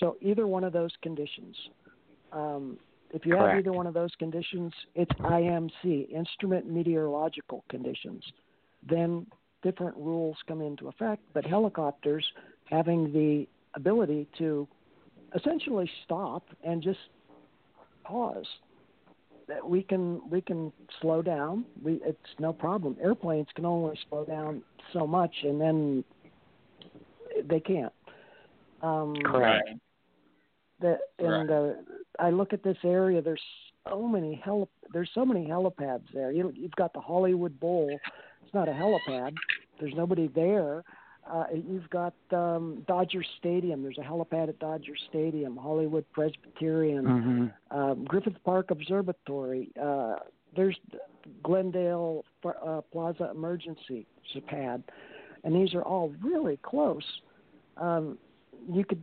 [0.00, 1.56] So either one of those conditions.
[2.32, 2.78] Um,
[3.12, 8.22] if you have either one of those conditions, it's IMC, instrument meteorological conditions.
[8.88, 9.26] Then
[9.62, 12.24] different rules come into effect, but helicopters
[12.64, 14.68] having the ability to
[15.34, 16.98] essentially stop and just
[18.04, 18.46] pause.
[19.48, 21.64] That we can we can slow down.
[21.82, 22.96] We it's no problem.
[23.02, 24.62] Airplanes can only slow down
[24.92, 26.04] so much, and then
[27.48, 27.92] they can't.
[28.82, 29.70] Um, Correct.
[30.80, 31.68] the and uh,
[32.18, 33.22] I look at this area.
[33.22, 33.40] There's
[33.88, 36.30] so many heli- There's so many helipads there.
[36.30, 37.98] You, you've got the Hollywood Bowl.
[38.44, 39.34] It's not a helipad.
[39.80, 40.84] There's nobody there.
[41.30, 43.82] Uh, you've got um, Dodger Stadium.
[43.82, 45.56] There's a helipad at Dodger Stadium.
[45.56, 47.04] Hollywood Presbyterian.
[47.04, 47.78] Mm-hmm.
[47.78, 49.70] Um, Griffith Park Observatory.
[49.80, 50.16] Uh,
[50.56, 50.76] there's
[51.42, 54.06] Glendale uh, Plaza Emergency
[54.46, 54.82] pad,
[55.44, 57.04] and these are all really close.
[57.76, 58.18] Um,
[58.70, 59.02] you could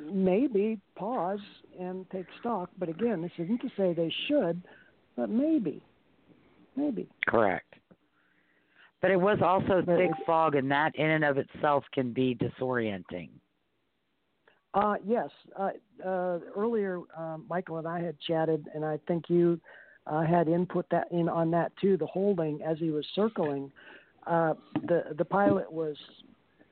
[0.00, 1.40] maybe pause
[1.78, 4.62] and take stock, but again, this isn't to say they should,
[5.16, 5.82] but maybe,
[6.76, 7.08] maybe.
[7.26, 7.74] Correct.
[9.04, 13.28] But it was also thick fog, and that in and of itself can be disorienting.
[14.72, 15.28] Uh, yes.
[15.54, 15.72] Uh,
[16.02, 19.60] uh, earlier, um, Michael and I had chatted, and I think you
[20.06, 21.98] uh, had input that in on that too.
[21.98, 23.70] The holding as he was circling,
[24.26, 24.54] uh,
[24.88, 25.98] the the pilot was,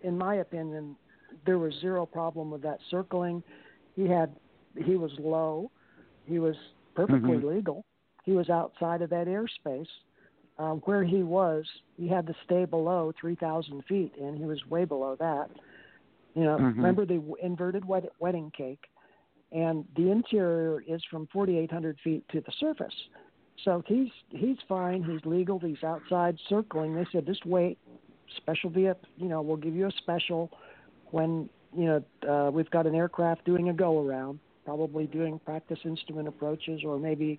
[0.01, 0.97] in my opinion,
[1.45, 3.43] there was zero problem with that circling.
[3.95, 4.35] He had
[4.83, 5.71] he was low,
[6.25, 6.57] he was
[6.95, 7.57] perfectly Mhm.
[7.57, 7.85] legal.
[8.25, 9.91] He was outside of that airspace.
[10.59, 11.65] Um, where he was,
[11.97, 15.51] he had to stay below 3,000 feet, and he was way below that.
[16.35, 16.77] You know, Mhm.
[16.77, 18.89] remember the inverted wed- wedding cake,
[19.51, 23.09] and the interior is from 4,800 feet to the surface.
[23.65, 25.03] So he's he's fine.
[25.03, 25.59] He's legal.
[25.59, 26.95] He's outside circling.
[26.95, 27.79] They said just wait.
[28.37, 30.51] Special via, you know, we'll give you a special
[31.11, 35.79] when you know uh, we've got an aircraft doing a go around, probably doing practice
[35.85, 37.39] instrument approaches, or maybe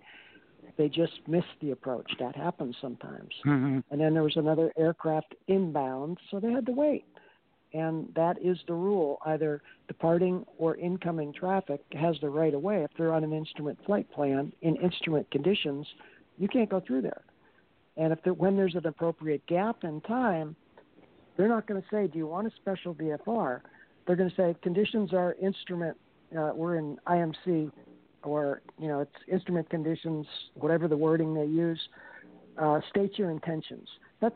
[0.77, 2.11] they just missed the approach.
[2.19, 3.33] That happens sometimes.
[3.45, 3.79] Mm-hmm.
[3.91, 7.05] And then there was another aircraft inbound, so they had to wait.
[7.73, 9.17] And that is the rule.
[9.25, 12.83] Either departing or incoming traffic has the right of way.
[12.83, 15.87] If they're on an instrument flight plan in instrument conditions,
[16.37, 17.21] you can't go through there.
[17.97, 20.55] And if there, when there's an appropriate gap in time,
[21.37, 23.61] they're not going to say, "Do you want a special VFR?"
[24.05, 25.97] They're going to say, "Conditions are instrument.
[26.35, 27.71] Uh, we're in IMC,
[28.23, 30.25] or you know, it's instrument conditions,
[30.55, 31.79] whatever the wording they use."
[32.57, 33.87] uh, state your intentions.
[34.21, 34.35] That's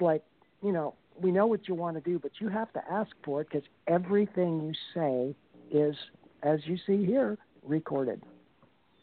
[0.00, 0.22] like,
[0.62, 3.40] you know, we know what you want to do, but you have to ask for
[3.40, 5.34] it because everything you say
[5.70, 5.94] is,
[6.42, 8.22] as you see here, recorded.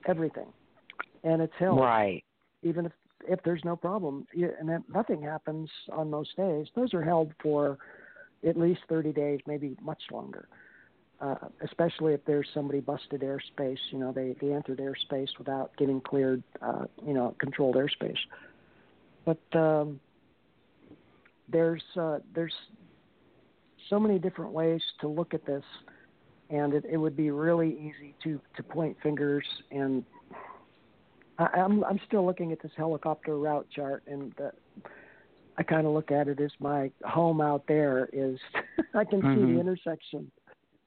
[0.08, 0.48] Everything,
[1.24, 1.80] and it's held.
[1.80, 2.24] Right.
[2.64, 2.92] Even if
[3.28, 7.78] if there's no problem, and if nothing happens on most days, those are held for
[8.48, 10.48] at least 30 days, maybe much longer.
[11.22, 16.02] Uh, especially if there's somebody busted airspace, you know, they, they entered airspace without getting
[16.02, 18.18] cleared, uh, you know, controlled airspace.
[19.24, 20.00] But um,
[21.48, 22.54] there's uh, there's
[23.90, 25.64] so many different ways to look at this,
[26.50, 29.46] and it, it would be really easy to, to point fingers.
[29.70, 30.04] And
[31.38, 34.50] I, I'm I'm still looking at this helicopter route chart, and uh,
[35.58, 38.40] I kind of look at it as my home out there is
[38.96, 39.54] I can see Mhm.
[39.54, 40.32] the intersection,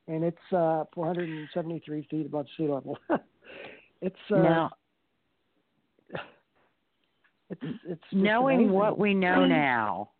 [0.08, 2.98] and it's uh, 473 feet above sea level.
[4.00, 4.70] it's uh, now,
[7.50, 10.10] it's it's knowing what we know now,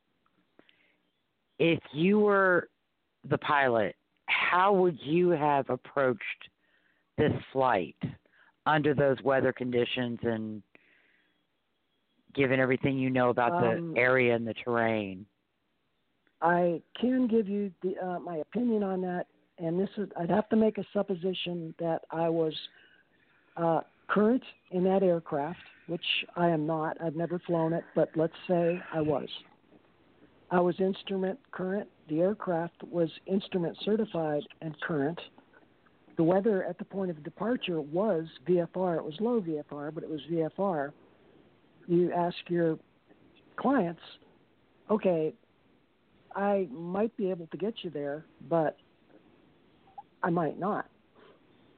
[1.58, 2.68] if you were
[3.28, 3.96] the pilot,
[4.26, 6.20] how would you have approached
[7.16, 7.96] this flight
[8.66, 10.62] under those weather conditions and
[12.34, 15.26] given everything you know about Um, the area and the terrain?
[16.40, 19.26] I can give you the, uh, my opinion on that,
[19.58, 22.54] and this is I'd have to make a supposition that I was
[23.56, 26.04] uh, current in that aircraft, which
[26.36, 26.96] I am not.
[27.02, 29.28] I've never flown it, but let's say I was.
[30.50, 31.88] I was instrument current.
[32.08, 35.20] The aircraft was instrument certified and current.
[36.16, 38.98] The weather at the point of departure was VFR.
[38.98, 40.92] It was low VFR, but it was VFR.
[41.88, 42.78] You ask your
[43.56, 44.00] clients,
[44.90, 45.34] okay,
[46.36, 48.76] I might be able to get you there, but
[50.24, 50.86] I might not.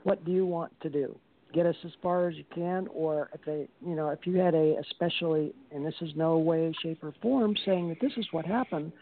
[0.04, 1.18] What do you want to do?
[1.52, 4.54] Get us as far as you can, or if they, you know, if you had
[4.54, 8.46] a especially, and this is no way, shape, or form saying that this is what
[8.46, 8.92] happened,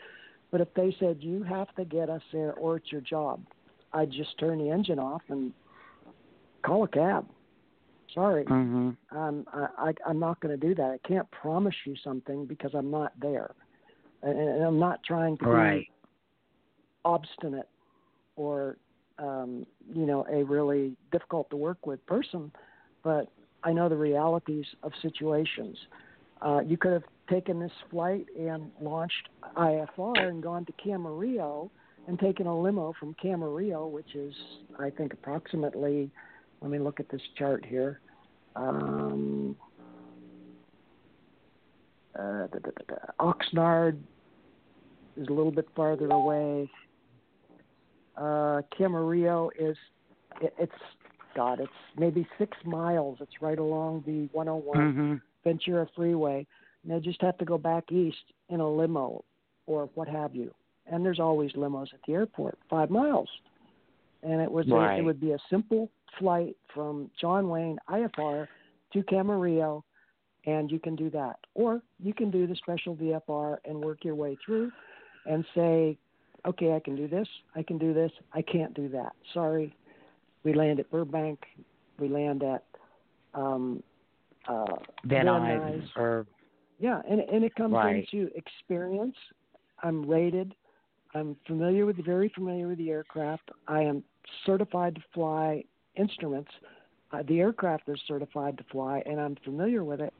[0.50, 3.44] but if they said you have to get us there or it's your job,
[3.92, 5.52] I'd just turn the engine off and
[6.62, 7.28] call a cab.
[8.14, 10.90] Sorry, hmm um, I, I, I'm not going to do that.
[10.90, 13.50] I can't promise you something because I'm not there,
[14.22, 15.80] and, and I'm not trying to Right.
[15.80, 15.90] be
[17.04, 17.68] obstinate
[18.36, 18.76] or
[19.18, 22.50] um, you know a really difficult to work with person,
[23.02, 23.28] but
[23.62, 25.76] I know the realities of situations.
[26.42, 31.70] Uh, you could have taken this flight and launched IFR and gone to Camarillo
[32.06, 34.34] and taken a limo from Camarillo, which is
[34.78, 36.10] I think approximately.
[36.60, 38.00] Let me look at this chart here.
[38.56, 39.56] Um,
[42.18, 42.94] uh, da, da, da.
[43.20, 43.98] Oxnard
[45.16, 46.70] is a little bit farther away.
[48.16, 49.76] Uh, Camarillo is
[50.40, 50.72] it, it's
[51.34, 53.18] God, it's maybe six miles.
[53.20, 56.46] It's right along the 101 hmm Ventura Freeway.
[56.82, 59.24] And they just have to go back east in a limo
[59.66, 60.54] or what have you.
[60.86, 63.28] And there's always limos at the airport, five miles.
[64.22, 64.98] And it was a, Right.
[64.98, 68.46] it would be a simple flight from John Wayne IFR
[68.92, 69.82] to Camarillo,
[70.46, 71.38] and you can do that.
[71.54, 74.70] Or you can do the special VFR and work your way through,
[75.26, 75.98] and say,
[76.46, 79.12] okay, I can do this, I can do this, I can't do that.
[79.32, 79.74] Sorry.
[80.44, 81.40] We land at Burbank.
[81.98, 82.64] We land at
[83.34, 83.82] um,
[84.46, 84.64] uh,
[85.04, 85.88] Van Van Nuys Nuys.
[85.96, 86.26] or
[86.78, 88.06] yeah, and and it comes Right.
[88.12, 89.16] into experience.
[89.82, 90.54] I'm rated.
[91.14, 93.50] I'm familiar with very familiar with the aircraft.
[93.68, 94.02] I am
[94.44, 95.64] certified to fly
[95.96, 96.50] instruments.
[97.12, 100.12] Uh, the aircraft is certified to fly, and I'm familiar with it.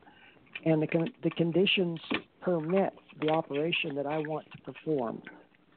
[0.64, 2.00] And the con- the conditions
[2.40, 5.20] permit the operation that I want to perform.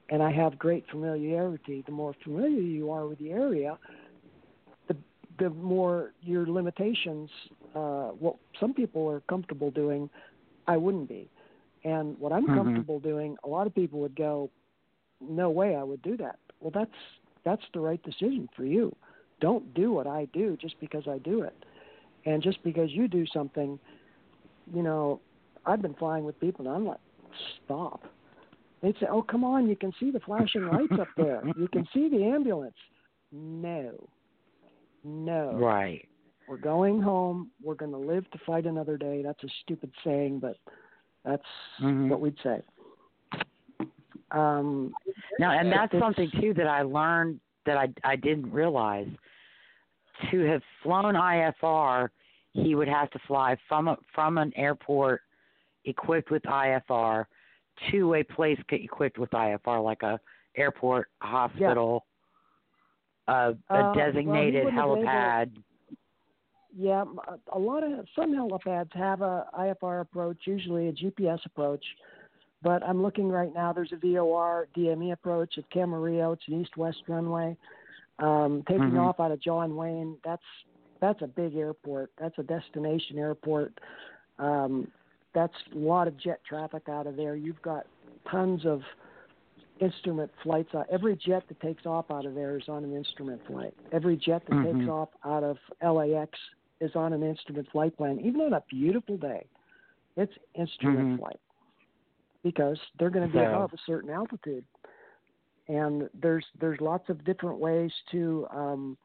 [0.09, 1.83] And I have great familiarity.
[1.85, 3.77] The more familiar you are with the area,
[4.87, 4.95] the
[5.37, 7.29] the more your limitations.
[7.75, 10.09] Uh, what some people are comfortable doing,
[10.67, 11.29] I wouldn't be.
[11.83, 12.53] And what I'm Mhm.
[12.55, 14.49] comfortable doing, a lot of people would go,
[15.21, 16.95] "No way, I would do that." Well, that's
[17.43, 18.95] that's the right decision for you.
[19.39, 21.65] Don't do what I do just because I do it,
[22.25, 23.79] and just because you do something,
[24.73, 25.19] you know,
[25.65, 26.99] I've been flying with people, and I'm like,
[27.63, 28.03] "Stop."
[28.81, 31.41] They'd say, "Oh, come on, you can see the flashing lights up there.
[31.57, 32.75] You can see the ambulance."
[33.31, 34.07] No,
[35.03, 35.53] no.
[35.55, 36.07] right.
[36.47, 37.51] We're going home.
[37.61, 39.21] We're going to live to fight another day.
[39.21, 40.55] That's a stupid saying, but
[41.25, 41.43] that's
[41.81, 42.07] Mhm.
[42.07, 42.61] what we'd say.
[44.31, 44.93] Um,
[45.39, 49.09] Now, and that's something too that I learned that I I didn't realize.
[50.31, 52.09] To have flown IFR,
[52.53, 55.21] he would have to fly from a, from an airport
[55.85, 57.27] equipped with IFR
[57.91, 60.19] to a place ge- equipped with IFR, like a
[60.55, 62.05] airport, a hospital,
[63.27, 65.63] a, a Uh, designated wouldn't have been able- helipad.
[66.75, 67.05] yeah,
[67.53, 71.83] a lot of some helipads have a IFR approach, usually a GPS approach.
[72.63, 73.71] But I'm looking right now.
[73.71, 76.33] There's a VOR DME approach at Camarillo.
[76.33, 77.55] It's an east-west runway.
[78.19, 78.99] Um, taking Mhm.
[79.05, 80.17] off out of John Wayne.
[80.23, 80.43] That's
[80.99, 82.09] that's a big airport.
[82.17, 83.79] That's a destination airport.
[84.39, 84.91] Um,
[85.37, 87.35] that's a lot of jet traffic out of there.
[87.35, 87.85] You've got
[88.31, 88.81] tons of
[89.79, 90.73] instrument flights.
[90.73, 90.87] Out.
[90.91, 93.75] Every jet that takes off out of there is on an instrument flight.
[93.91, 94.89] Every jet that takes Mhm.
[94.89, 96.39] off out of LAX
[96.79, 98.19] is on an instrument flight plan.
[98.19, 99.45] Even on a beautiful day,
[100.15, 101.19] it's instrument Mhm.
[101.19, 101.39] flight
[102.41, 104.65] because they're going to be So- above a certain altitude.
[105.67, 108.97] And there's there's lots of different ways to um,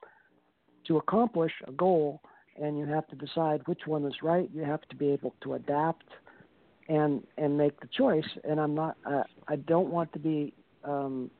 [0.85, 2.23] to accomplish a goal,
[2.57, 4.49] and you have to decide which one is right.
[4.55, 6.07] You have to be able to adapt
[6.93, 8.28] and and make the choice.
[8.44, 10.52] And I'm not uh, I don't want to be
[10.85, 11.31] um,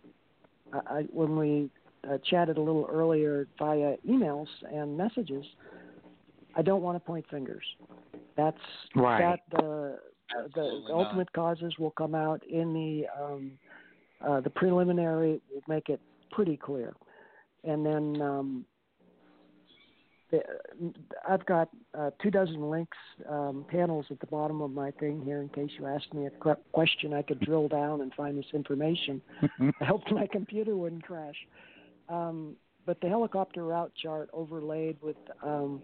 [0.73, 1.71] I, I when we
[2.09, 5.45] uh, chatted a little earlier via emails and messages.
[6.55, 7.65] I don't want to point fingers.
[8.37, 8.57] That's
[8.95, 9.41] Right.
[9.51, 9.99] that uh, the,
[10.49, 11.07] Absolutely the not.
[11.07, 13.53] ultimate causes will come out in the um,
[14.27, 16.01] uh, the preliminary will make it
[16.31, 16.95] pretty clear,
[17.65, 18.72] and then um, the,
[21.29, 21.69] I've got
[21.99, 22.97] uh, two dozen links
[23.29, 26.57] um, panels at the bottom of my thing here in case you ask me a
[26.73, 27.13] question.
[27.13, 29.21] I could drill down and find this information.
[29.81, 31.37] I hope my computer wouldn't crash.
[32.09, 32.57] Um,
[32.87, 35.83] but the helicopter route chart overlaid with um,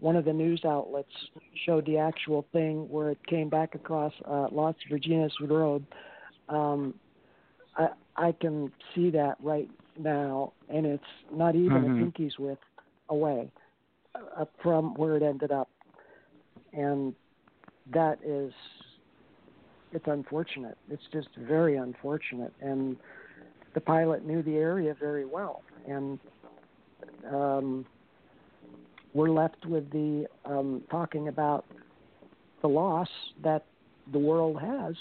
[0.00, 1.12] one of the news outlets
[1.66, 5.84] showed the actual thing where it came back across uh, Las Virgenes Road.
[6.48, 6.94] Um,
[7.76, 9.68] I, I can see that right
[9.98, 11.96] now, and it's not even Mhm.
[11.96, 12.62] a pinky's width
[13.10, 13.50] away
[14.62, 15.68] from where it ended up,
[16.72, 17.14] and
[17.92, 18.52] that is
[19.92, 20.76] it's unfortunate.
[20.90, 22.96] It's just very unfortunate, and
[23.74, 26.18] the pilot knew the area very well, and
[27.32, 27.86] um,
[29.14, 31.64] we're left with the um, talking about
[32.62, 33.08] the loss
[33.42, 33.64] that
[34.12, 34.94] the world has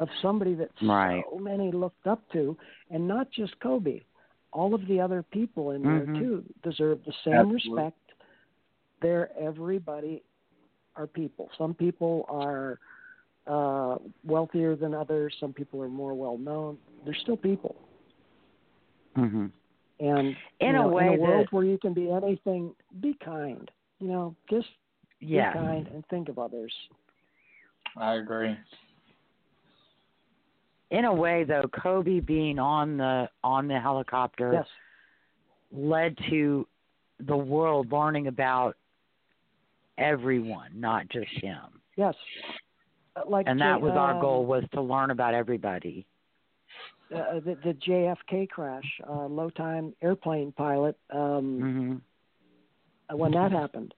[0.00, 1.24] of somebody that Right.
[1.30, 2.56] so many looked up to,
[2.90, 4.02] and not just Kobe.
[4.52, 6.06] All of the other people in Mhm.
[6.06, 7.70] there too deserve the same Absolutely.
[7.72, 8.07] respect
[9.00, 10.22] they're everybody
[10.96, 11.48] are people.
[11.56, 12.78] Some people are
[13.46, 15.34] uh, wealthier than others.
[15.40, 16.76] Some people are more well known.
[17.04, 17.76] They're still people.
[19.14, 19.46] hmm
[20.00, 23.14] And In you a way in a world that- where you can be anything, be
[23.24, 23.70] kind.
[24.00, 24.68] You know, just
[25.20, 25.52] Yeah.
[25.52, 26.72] be kind and think of others.
[27.96, 28.56] I agree.
[30.90, 34.66] In a way, though, Kobe being on the on the helicopter Yes.
[35.70, 36.66] led to
[37.20, 38.76] the world learning about
[39.98, 41.80] everyone, not just him.
[41.96, 42.14] Yes.
[43.28, 46.06] Like and that J- was our um, goal was to learn about everybody.
[47.14, 50.96] Uh, the, the JFK crash, uh, low time airplane pilot.
[51.10, 51.96] Um, hmm
[53.16, 53.94] when that happened.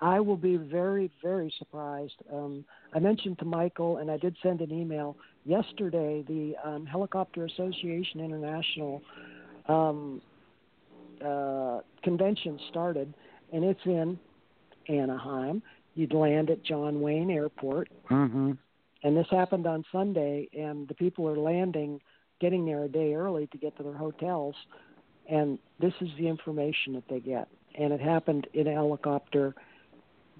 [0.00, 2.16] I will be very, very surprised.
[2.32, 2.64] Um,
[2.94, 6.22] I mentioned to Michael, and I did send an email yesterday.
[6.28, 9.02] The um, Helicopter Association International
[9.68, 10.20] um,
[11.24, 13.12] uh, convention started,
[13.52, 14.18] and it's in
[14.88, 15.62] Anaheim.
[15.94, 18.52] You'd land at John Wayne Airport, hmm
[19.02, 22.00] and this happened on Sunday, and the people are landing,
[22.40, 24.56] getting there a day early to get to their hotels,
[25.28, 27.46] and this is the information that they get.
[27.78, 29.54] And it happened in a helicopter.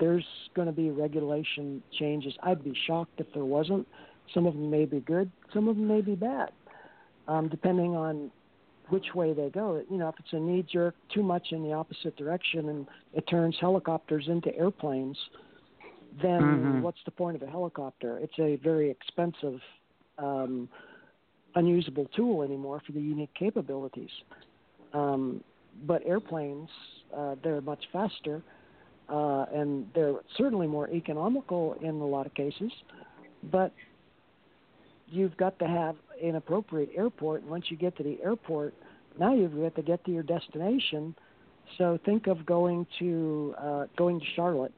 [0.00, 0.24] There's
[0.54, 2.34] going to be regulation changes.
[2.42, 3.86] I'd be shocked if there wasn't.
[4.34, 6.50] Some of them may be good, some of them may be bad,
[7.28, 8.32] um, depending on
[8.88, 9.82] which way they go.
[9.90, 13.26] You know, if it's a knee jerk, too much in the opposite direction, and it
[13.26, 15.18] turns helicopters into airplanes,
[16.22, 16.80] then Mhm.
[16.80, 18.18] what's the point of a helicopter?
[18.18, 19.62] It's a very expensive,
[20.18, 20.68] um,
[21.54, 24.10] unusable tool anymore for the unique capabilities.
[24.92, 25.42] Um,
[25.84, 26.70] but airplanes,
[27.14, 28.42] uh, they're much faster,
[29.08, 32.72] uh, and they're certainly more economical in a lot of cases.
[33.44, 33.72] But
[35.08, 37.42] you've got to have an appropriate airport.
[37.42, 38.74] And once you get to the airport,
[39.18, 41.14] now you've got to get to your destination.
[41.78, 44.72] So think of going to uh, going to Charlotte,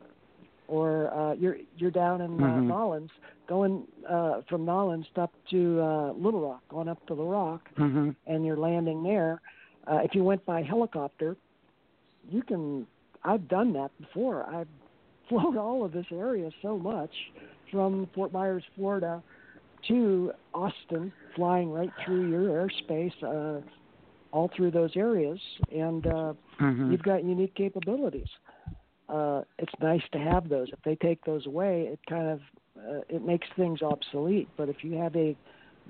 [0.69, 2.67] or uh, you're you're down in uh, Mhm.
[2.69, 3.11] Nolens,
[3.47, 8.11] going uh, from Nolens up to uh, Little Rock, going up to the Rock, hmm
[8.27, 9.41] and you're landing there.
[9.87, 11.37] Uh, if you went by helicopter,
[12.31, 12.87] you can.
[13.25, 14.45] I've done that before.
[14.49, 14.69] I've
[15.29, 17.11] flown all of this area so much
[17.71, 19.23] from Fort Myers, Florida,
[19.89, 23.61] to Austin, flying right through your airspace, uh,
[24.33, 25.39] all through those areas,
[25.73, 28.29] and uh, hmm you've got unique capabilities.
[29.09, 30.69] Uh, it's nice to have those.
[30.73, 32.41] If they take those away, it kind of
[32.77, 34.49] uh, it makes things obsolete.
[34.57, 35.37] But if you have a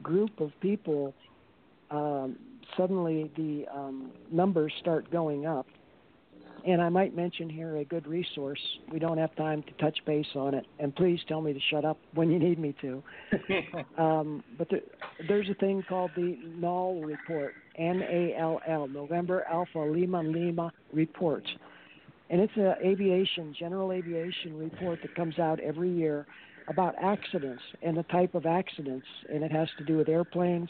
[0.03, 1.15] group of people,
[1.91, 2.37] um,
[2.77, 5.66] suddenly the um, numbers start going up.
[6.69, 8.61] And I might mention here a good resource.
[8.93, 11.86] We don't have time to touch base on it, and please tell me to shut
[11.86, 13.03] up when you need me to.
[13.97, 14.81] Um, but there,
[15.27, 21.43] there's a thing called the Nall report, N-A-L-L, November Alpha Lima Lima report,
[22.31, 26.27] and it's a aviation, general aviation report that comes out every year
[26.69, 30.69] about accidents and the type of accidents, and it has to do with airplanes,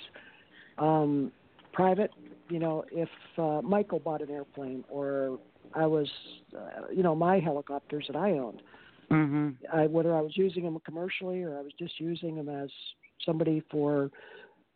[0.78, 1.30] um,
[1.72, 2.10] private.
[2.48, 5.38] You know, if uh, Michael bought an airplane, or
[5.74, 6.08] I was,
[6.56, 8.62] uh, you know, my helicopters that I owned.
[9.10, 12.70] hmm I, whether I was using them commercially or I was just using them as
[13.24, 14.10] somebody for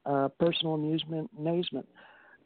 [0.06, 1.86] uh, personal amusement, amazement,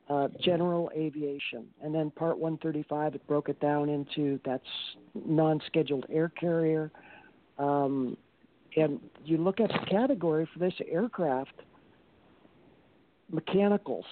[0.08, 4.62] uh, general aviation, and then Part 135 it broke it down into that's
[5.14, 6.92] non-scheduled air carrier,
[7.58, 8.16] um,
[8.76, 11.54] and you look at the category for this aircraft,
[13.32, 14.04] mechanicals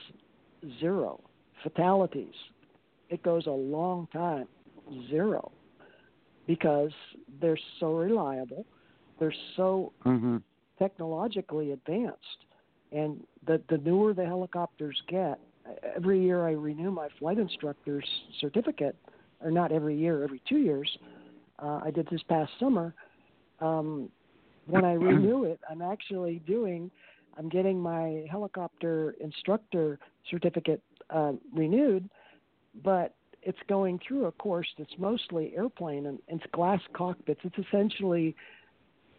[0.80, 1.20] zero,
[1.62, 2.34] fatalities
[3.08, 4.46] it goes a long time
[5.10, 5.52] zero
[6.46, 6.92] because
[7.40, 8.66] they're so reliable,
[9.18, 10.36] they're so hmm
[10.78, 12.44] technologically advanced,
[12.92, 15.38] and the the newer the helicopters get,
[15.96, 18.06] every year I renew my flight instructor's
[18.40, 18.96] certificate,
[19.40, 20.90] or not every year, every two years.
[21.62, 22.94] Uh, I did this past summer.
[23.60, 24.08] Um,
[24.66, 26.90] when I renew it, I'm actually doing,
[27.38, 29.98] I'm getting my helicopter instructor
[30.30, 32.08] certificate uh, renewed,
[32.82, 37.40] but it's going through a course that's mostly airplane and it's glass cockpits.
[37.44, 38.34] It's essentially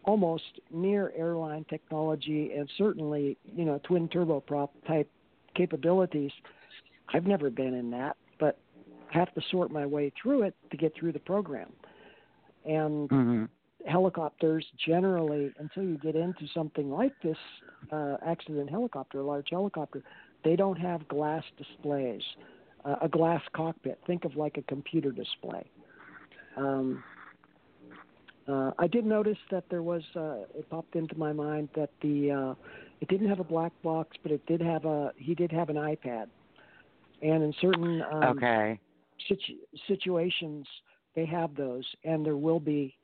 [0.04, 5.10] almost near airline technology and certainly, you know, twin turboprop type
[5.54, 6.32] capabilities.
[7.14, 8.58] I've never been in that, but
[9.10, 11.72] have to sort my way through it to get through the program.
[12.64, 13.44] And hmm
[13.86, 17.36] helicopters generally, until you get into something like this
[17.92, 20.02] uh, accident helicopter, a large helicopter,
[20.44, 22.42] they don't have glass displays, uh,
[23.02, 23.98] a glass cockpit.
[24.06, 25.70] Think of like a computer display.
[26.56, 27.02] Um,
[28.48, 30.02] uh, I did notice that there was.
[30.14, 32.54] Uh, it popped into my mind that the uh,
[33.00, 35.12] it didn't have a black box, but it did have a.
[35.16, 36.26] He did have an iPad,
[37.22, 38.78] and in certain um, okay.
[39.28, 39.58] situ-
[39.88, 40.66] situations,
[41.16, 42.94] they have those, and there will be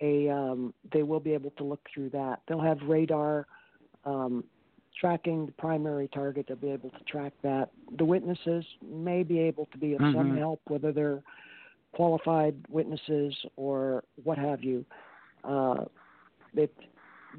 [0.00, 2.40] a um, they will be able to look through that.
[2.48, 3.46] They'll have radar
[4.06, 4.44] um,
[4.98, 6.46] tracking the primary target.
[6.48, 7.70] They'll be able to track that.
[7.96, 10.18] The witnesses may be able to be of mm-hmm.
[10.18, 11.22] some help, whether they're
[11.92, 14.84] qualified witnesses or what have you.
[15.44, 15.84] Uh,
[16.54, 16.74] it,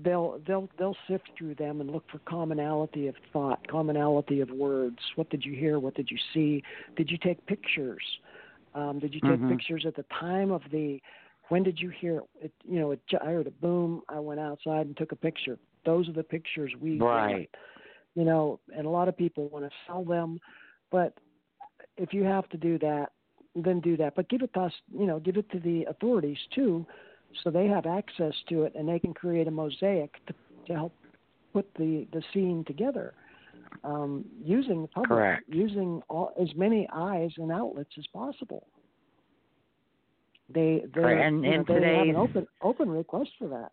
[0.04, 5.00] they'll they'll they'll sift through them and look for commonality of thought, commonality of words.
[5.16, 5.80] What did you hear?
[5.80, 6.64] What did you see?
[6.96, 8.04] Did you take pictures?
[8.76, 9.50] Um, did you take mm-hmm.
[9.50, 11.00] pictures at the time of the?
[11.50, 12.54] When did you hear it?
[12.64, 14.04] You know, it, I heard a boom.
[14.08, 15.58] I went outside and took a picture.
[15.86, 17.32] Those are the pictures we right.
[17.32, 17.50] Want.
[18.16, 20.40] You know, and a lot of people want to sell them,
[20.92, 21.14] but
[21.96, 23.12] if you have to do that,
[23.56, 24.16] then do that.
[24.16, 24.74] But give it to us.
[24.92, 26.86] You know, give it to the authorities too,
[27.44, 30.34] so they have access to it and they can create a mosaic to,
[30.68, 30.94] to help
[31.54, 33.14] put the the scene together
[33.84, 35.44] um, using the public, Correct.
[35.48, 38.68] using all, as many eyes and outlets as possible.
[40.52, 43.72] They they and, you know, and they have an open open request for that.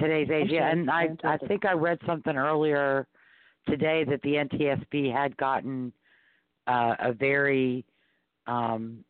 [0.00, 3.06] Today's age, yeah, and I I think I read something earlier
[3.66, 5.92] today that the NTSB had gotten
[6.66, 7.84] uh, a very
[8.46, 9.04] um,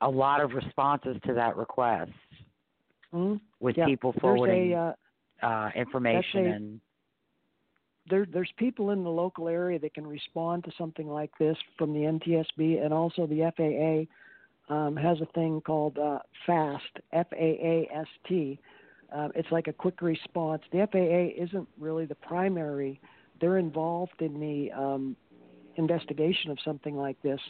[0.00, 2.12] a lot of responses to that request
[3.12, 3.36] mm-hmm.
[3.60, 3.86] with yeah.
[3.86, 4.94] people forwarding a,
[5.42, 6.80] uh, uh, information a, and
[8.08, 11.92] there, there's people in the local area that can respond to something like this from
[11.92, 18.60] the NTSB, and also the FAA um, has a thing called uh, FAST, F-A-A-S-T.
[19.14, 20.62] Uh, it's like a quick response.
[20.70, 23.00] The FAA isn't really the primary;
[23.40, 25.16] they're involved in the um,
[25.76, 27.40] investigation of something like this,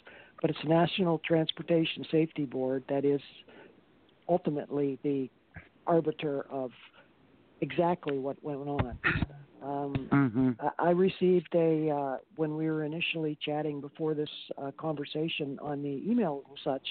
[0.41, 3.21] but it's the National Transportation Safety Board that is
[4.29, 5.29] ultimately the
[5.87, 6.71] arbiter of
[7.61, 8.97] exactly what went on.
[9.61, 10.51] Um, mm-hmm.
[10.77, 16.01] I received a uh, when we were initially chatting before this uh, conversation on the
[16.09, 16.87] email and such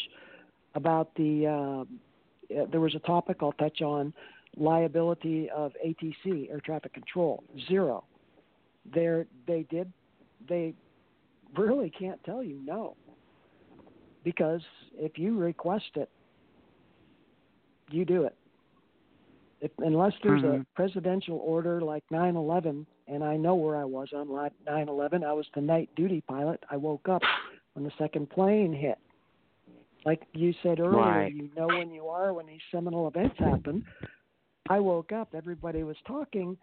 [0.75, 1.47] about the
[2.51, 4.13] uh, there was a topic I'll touch on
[4.59, 8.05] liability of ATC air traffic control zero.
[8.93, 9.93] There they did
[10.49, 10.75] they
[11.57, 12.97] really can't tell you no
[14.23, 14.61] because
[14.95, 16.11] if you request it
[17.91, 18.37] you do it
[19.61, 20.61] if, unless there's mm-hmm.
[20.61, 25.25] a presidential order like 9/11, and I know where I was on 9/11.
[25.25, 26.63] I was the night duty pilot.
[26.71, 27.23] I woke up
[27.75, 28.99] when the second plane hit.
[30.05, 31.35] Like you said earlier, right.
[31.35, 33.85] you know when you are when these seminal events happen.
[34.69, 35.29] I woke up.
[35.35, 36.57] Everybody was talking,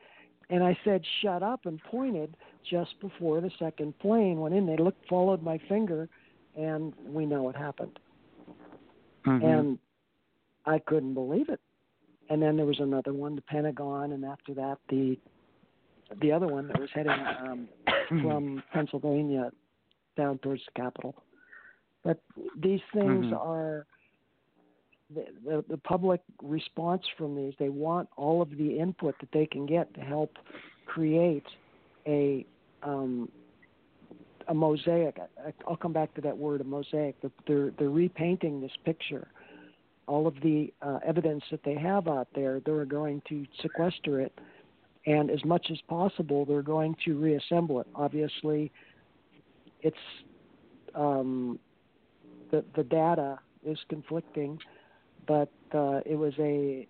[0.49, 2.36] and I said, "Shut up!" and pointed
[2.69, 4.65] just before the second plane went in.
[4.65, 6.07] They looked, followed my finger,
[6.57, 7.99] and we know what happened.
[9.26, 9.45] Mm-hmm.
[9.45, 9.80] And
[10.65, 11.60] I couldn't believe it
[12.30, 15.18] and then there was another one, the Pentagon, and after that the
[16.22, 17.68] the other one that was heading um,
[18.22, 19.49] from Pennsylvania
[20.15, 21.15] down towards the Capitol.
[22.03, 22.19] But
[22.61, 23.34] these things mm-hmm.
[23.34, 23.88] are
[25.14, 27.53] the, the the public response from these.
[27.60, 30.38] They want all of the input that they can get to help
[30.86, 31.45] create
[32.07, 32.45] a
[32.84, 33.30] um,
[34.48, 35.18] a mosaic.
[35.19, 37.15] I, I'll come back to that word, a mosaic.
[37.48, 39.27] They're they're repainting this picture
[40.07, 44.38] all of the uh, evidence that they have out there, they're going to sequester it,
[45.06, 47.88] and as much as possible, they're going to reassemble it.
[47.95, 48.72] Obviously,
[49.82, 49.98] it's
[50.94, 51.60] um,
[52.52, 54.60] the the data is conflicting,
[55.28, 56.88] but uh, it was a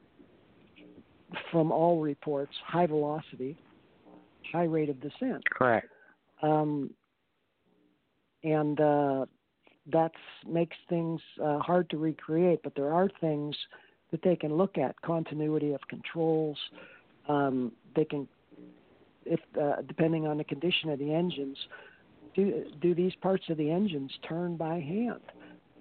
[1.52, 3.57] from all reports high velocity,
[4.52, 5.44] high rate of descent.
[5.49, 5.88] Correct.
[6.41, 6.91] Um,
[8.44, 9.26] and uh,
[9.91, 10.12] that
[10.48, 13.56] makes things uh, hard to recreate, but there are things
[14.12, 16.57] that they can look at continuity of controls.
[17.28, 18.28] Um, they can,
[19.26, 21.57] if uh, depending on the condition of the engines,
[22.36, 25.22] do do these parts of the engines turn by hand?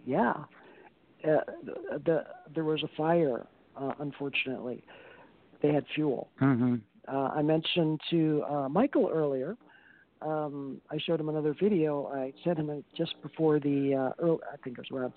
[0.07, 0.35] Yeah.
[1.25, 2.25] Uh, the, the
[2.55, 3.47] there was a fire,
[3.77, 4.83] uh, unfortunately.
[5.63, 6.29] They had fuel.
[6.41, 6.77] Mm-hmm.
[7.09, 9.57] Uh, I mentioned to uh, Michael earlier
[10.25, 12.07] um, I showed him another video.
[12.07, 15.13] I sent him a, just before the uh, early, I think it was around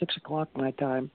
[0.00, 1.10] six o'clock my time.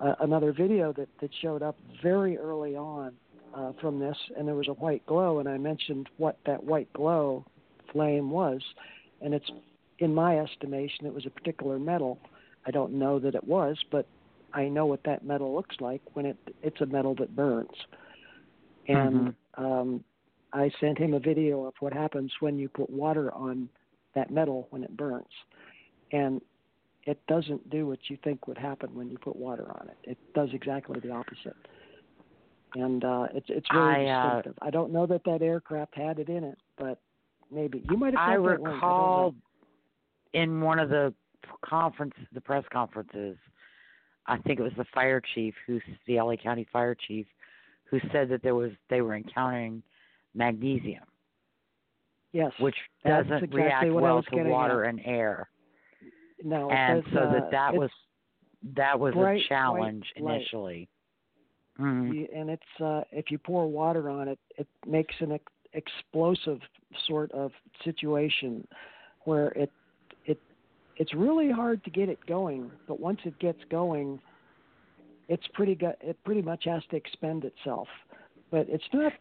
[0.00, 3.12] Uh, another video that that showed up very early on
[3.54, 6.92] uh, from this, and there was a white glow, and I mentioned what that white
[6.92, 7.44] glow
[7.92, 8.60] flame was,
[9.22, 9.48] and it's
[10.00, 12.18] in my estimation it was a particular metal.
[12.66, 14.06] I don't know that it was, but
[14.52, 17.70] I know what that metal looks like when it it's a metal that burns.
[18.88, 19.64] And mm-hmm.
[19.64, 20.04] um,
[20.52, 23.68] I sent him a video of what happens when you put water on
[24.14, 25.26] that metal when it burns.
[26.12, 26.40] And
[27.06, 30.10] it doesn't do what you think would happen when you put water on it.
[30.10, 31.56] It does exactly the opposite.
[32.74, 34.58] And uh, it's it's very I, uh, distinctive.
[34.62, 36.98] I don't know that that aircraft had it in it, but
[37.52, 38.28] maybe you might have.
[38.28, 39.34] I recall
[40.32, 41.14] in one of the
[41.64, 43.36] conference, the press conferences,
[44.26, 47.26] I think it was the fire chief, who's the LA County fire chief,
[47.84, 49.82] who said that there was they were encountering
[50.34, 51.04] magnesium.
[52.32, 54.90] Yes, which doesn't exactly react well was to water at.
[54.90, 55.48] and air.
[56.42, 57.90] No, and so uh, that that it's was
[58.76, 60.88] that was bright a challenge initially.
[61.78, 62.28] Mhm.
[62.34, 66.60] And it's uh, if you pour water on it, it makes an ex- explosive
[67.06, 67.52] sort of
[67.84, 68.66] situation
[69.24, 69.70] where it
[70.96, 72.70] it's really hard to get it going.
[72.86, 74.20] But once it gets going,
[75.28, 75.94] it's pretty good.
[76.00, 77.88] It pretty much has to expend itself.
[78.50, 79.12] But it's not.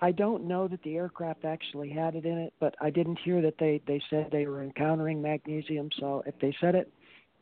[0.00, 3.40] I don't know that the aircraft actually had it in it, but I didn't hear
[3.42, 5.90] that they they said they were encountering magnesium.
[6.00, 6.92] So if they said it,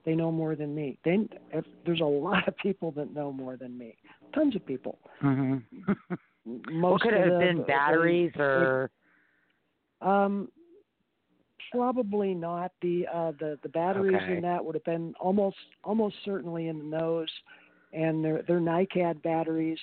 [0.04, 0.98] they know more than me.
[1.04, 3.96] They if, there's a lot of people that know more than me.
[4.34, 4.98] Tons of people.
[5.22, 5.62] Mhm.
[6.46, 8.90] Most well, could it have the- been batteries the- or?
[10.02, 10.50] Um,
[11.70, 12.72] probably not.
[12.82, 14.36] The uh, the the batteries Okay.
[14.36, 17.30] in that would have been almost almost certainly in the nose,
[17.92, 19.78] and they're they're NiCad batteries.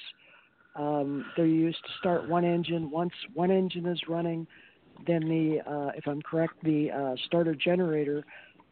[0.75, 2.91] Um, they're used to start one engine.
[2.91, 4.45] Once one engine is running,
[5.07, 8.23] then the uh, if I'm correct, the uh, starter generator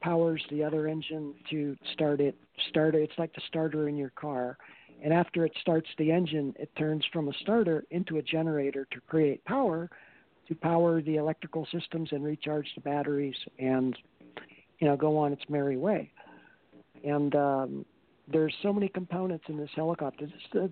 [0.02, 2.36] powers the other engine to start it.
[2.70, 3.02] Start it.
[3.02, 4.58] It's like the starter in your car.
[5.04, 9.02] And after it starts the engine, it turns from a starter into a generator to
[9.02, 9.90] create power,
[10.48, 13.98] to power the electrical systems and recharge the batteries and
[14.80, 16.12] you know go on its merry way.
[17.04, 17.86] And um
[18.32, 20.28] there's so many components in this helicopter.
[20.56, 20.68] Uh,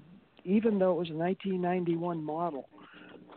[0.46, 2.70] even though it was a 1991 model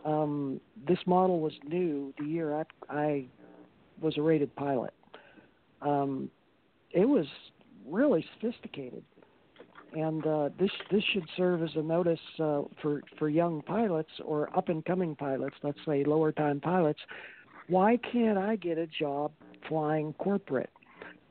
[0.05, 3.25] um this model was new the year I, I
[4.01, 4.93] was a rated pilot.
[5.81, 6.29] Um
[6.91, 7.25] it was
[7.85, 9.03] really sophisticated
[9.93, 14.55] and uh, this this should serve as a notice uh, for for young pilots or
[14.57, 16.99] up and coming pilots, let's say lower time pilots.
[17.67, 19.31] Why can't I get a job
[19.67, 20.69] flying corporate?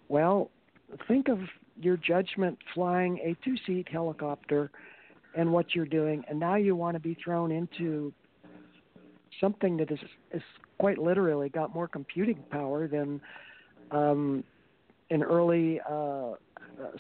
[0.09, 0.51] Well,
[1.09, 1.39] think of
[1.81, 4.71] your judgment flying a two seat helicopter
[5.37, 8.13] and what you're doing, and now you want to be thrown into
[9.41, 10.01] something that is
[10.33, 10.43] is
[10.79, 13.21] quite literally got more computing power than
[13.91, 14.43] um,
[15.11, 16.35] an early uh, uh,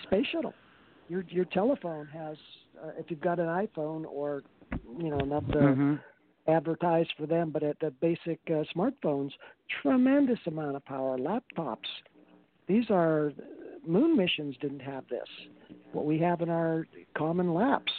[0.04, 0.54] space shuttle
[1.08, 2.36] your your telephone has
[2.82, 4.42] uh, if you've got an iPhone or
[4.98, 6.00] you know not to Mhm.
[6.48, 9.32] advertise for them but at the basic uh, smartphones
[9.82, 11.18] tremendous amount of power.
[11.18, 11.88] Laptops
[12.66, 13.32] these are
[13.86, 15.28] moon missions didn't have this.
[15.92, 17.92] What we have in our common laps.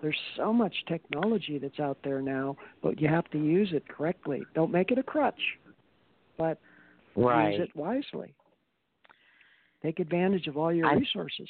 [0.00, 4.46] There's so much technology that's out there now but you have to use it correctly.
[4.54, 5.58] Don't make it a crutch
[6.36, 6.58] but
[7.16, 7.52] Right.
[7.52, 8.34] use it wisely.
[9.82, 11.48] Take advantage of all your I- resources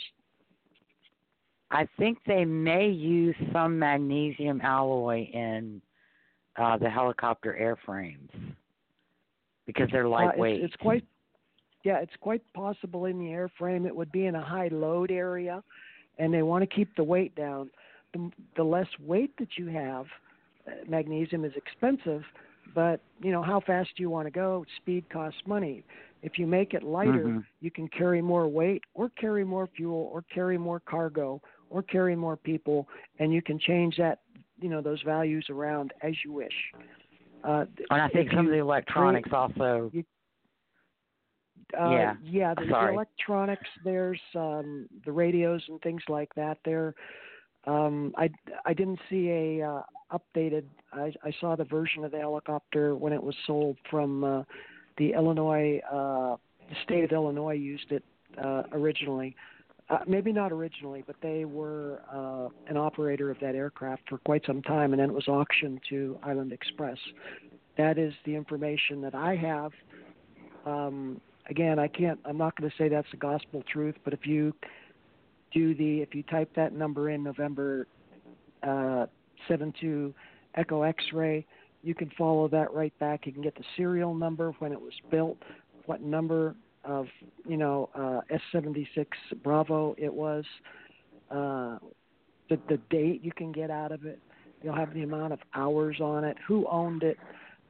[1.71, 5.81] I think they may use some magnesium alloy in
[6.57, 8.29] uh, the helicopter airframes
[9.67, 10.63] because they're Uh, lightweight.
[10.63, 11.05] it's, it's quite,
[11.85, 13.87] yeah, it's quite possible in the airframe.
[13.87, 15.63] It would be in a high load area,
[16.19, 17.71] and they want to keep the weight down.
[18.15, 20.07] The, the less weight that you have,
[20.67, 22.23] uh, magnesium is expensive,
[22.75, 24.65] but you know how fast do you want to go?
[24.79, 25.85] Speed costs money.
[26.23, 27.45] If you make it lighter, Mhm.
[27.61, 31.41] you can carry more weight, or carry more fuel, or carry more cargo,
[31.71, 32.87] or carry more people,
[33.19, 34.21] and you can change that,
[34.61, 36.53] you know, those values around as you wish.
[37.43, 39.91] Uh, and I think some of the electronics also.
[41.79, 42.15] uh, Yeah.
[42.23, 42.55] yeah.
[42.55, 42.95] The, the Sorry.
[42.95, 43.67] electronics.
[43.85, 46.59] There's um, the radios and things like that.
[46.65, 46.95] There,
[47.67, 48.29] um, I
[48.67, 49.83] I didn't see a uh,
[50.13, 50.65] updated.
[50.93, 54.43] I I saw the version of the helicopter when it was sold from uh,
[54.99, 55.81] the Illinois.
[55.91, 56.37] Uh,
[56.69, 58.05] the state of Illinois used it
[58.43, 59.35] uh, originally.
[59.91, 64.41] Uh, maybe not originally, but they were uh, an operator of that aircraft for quite
[64.47, 66.97] some time, and then it was auctioned to Island Express.
[67.77, 69.73] That is the information that I have.
[70.65, 72.21] Um, again, I can't.
[72.25, 74.55] I'm not going to say that's the gospel truth, but if you
[75.53, 77.89] do the, if you type that number in November
[78.63, 79.07] uh,
[79.49, 80.15] 72
[80.55, 81.45] Echo X-ray,
[81.83, 83.27] you can follow that right back.
[83.27, 85.39] You can get the serial number when it was built,
[85.87, 86.55] what number
[86.85, 87.07] of
[87.47, 88.21] you know uh,
[88.55, 89.07] S76
[89.43, 90.45] Bravo it was,
[91.31, 91.79] uh,
[92.49, 94.19] the the date you can get out of it.
[94.63, 97.19] You'll have the amount of hours on it, who owned it,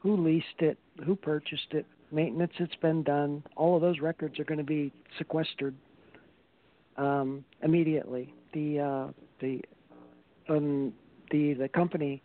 [0.01, 3.43] who leased it, who purchased it, maintenance that's been done.
[3.57, 5.75] All of those records are going to be sequestered
[6.97, 8.35] um, immediately.
[8.53, 9.61] The uh, the
[10.49, 10.93] um,
[11.31, 12.23] the the company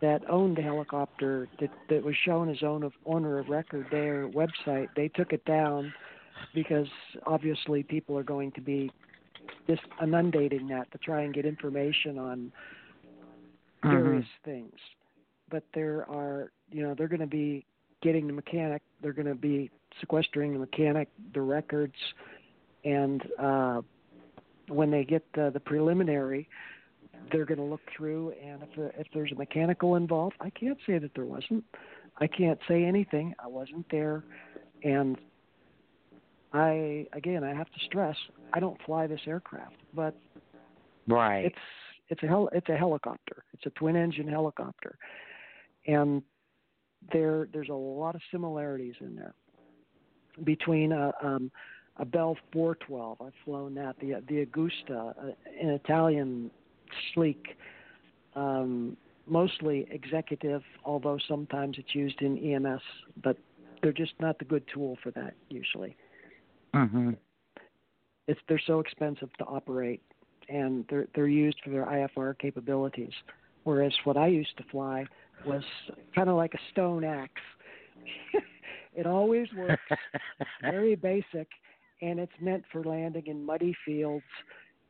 [0.00, 4.28] that owned the helicopter that that was shown as owner of owner of record their
[4.28, 5.92] website they took it down
[6.54, 6.86] because
[7.26, 8.90] obviously people are going to be
[9.66, 12.52] just inundating that to try and get information on
[13.82, 14.72] various things
[15.50, 17.66] but there are you know they're going to be
[18.02, 19.70] getting the mechanic they're going to be
[20.00, 21.94] sequestering the mechanic the records
[22.84, 23.82] and uh
[24.68, 26.48] when they get the, the preliminary,
[27.32, 30.78] they're going to look through, and if the, if there's a mechanical involved, I can't
[30.86, 31.64] say that there wasn't.
[32.18, 33.34] I can't say anything.
[33.42, 34.22] I wasn't there,
[34.82, 35.16] and
[36.54, 38.16] I again I have to stress
[38.52, 40.14] I don't fly this aircraft, but
[41.08, 41.46] right.
[41.46, 41.56] It's
[42.08, 43.44] it's a hel- it's a helicopter.
[43.52, 44.96] It's a twin engine helicopter,
[45.86, 46.22] and
[47.12, 49.34] there there's a lot of similarities in there
[50.44, 51.50] between a um,
[51.96, 53.20] a Bell 412.
[53.20, 53.96] I've flown that.
[54.00, 56.50] The the Agusta, uh, an Italian
[57.12, 57.56] sleek,
[58.36, 62.82] um, mostly executive, although sometimes it's used in EMS,
[63.22, 63.36] but
[63.82, 65.96] they're just not the good tool for that usually.
[66.74, 67.10] Mm-hmm.
[68.26, 70.02] It's they're so expensive to operate,
[70.48, 73.12] and they're they're used for their IFR capabilities.
[73.64, 75.06] Whereas what I used to fly
[75.46, 75.62] was
[76.14, 77.32] kind of like a stone axe.
[78.94, 79.80] it always works,
[80.62, 81.48] very basic,
[82.02, 84.24] and it's meant for landing in muddy fields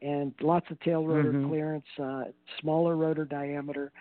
[0.02, 1.48] and lots of tail rotor Mhm.
[1.48, 2.24] clearance, uh,
[2.60, 3.92] smaller rotor diameter.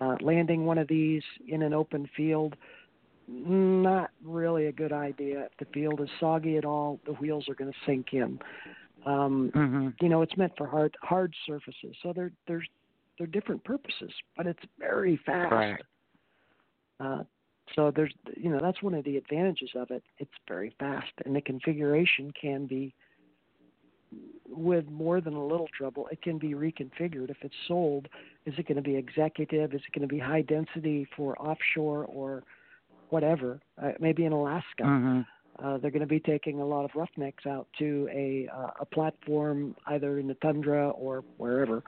[0.00, 2.56] Uh, landing one of these in an open field,
[3.28, 5.44] not really a good idea.
[5.44, 8.38] If the field is soggy at all, the wheels are going to sink in.
[9.06, 9.88] Um, Mm-hmm.
[10.00, 12.68] You know, it's meant for hard hard surfaces, so they're there's
[13.18, 15.50] they're different purposes, but it's very fast.
[15.50, 15.82] Correct.
[17.00, 17.22] Uh,
[17.74, 20.02] so there's, you know, that's one of the advantages of it.
[20.18, 22.94] It's very fast, and the configuration can be,
[24.48, 27.30] with more than a little trouble, it can be reconfigured.
[27.30, 28.08] If it's sold,
[28.46, 29.72] is it going to be executive?
[29.72, 32.44] Is it going to be high density for offshore or
[33.14, 33.60] whatever?
[33.80, 34.82] Uh, maybe in Alaska.
[34.82, 35.20] Mm-hmm.
[35.64, 38.86] Uh, they're going to be taking a lot of roughnecks out to a uh, a
[38.96, 41.78] platform either in the tundra or wherever.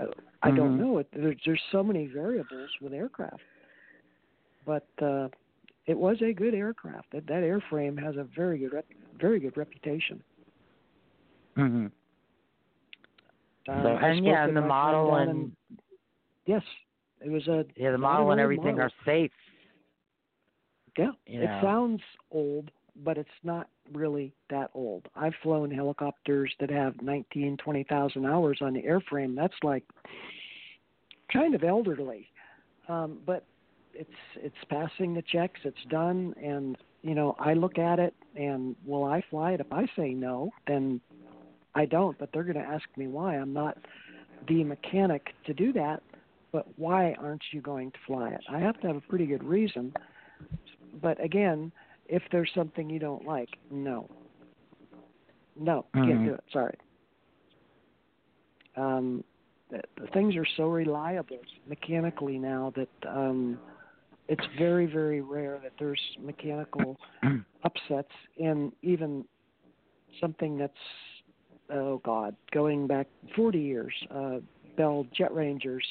[0.00, 0.06] Uh,
[0.42, 0.80] I don't Mhm.
[0.80, 0.98] know.
[0.98, 3.42] It, there's there's so many variables with aircraft,
[4.64, 5.28] but uh,
[5.86, 7.08] it was a good aircraft.
[7.12, 8.86] That that airframe has a very good rep,
[9.20, 10.22] very good reputation.
[11.58, 11.86] Mm-hmm.
[13.68, 15.52] Uh, So I and spoke yeah, and the model down and
[16.46, 16.62] yes,
[17.20, 18.86] it was a yeah, the model and everything model.
[18.86, 19.32] are safe.
[20.96, 22.00] Yeah, You it sounds
[22.30, 22.70] old,
[23.04, 25.08] but it's not really that old.
[25.14, 29.36] I've flown helicopters that have 19, 20,000 hours on the airframe.
[29.36, 29.84] That's like
[31.32, 32.28] kind of elderly,
[32.88, 33.44] um, but
[33.92, 35.60] it's it's passing the checks.
[35.64, 39.60] It's done, and you know I look at it and will I fly it?
[39.60, 41.00] If I say no, then
[41.74, 42.18] I don't.
[42.18, 43.36] But they're going to ask me why.
[43.36, 43.78] I'm not
[44.48, 46.02] the mechanic to do that.
[46.52, 48.40] But why aren't you going to fly it?
[48.48, 49.92] I have to have a pretty good reason
[51.00, 51.72] but again,
[52.06, 54.08] if there's something you don't like, no.
[55.58, 56.24] No, can't Mhm.
[56.24, 56.44] do it.
[56.52, 56.76] Sorry.
[58.76, 59.24] Um,
[59.70, 63.58] the, the things are so reliable mechanically now that um,
[64.28, 66.98] it's very, very rare that there's mechanical
[67.64, 69.24] upsets in even
[70.20, 70.72] something that's,
[71.70, 73.94] oh God, going back 40 years.
[74.10, 74.38] Uh,
[74.76, 75.86] Bell Jet Rangers,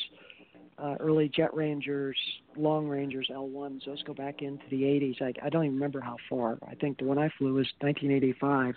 [0.78, 2.18] uh, early Jet Rangers,
[2.58, 5.22] Long Rangers, L1s, those go back into the 80s.
[5.22, 6.58] I, I don't even remember how far.
[6.70, 8.76] I think the one I flew was 1985.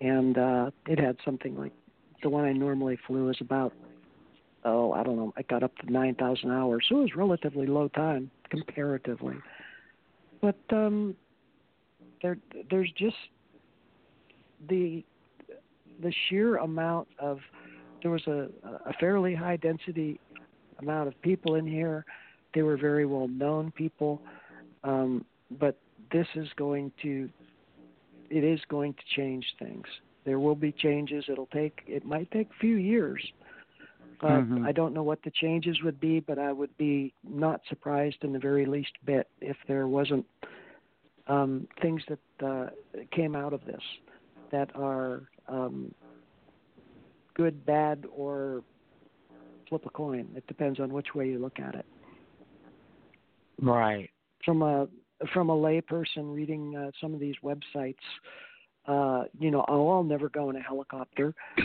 [0.00, 1.72] And uh, it had something like
[2.22, 3.72] the one I normally flew is about,
[4.64, 6.86] oh, I don't know, I got up to 9,000 hours.
[6.88, 9.36] So it was relatively low time comparatively.
[10.40, 11.14] But um,
[12.20, 12.36] there,
[12.70, 13.16] there's just
[14.68, 15.04] the
[16.02, 17.38] the sheer amount of
[18.02, 18.48] there was a,
[18.84, 20.20] a fairly high density
[20.78, 22.04] amount of people in here.
[22.54, 24.22] They were very well known people,
[24.84, 25.76] um, but
[26.12, 27.28] this is going to
[28.30, 29.84] it is going to change things.
[30.24, 31.24] There will be changes.
[31.28, 33.22] It'll take it might take a few years,
[34.20, 34.66] but Mhm.
[34.66, 36.20] I don't know what the changes would be.
[36.20, 40.26] But I would be not surprised in the very least bit if there wasn't
[41.26, 42.70] um, things that uh,
[43.10, 43.82] came out of this
[44.50, 45.94] that are um,
[47.34, 48.62] good, bad, or
[49.68, 50.28] flip a coin.
[50.36, 51.86] It depends on which way you look at it.
[53.60, 54.10] Right.
[54.44, 54.88] From a
[55.32, 57.94] from a layperson reading uh, some of these websites,
[58.86, 61.34] uh, you know, oh, I'll never go in a helicopter.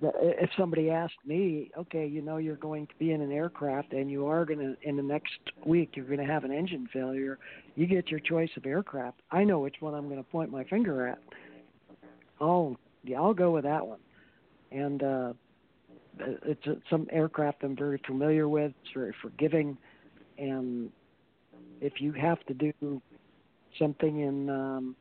[0.00, 3.92] But if somebody asked me, okay, you know, you're going to be in an aircraft
[3.92, 6.88] and you are going to, in the next week, you're going to have an engine
[6.92, 7.38] failure,
[7.76, 9.20] you get your choice of aircraft.
[9.30, 11.18] I know which one I'm going to point my finger at.
[12.40, 14.00] Oh, yeah, I'll go with that one.
[14.72, 15.32] And uh,
[16.18, 18.72] it's uh, some aircraft I'm very familiar with.
[18.82, 19.76] It's very forgiving,
[20.38, 20.90] and
[21.80, 23.00] if you have to do
[23.78, 24.96] something in um,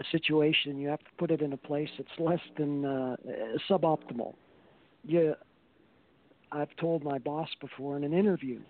[0.00, 3.16] a situation, you have to put it in a place that's less than uh,
[3.68, 4.34] suboptimal.
[5.04, 5.34] You,
[6.50, 8.60] I've told my boss before in an interview,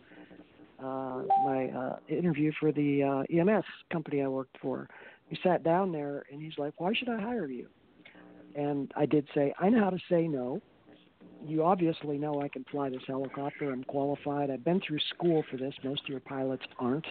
[0.78, 4.88] uh, my uh, interview for the uh, EMS company I worked for.
[5.28, 7.68] He sat down there and he's like, "Why should I hire you?"
[8.54, 10.60] and I did say, I know how to say no.
[11.46, 13.70] You obviously know I can fly this helicopter.
[13.70, 14.50] I'm qualified.
[14.50, 15.74] I've been through school for this.
[15.84, 17.06] Most of your pilots aren't.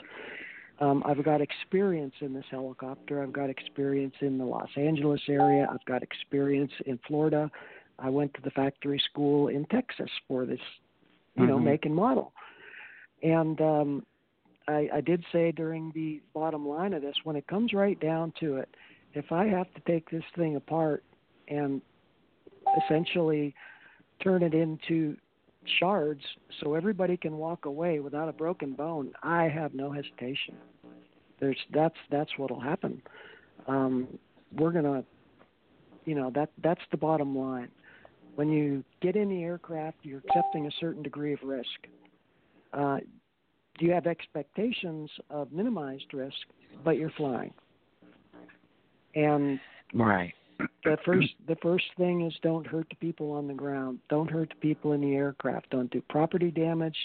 [0.79, 3.21] Um, I've got experience in this helicopter.
[3.21, 5.67] I've got experience in the Los Angeles area.
[5.69, 7.51] I've got experience in Florida.
[7.99, 10.59] I went to the factory school in Texas for this,
[11.35, 11.63] you know, Mhm.
[11.63, 12.33] make and model.
[13.21, 14.05] And um,
[14.67, 18.31] I, I did say during the bottom line of this, when it comes right down
[18.39, 18.69] to it,
[19.13, 21.03] if I have to take this thing apart
[21.47, 21.81] and
[22.83, 23.53] essentially
[24.23, 25.15] turn it into
[25.79, 26.21] shards
[26.59, 30.55] so everybody can walk away without a broken bone, I have no hesitation.
[31.39, 33.01] There's that's that's what'll happen.
[33.67, 34.07] Um,
[34.55, 35.03] we're gonna,
[36.05, 37.69] you know, that that's the bottom line.
[38.35, 41.67] When you get in the aircraft, you're accepting a certain degree of risk.
[42.73, 42.97] Uh,
[43.79, 46.37] you have expectations of minimized risk,
[46.83, 47.53] but you're flying.
[49.15, 49.59] And
[49.93, 50.33] Right.
[50.83, 53.99] The first the first thing is don't hurt the people on the ground.
[54.09, 55.69] Don't hurt the people in the aircraft.
[55.69, 56.97] Don't do property damage.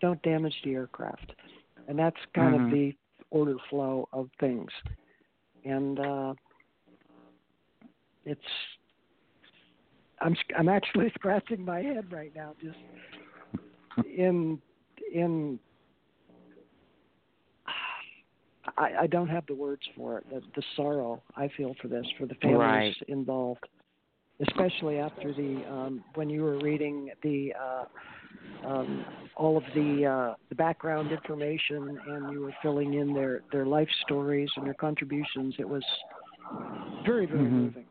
[0.00, 1.32] Don't damage the aircraft.
[1.88, 2.64] And that's kind Mhm.
[2.66, 2.94] of the
[3.30, 4.70] order flow of things.
[5.64, 6.34] And uh
[8.24, 8.40] it's
[10.20, 12.78] I'm I'm actually scratching my head right now just
[14.04, 14.60] in
[15.12, 15.58] in
[18.78, 20.26] I, I don't have the words for it.
[20.30, 22.96] The, the sorrow I feel for this, for the families Right.
[23.08, 23.66] involved,
[24.46, 27.84] especially after the um, when you were reading the uh,
[28.68, 29.04] um,
[29.36, 33.88] all of the uh, the background information and you were filling in their their life
[34.02, 35.54] stories and their contributions.
[35.58, 35.84] It was
[37.04, 37.50] very very Mhm.
[37.50, 37.86] moving.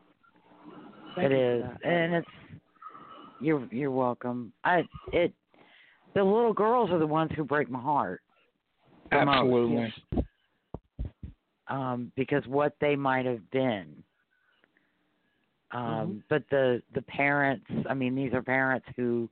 [1.14, 1.90] Thank It you for is, that.
[1.90, 2.28] and it's
[3.40, 4.52] you're you're welcome.
[4.64, 5.32] I it
[6.14, 8.22] the little girls are the ones who break my heart.
[9.10, 9.94] the most, Absolutely.
[11.68, 14.02] Um, because what they might have been.
[15.70, 19.28] Um, but the the parents, I mean, these are parents who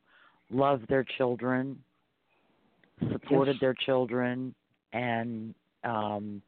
[0.51, 1.83] love their children,
[3.11, 3.61] supported Yes.
[3.61, 4.55] their children,
[4.93, 5.55] and
[5.85, 6.43] um,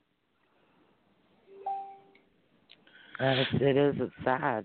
[3.18, 4.64] and it's, it is it's sad.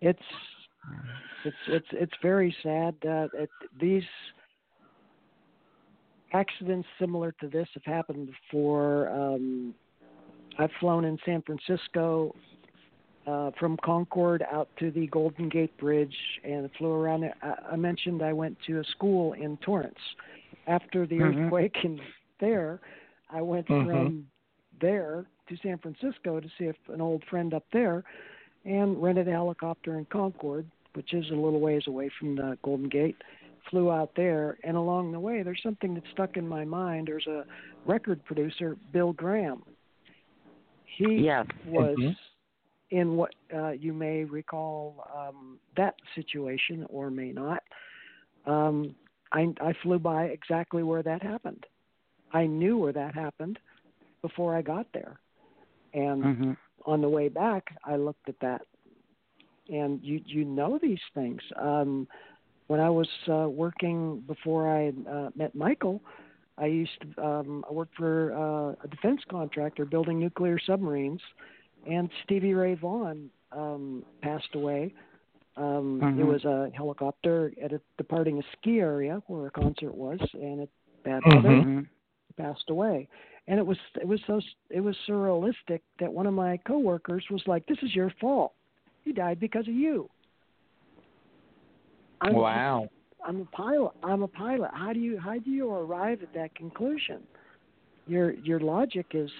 [0.00, 0.22] it's
[1.44, 3.50] it's it's it's very sad that it,
[3.80, 4.02] these
[6.32, 9.08] accidents similar to this have happened before.
[9.10, 9.74] Um,
[10.58, 12.34] I've flown in San Francisco
[13.26, 17.24] uh, from Concord out to the Golden Gate Bridge and flew around.
[17.42, 19.94] I, I mentioned I went to a school in Torrance.
[20.66, 21.44] After the Mhm.
[21.44, 22.00] earthquake in
[22.40, 22.80] there,
[23.30, 23.84] I went Mhm.
[23.84, 24.26] from
[24.80, 28.04] there to San Francisco to see if an old friend up there
[28.64, 32.88] and rented a helicopter in Concord, which is a little ways away from the Golden
[32.88, 33.16] Gate.
[33.70, 37.08] Flew out there, and along the way, there's something that stuck in my mind.
[37.08, 37.44] There's a
[37.86, 39.62] record producer, Bill Graham.
[40.96, 41.46] He Yes.
[41.64, 42.16] was Mhm.
[42.90, 47.62] in what uh, you may recall um, that situation or may not.
[48.46, 48.94] Um,
[49.32, 51.64] I, I flew by exactly where that happened.
[52.32, 53.58] I knew where that happened
[54.22, 55.20] before I got there,
[55.92, 56.52] and hmm
[56.86, 58.62] on the way back, I looked at that,
[59.68, 61.42] and you you know these things.
[61.56, 62.08] Um,
[62.68, 66.00] when I was uh, working before I uh, met Michael,
[66.58, 71.20] I used to, um, I worked for uh, a defense contractor building nuclear submarines,
[71.88, 74.94] and Stevie Ray Vaughan um, passed away.
[75.56, 76.28] Um, It Mhm.
[76.28, 80.70] was a helicopter at a departing a ski area where a concert was, and it
[81.04, 81.80] bad weather hmm
[82.36, 83.08] passed away.
[83.48, 84.40] And it was it was so
[84.70, 88.52] it was surrealistic that one of my coworkers was like, "This is your fault.
[89.04, 90.10] He died because of you."
[92.20, 92.88] I'm, Wow.
[93.24, 93.92] I'm a pilot.
[94.02, 94.70] I'm a pilot.
[94.72, 97.22] How do you how do you arrive at that conclusion?
[98.06, 99.30] Your your logic is.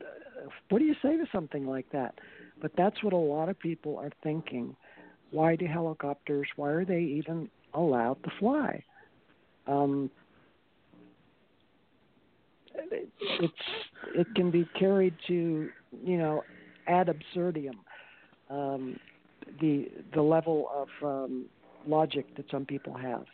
[0.00, 2.14] Uh, what do you say to something like that?
[2.62, 4.76] But that's what a lot of people are thinking.
[5.30, 6.48] Why do helicopters?
[6.56, 8.82] Why are they even allowed to fly?
[9.66, 10.10] Um,
[12.74, 13.08] it,
[13.40, 13.52] it's
[14.14, 15.68] it can be carried to
[16.04, 16.42] you know
[16.86, 17.80] ad absurdum.
[18.50, 18.98] Um,
[19.60, 21.46] the the level of um,
[21.86, 23.24] logic that some people have,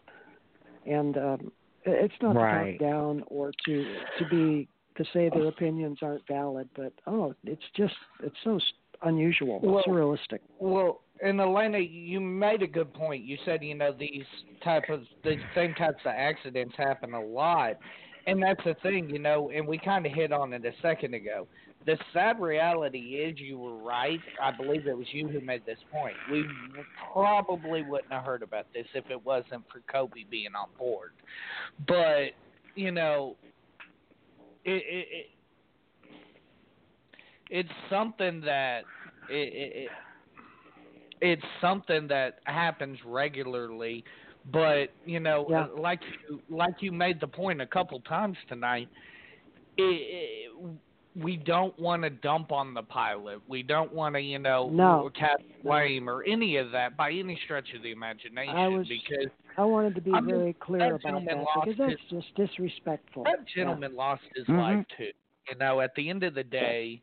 [0.87, 1.53] and um,
[1.85, 2.73] it's not Right.
[2.73, 7.35] to talk down or to to be to say their opinions aren't valid, but oh,
[7.45, 8.62] it's just it's so s-
[9.03, 10.41] unusual, Well- surrealistic.
[10.59, 13.24] Well, and Elena, you made a good point.
[13.24, 14.24] You said you know these
[14.65, 17.77] type of the same types of accidents happen a lot,
[18.27, 19.51] and that's the thing, you know.
[19.51, 21.47] And we kind of hit on it a second ago.
[21.86, 24.20] The sad reality is, you were right.
[24.40, 26.15] I believe it was you who made this point.
[26.31, 26.44] We
[27.12, 31.12] probably wouldn't have heard about this if it wasn't for Kobe being on board.
[31.89, 32.32] But
[32.74, 33.36] you know,
[34.65, 35.27] it, it, it
[37.51, 38.82] it's something that
[39.31, 39.52] it,
[39.85, 39.89] it,
[41.20, 44.05] it's something that happens regularly.
[44.52, 45.66] But you know, Yeah.
[45.77, 48.89] like you like you made the point a couple times tonight,
[49.77, 50.51] it, it,
[51.16, 53.41] we don't want to dump on the pilot.
[53.49, 55.11] We don't want to, you know, No.
[55.12, 58.55] cast blame or any of that by any stretch of the imagination.
[58.57, 59.27] I was- because
[59.57, 62.23] I wanted to be I mean, very clear that about that lost because that's his-
[62.23, 63.24] just disrespectful.
[63.24, 64.59] that gentleman lost his Mhm.
[64.59, 65.12] life too.
[65.49, 67.03] You know, at the end of the day,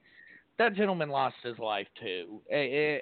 [0.56, 2.42] that gentleman lost his life too.
[2.50, 3.02] Eh, eh,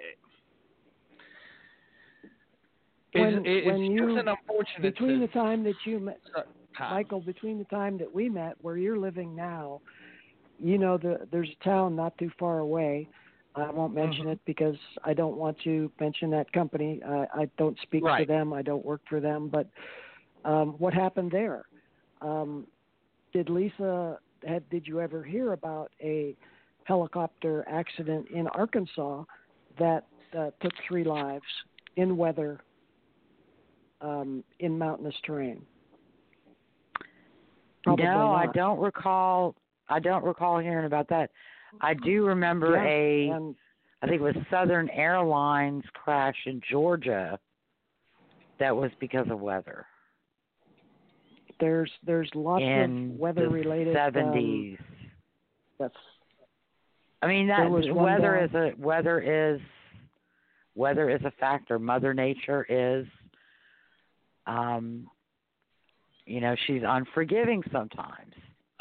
[3.14, 6.20] When- it's, it's when you- just an unfortunate Between the time that you met,
[6.76, 6.94] time.
[6.94, 9.82] Michael, between the time that we met, where you're living now,
[10.60, 13.08] you know, the, there's a town not too far away.
[13.56, 14.34] I won't mention Mhm.
[14.34, 17.02] it because I don't want to mention that company.
[17.04, 18.28] I, I don't speak for Right.
[18.28, 18.52] them.
[18.52, 19.48] I don't work for them.
[19.48, 19.68] But
[20.44, 21.66] um, what happened there?
[22.22, 22.68] Um,
[23.32, 24.20] did Lisa?
[24.46, 26.36] Had, did you ever hear about a
[26.84, 29.24] helicopter accident in Arkansas
[29.80, 30.06] that
[30.38, 31.46] uh, took three lives
[31.96, 32.60] in weather
[34.02, 35.66] um, in mountainous terrain?
[37.84, 39.56] Probably no, I don't recall.
[39.90, 41.32] I don't recall hearing about that.
[41.82, 43.54] I do remember Yeah, a,
[44.02, 47.38] I think it was Southern Airlines crash in Georgia.
[48.60, 49.86] That was because of weather
[51.60, 54.78] there's there's lots in of weather the related um, seventies.
[55.80, 55.96] that's
[57.22, 59.62] I mean that was weather is a weather is
[60.76, 61.80] weather is a factor.
[61.80, 63.06] Mother Nature is
[64.48, 65.08] um
[66.26, 68.34] you know, she's unforgiving sometimes.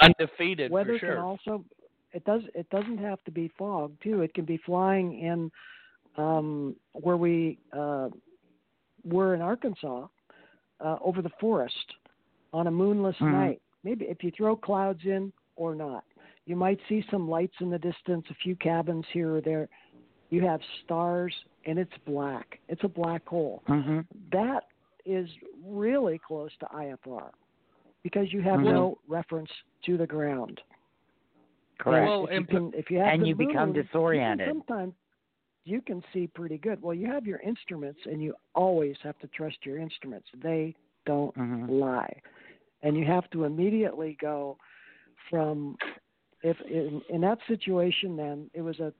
[0.02, 1.14] Undefeated weather for sure.
[1.16, 1.64] can also
[2.12, 4.22] it does it doesn't have to be fog too.
[4.22, 5.50] It can be flying in
[6.16, 8.08] um where we uh
[9.04, 10.06] were in arkansas
[10.80, 11.94] uh over the forest
[12.52, 13.32] on a moonless Mhm.
[13.32, 13.62] night.
[13.82, 16.04] Maybe if you throw clouds in or not.
[16.46, 19.68] You might see some lights in the distance a few cabins here or there.
[20.30, 21.34] You have stars
[21.64, 22.60] and it's black.
[22.68, 23.62] It's a black hole.
[23.68, 24.06] Mhm.
[24.30, 24.64] that
[25.06, 25.28] is
[25.62, 27.30] really close to IFR
[28.04, 28.64] because you have Mhm.
[28.64, 29.50] no reference
[29.82, 30.62] to the ground.
[31.78, 32.06] Correct.
[32.06, 34.46] Well, if you and can, if you have and the you become moon, you disoriented.
[34.48, 34.94] Sometimes
[35.64, 36.80] you can see pretty good.
[36.80, 40.28] Well, you have your instruments, and you always have to trust your instruments.
[40.36, 40.76] They
[41.06, 41.68] don't Mhm.
[41.68, 42.20] lie,
[42.82, 44.56] and you have to immediately go
[45.28, 45.76] from
[46.42, 48.16] if in, in that situation.
[48.16, 48.92] Then it was a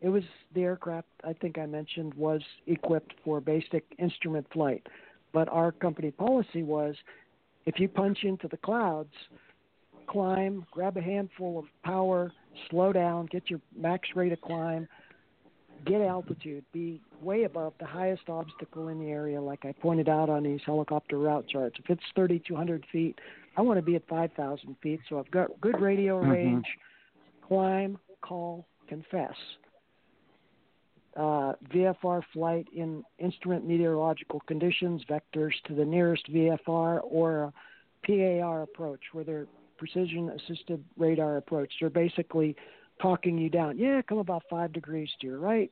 [0.00, 0.24] it was
[0.54, 4.86] the aircraft I think I mentioned was equipped for basic instrument flight,
[5.32, 6.96] but our company policy was
[7.66, 9.12] if you punch into the clouds,
[10.08, 12.32] climb, grab a handful of power,
[12.70, 14.88] slow down, get your max rate of climb,
[15.84, 20.28] get altitude, be way above the highest obstacle in the area, like I pointed out
[20.28, 21.76] on these helicopter route charts.
[21.78, 23.18] If it's 3,200 feet,
[23.56, 26.30] I want to be at 5,000 feet, so I've got good radio Mhm.
[26.30, 26.78] range.
[27.42, 29.36] Climb, call, confess.
[31.14, 37.52] Uh, VFR flight in instrument meteorological conditions, vectors to the nearest VFR, or
[38.08, 41.70] a PAR approach, where they're precision assisted radar approach.
[41.80, 42.56] They're basically
[43.00, 43.78] talking you down.
[43.78, 45.70] Yeah, come about five degrees to your right,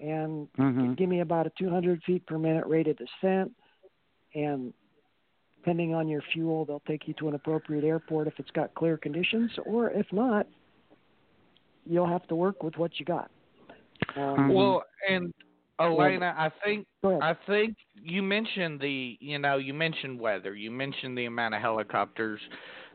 [0.00, 0.96] and Mhm.
[0.96, 3.54] give me about a 200 feet per minute rate of descent.
[4.34, 4.74] And
[5.56, 8.96] depending on your fuel, they'll take you to an appropriate airport if it's got clear
[8.98, 10.46] conditions, or if not,
[11.86, 13.30] you'll have to work with what you got.
[14.14, 14.54] Um, Mhm.
[14.54, 15.34] Well, and
[15.78, 16.86] Elena, I think.
[17.22, 20.54] I think you mentioned the you know you mentioned weather.
[20.54, 22.40] You mentioned the amount of helicopters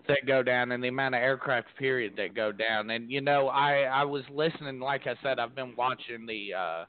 [0.08, 2.90] that go down and the amount of aircraft period that go down.
[2.90, 4.80] And you know I I was listening.
[4.80, 6.86] Like I said, I've been watching the uh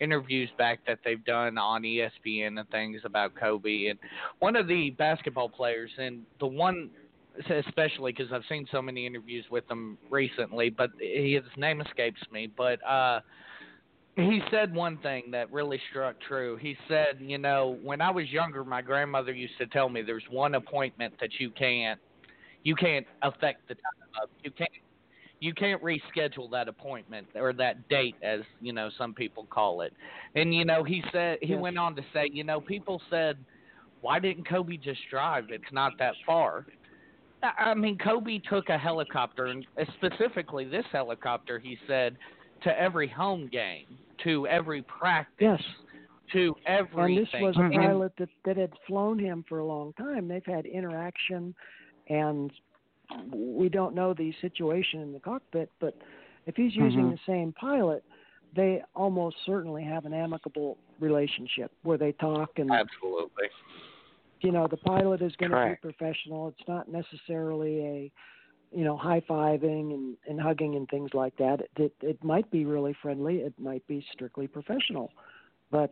[0.00, 3.98] interviews back that they've done on ESPN and things about Kobe and
[4.40, 6.90] one of the basketball players and the one
[7.50, 12.46] especially because I've seen so many interviews with him recently, but his name escapes me.
[12.54, 13.20] But uh
[14.16, 16.56] he said one thing that really struck true.
[16.56, 20.24] He said, you know, when I was younger, my grandmother used to tell me there's
[20.30, 22.00] one appointment that you can't
[22.64, 24.30] you can't affect the time of.
[24.42, 24.70] You can't
[25.40, 29.92] you can't reschedule that appointment or that date as, you know, some people call it.
[30.34, 31.60] And you know, he said he Yes.
[31.60, 33.36] went on to say, you know, people said,
[34.00, 35.46] Why didn't Kobe just drive?
[35.50, 36.66] It's not that far.
[37.42, 39.66] I I mean, Kobe took a helicopter, and
[39.96, 42.16] specifically this helicopter, he said,
[42.62, 45.62] to every home game, to every practice, Yes.
[46.32, 47.18] to everything.
[47.18, 47.74] And this was a Mhm.
[47.74, 50.28] pilot that, that had flown him for a long time.
[50.28, 51.54] They've had interaction,
[52.08, 52.52] and
[53.30, 55.94] we don't know the situation in the cockpit, but
[56.46, 57.12] if he's using Mhm.
[57.12, 58.04] the same pilot,
[58.52, 63.48] they almost certainly have an amicable relationship where they talk and Absolutely.
[64.40, 68.12] you know the pilot is going to be professional it's not necessarily a
[68.76, 71.62] you know, high fiving and, and hugging and things like that.
[71.62, 73.36] It, it it might be really friendly.
[73.36, 75.10] It might be strictly professional,
[75.70, 75.90] but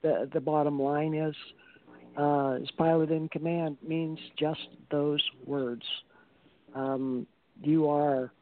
[0.00, 1.34] the the bottom line is,
[2.16, 5.82] uh, is pilot in command means just those words.
[6.74, 7.26] Um,
[7.62, 8.32] you are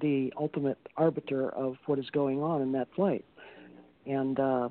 [0.00, 3.24] the ultimate arbiter of what is going on in that flight,
[4.06, 4.68] and uh,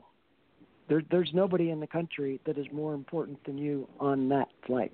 [0.88, 4.94] there, there's nobody in the country that is more important than you on that flight.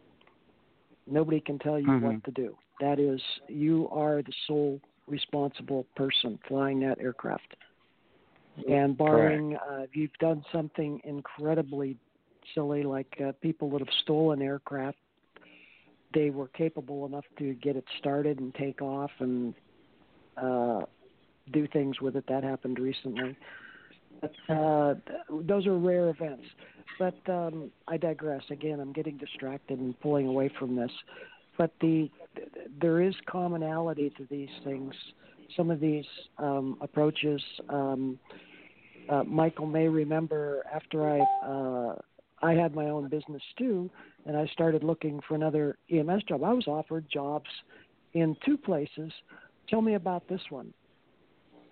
[1.05, 2.01] Nobody can tell you Mhm.
[2.01, 2.57] what to do.
[2.79, 7.55] That is, you are the sole responsible person flying that aircraft.
[8.69, 11.97] And barring uh, if you've done something incredibly
[12.53, 14.97] silly, like uh, people that have stolen aircraft,
[16.13, 19.55] they were capable enough to get it started and take off and
[20.37, 20.81] uh,
[21.51, 22.25] do things with it.
[22.27, 23.35] That happened recently.
[24.21, 24.93] But uh,
[25.41, 26.45] those are rare events.
[26.99, 28.43] But um, I digress.
[28.51, 30.91] Again, I'm getting distracted and pulling away from this.
[31.57, 32.09] But the
[32.81, 34.93] there is commonality to these things.
[35.55, 36.05] Some of these
[36.37, 37.41] um, approaches.
[37.69, 38.19] Um,
[39.09, 41.95] uh, Michael may remember after I uh,
[42.41, 43.89] I had my own business too,
[44.25, 46.43] and I started looking for another EMS job.
[46.43, 47.49] I was offered jobs
[48.13, 49.11] in two places.
[49.69, 50.73] Tell me about this one.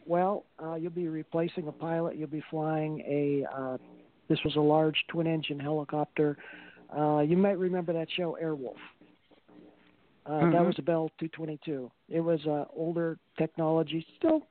[0.05, 2.15] Well, uh, you'll be replacing a pilot.
[2.17, 3.45] You'll be flying a.
[3.53, 3.77] Uh,
[4.29, 6.37] this was a large twin-engine helicopter.
[6.97, 8.75] Uh, you might remember that show Airwolf.
[10.25, 10.65] Uh, That Mhm.
[10.65, 11.91] was a Bell 222.
[12.09, 14.47] It was uh, older technology, still,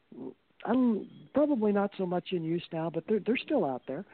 [0.64, 4.05] I'm probably not so much in use now, but they're they're still out there.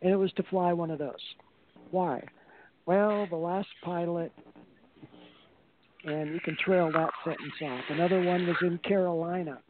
[0.00, 1.34] And it was to fly one of those.
[1.90, 2.22] Why?
[2.86, 4.32] Well, the last pilot,
[6.04, 7.84] and you can trail that sentence off.
[7.88, 9.60] Another one was in Carolina,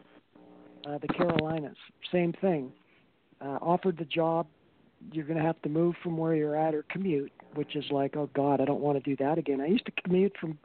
[0.87, 1.77] uh, the Carolinas.
[2.11, 2.73] Same thing.
[3.43, 4.47] Uh, offered the job.
[5.13, 8.17] You're going to have to move from where you're at or commute, which is like,
[8.17, 9.61] oh God, I don't want to do that again.
[9.61, 10.59] I used to commute from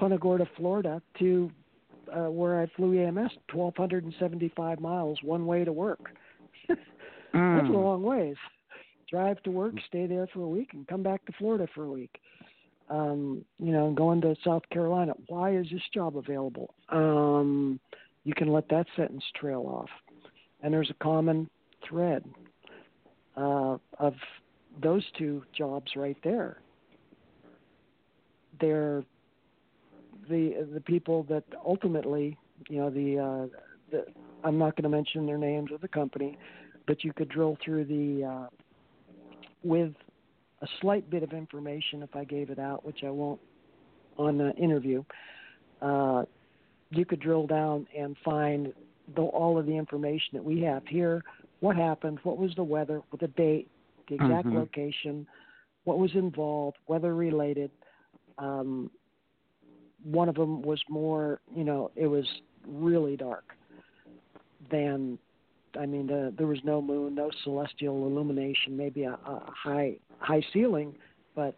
[0.00, 1.50] Punta Gorda, Florida, to
[2.10, 6.10] uh, where I flew EMS, 1,275 miles one way to work.
[6.68, 8.36] That's a long ways.
[9.10, 11.90] Drive to work, stay there for a week, and come back to Florida for a
[11.90, 12.18] week.
[12.88, 15.12] Um, you know, going to South Carolina.
[15.28, 16.74] Why is this job available?
[16.88, 17.78] Um,
[18.24, 19.90] you can let that sentence trail off.
[20.62, 21.48] And there's a common
[21.86, 22.24] thread
[23.36, 24.14] uh, of
[24.82, 26.62] those two jobs right there.
[28.60, 29.04] They're
[30.30, 32.38] the the people that ultimately,
[32.68, 33.58] you know, the, uh,
[33.90, 34.06] the
[34.44, 36.38] I'm not going to mention their names or the company,
[36.86, 38.48] but you could drill through the uh,
[39.62, 39.92] with
[40.62, 43.40] a slight bit of information if I gave it out, which I won't
[44.18, 45.02] on the interview.
[45.80, 46.24] Uh,
[46.90, 48.72] you could drill down and find
[49.14, 51.22] the, all of the information that we have here.
[51.60, 52.18] What happened?
[52.22, 53.02] What was the weather?
[53.18, 53.68] The date,
[54.08, 54.54] the exact Mhm.
[54.54, 55.26] location,
[55.84, 57.70] what was involved, weather related.
[58.38, 58.90] Um,
[60.04, 62.26] one of them was more, you know, it was
[62.66, 63.44] really dark
[64.70, 65.18] than
[65.78, 70.42] I mean, the, there was no moon, no celestial illumination, maybe a, a high high
[70.52, 70.94] ceiling,
[71.34, 71.54] but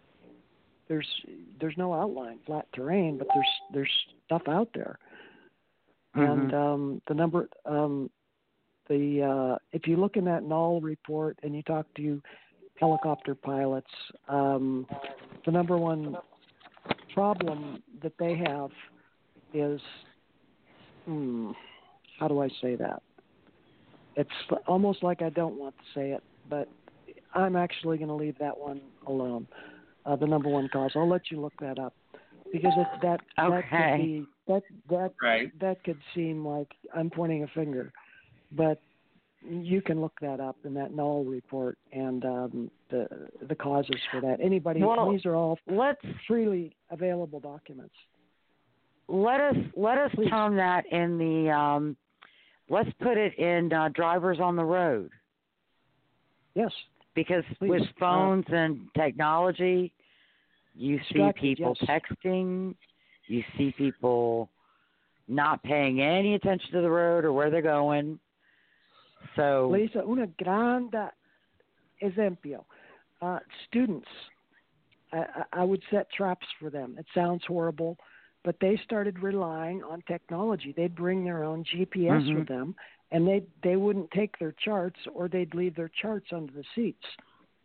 [0.89, 1.09] there's
[1.60, 3.90] there's no outline, flat terrain, but there's there's
[4.27, 4.98] stuff out there.
[6.14, 6.55] And Mhm.
[6.55, 8.10] um, the number, um,
[8.89, 12.20] the uh, if you look in that Nall report and you talk to
[12.78, 13.90] helicopter pilots,
[14.28, 14.86] um,
[15.47, 16.19] the number one
[17.14, 18.70] problem that they have
[19.55, 19.80] is,
[21.05, 21.52] hmm,
[22.18, 23.02] how do I say that?
[24.16, 24.30] It's
[24.66, 26.68] almost like I don't want to say it, but
[27.34, 29.47] I'm actually going to leave that one alone.
[30.05, 30.93] Uh, the number one cause.
[30.97, 31.94] I'll let you look that up
[32.52, 35.52] because it, that that could be that that Right.
[35.60, 37.93] that could seem like I'm pointing a finger,
[38.51, 38.80] but
[39.48, 43.09] you can look that up in that Nall report and um, the
[43.48, 44.39] the causes for that.
[44.40, 47.94] Anybody, Well, these are all Let's freely available documents.
[49.09, 50.31] let us let us Please.
[50.31, 51.97] term that in the um
[52.69, 55.10] let's put it in uh, drivers on the road
[56.55, 56.70] Yes,
[57.14, 57.70] because Please.
[57.70, 59.93] with Uh, phones and technology
[60.74, 61.89] you see people yes.
[61.90, 62.74] texting
[63.27, 64.48] you see people
[65.28, 68.19] not paying any attention to the road or where they're going
[69.36, 71.11] so Lisa, una grande
[72.03, 72.65] esempio.
[73.20, 73.39] Uh,
[73.69, 74.09] students,
[75.12, 76.97] I, I would set traps for them.
[76.99, 77.97] It sounds horrible,
[78.44, 80.73] but they started relying on technology.
[80.77, 82.35] They'd bring their own GPS Mhm.
[82.35, 82.74] with them,
[83.11, 87.05] and they they wouldn't take their charts, or they'd leave their charts under the seats.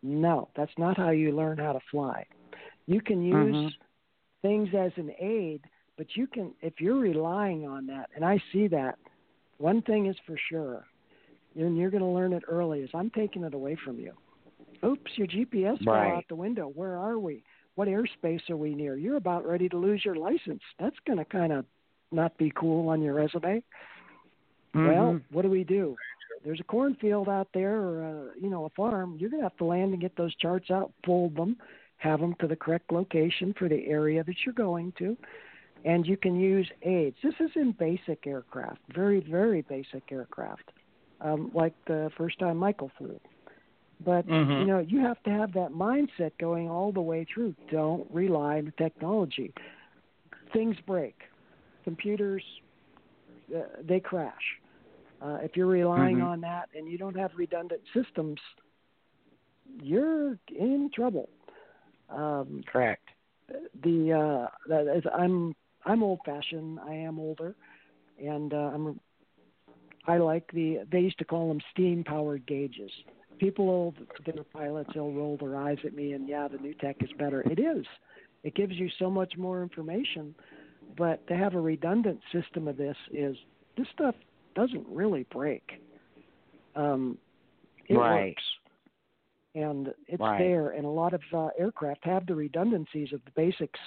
[0.02, 2.24] No, that's not how you learn how to fly.
[2.86, 3.74] You can use Mhm.
[4.42, 5.64] things as an aid,
[5.96, 8.98] but you can if you're relying on that, and I see that.
[9.56, 10.86] One thing is for sure,
[11.66, 12.80] and you're going to learn it early.
[12.80, 14.12] Is I'm taking it away from you.
[14.84, 16.14] Oops, your GPS fell Right.
[16.14, 16.68] out the window.
[16.68, 17.42] Where are we?
[17.74, 18.96] What airspace are we near?
[18.96, 20.62] You're about ready to lose your license.
[20.78, 21.64] That's going to kind of
[22.10, 23.62] not be cool on your resume.
[24.74, 24.86] Mm-hmm.
[24.86, 25.96] Well, what do we do?
[26.44, 29.16] There's a cornfield out there, or a, you know, a farm.
[29.18, 31.56] You're going to have to land and get those charts out, fold them,
[31.96, 35.16] have them to the correct location for the area that you're going to,
[35.84, 37.16] and you can use aids.
[37.22, 40.70] This is in basic aircraft, very, very basic aircraft,
[41.20, 43.18] um, like the first time Michael flew.
[44.04, 44.60] But Mhm.
[44.60, 47.54] you know, you have to have that mindset going all the way through.
[47.70, 49.52] Don't rely on the technology.
[50.52, 51.16] Things break.
[51.84, 52.44] Computers,
[53.54, 54.34] uh, they crash.
[55.20, 56.28] Uh, if you're relying Mhm.
[56.28, 58.40] on that and you don't have redundant systems,
[59.82, 61.28] you're in trouble.
[62.08, 63.08] Um, Correct.
[63.82, 65.54] the uh, that is, I'm
[65.84, 66.78] I'm old fashioned.
[66.80, 67.54] I am older,
[68.22, 69.00] and uh, I'm
[70.08, 72.90] I like the they used to call them steam powered gauges.
[73.38, 73.94] People
[74.26, 77.10] that are pilots they'll roll their eyes at me and yeah the new tech is
[77.18, 77.42] better.
[77.42, 77.84] It is.
[78.42, 80.34] It gives you so much more information,
[80.96, 83.36] but to have a redundant system of this is
[83.76, 84.14] this stuff
[84.54, 85.62] doesn't really break.
[86.74, 87.18] Um,
[87.88, 88.28] it Right.
[88.28, 88.42] works
[89.54, 90.38] and it's Right.
[90.38, 90.70] there.
[90.70, 93.80] And a lot of uh, aircraft have the redundancies of the basics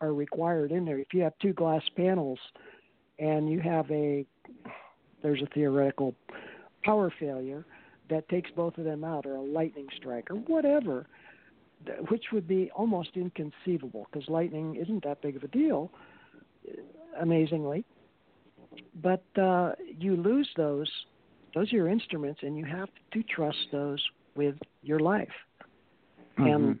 [0.00, 0.98] are required in there.
[0.98, 2.38] If you have two glass panels
[3.18, 4.26] and you have a
[5.26, 6.14] there's a theoretical
[6.84, 7.66] power failure
[8.08, 11.04] that takes both of them out, or a lightning strike, or whatever,
[12.10, 15.90] which would be almost inconceivable because lightning isn't that big of a deal,
[17.20, 17.84] amazingly.
[19.02, 20.88] But uh, you lose those;
[21.56, 24.00] those are your instruments, and you have to trust those
[24.36, 24.54] with
[24.84, 25.28] your life.
[26.38, 26.78] And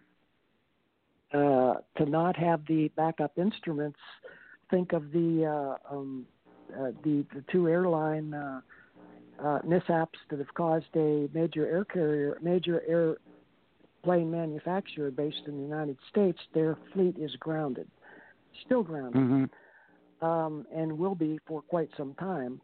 [1.34, 3.98] uh, to not have the backup instruments,
[4.70, 6.26] think of the uh, um,
[6.74, 8.60] uh, the the two airline uh,
[9.42, 15.62] uh, mishaps that have caused a major air carrier, major airplane manufacturer based in the
[15.62, 16.38] United States.
[16.54, 17.88] Their fleet is grounded,
[18.64, 20.26] still grounded, Mm-hmm.
[20.26, 22.60] um, and will be for quite some time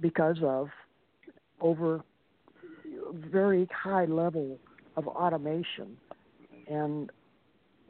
[0.00, 0.68] because of
[1.60, 2.02] over
[3.30, 4.58] very high level
[4.96, 5.96] of automation
[6.68, 7.10] and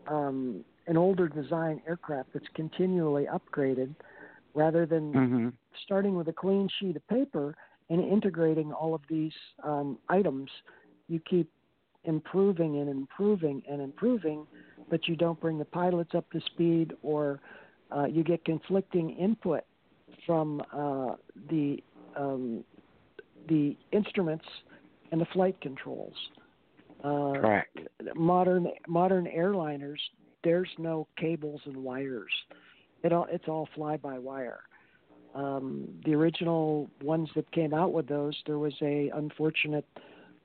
[0.09, 3.95] um, an older design aircraft that's continually upgraded
[4.57, 5.49] rather than Mm-hmm.
[5.85, 7.55] starting with a clean sheet of paper
[7.91, 10.51] and integrating all of these um, items.
[11.09, 11.49] You keep
[12.05, 14.47] improving and improving and improving,
[14.91, 17.41] but you don't bring the pilots up to speed or
[17.95, 19.63] uh, you get conflicting input
[20.25, 21.15] from uh,
[21.51, 21.79] the
[22.17, 22.65] um,
[23.49, 24.47] the instruments
[25.13, 26.15] and the flight controls.
[27.05, 27.79] Uh, Correct.
[28.17, 29.99] modern modern airliners,
[30.43, 32.33] there's no cables and wires.
[33.07, 34.61] It all it's all fly by wire.
[35.35, 39.87] Um, the original ones that came out with those, there was a unfortunate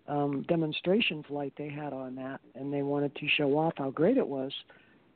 [0.08, 4.18] um, demonstration flight they had on that, and they wanted to show off how great
[4.18, 4.52] it was.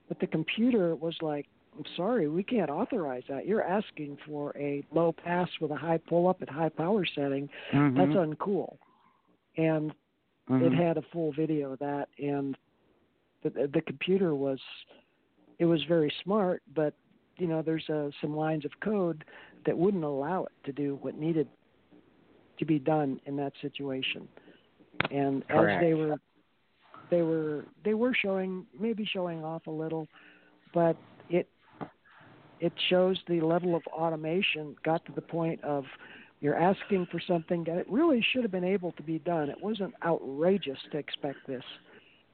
[0.08, 1.46] But the computer was like,
[1.78, 3.46] "I'm sorry, we can't authorize that.
[3.46, 7.48] You're asking for a low pass with a high pull up at high power setting.
[7.72, 7.96] Mhm.
[7.96, 8.78] That's uncool."
[9.58, 9.94] And
[10.50, 10.66] Mhm.
[10.66, 12.58] it had a full video of that and
[13.44, 14.60] the the computer was
[15.60, 16.94] it was very smart but
[17.38, 19.24] you know there's uh, some lines of code
[19.66, 21.48] that wouldn't allow it to do what needed
[22.58, 24.28] to be done in that situation
[25.12, 26.16] and as they were
[27.12, 30.08] they were they were showing maybe showing off a little
[30.74, 30.96] but
[31.30, 31.48] it
[32.60, 35.84] it shows the level of automation got to the point of
[36.42, 39.50] you're asking for something that it really should have been able to be done.
[39.50, 41.64] It wasn't outrageous to expect this,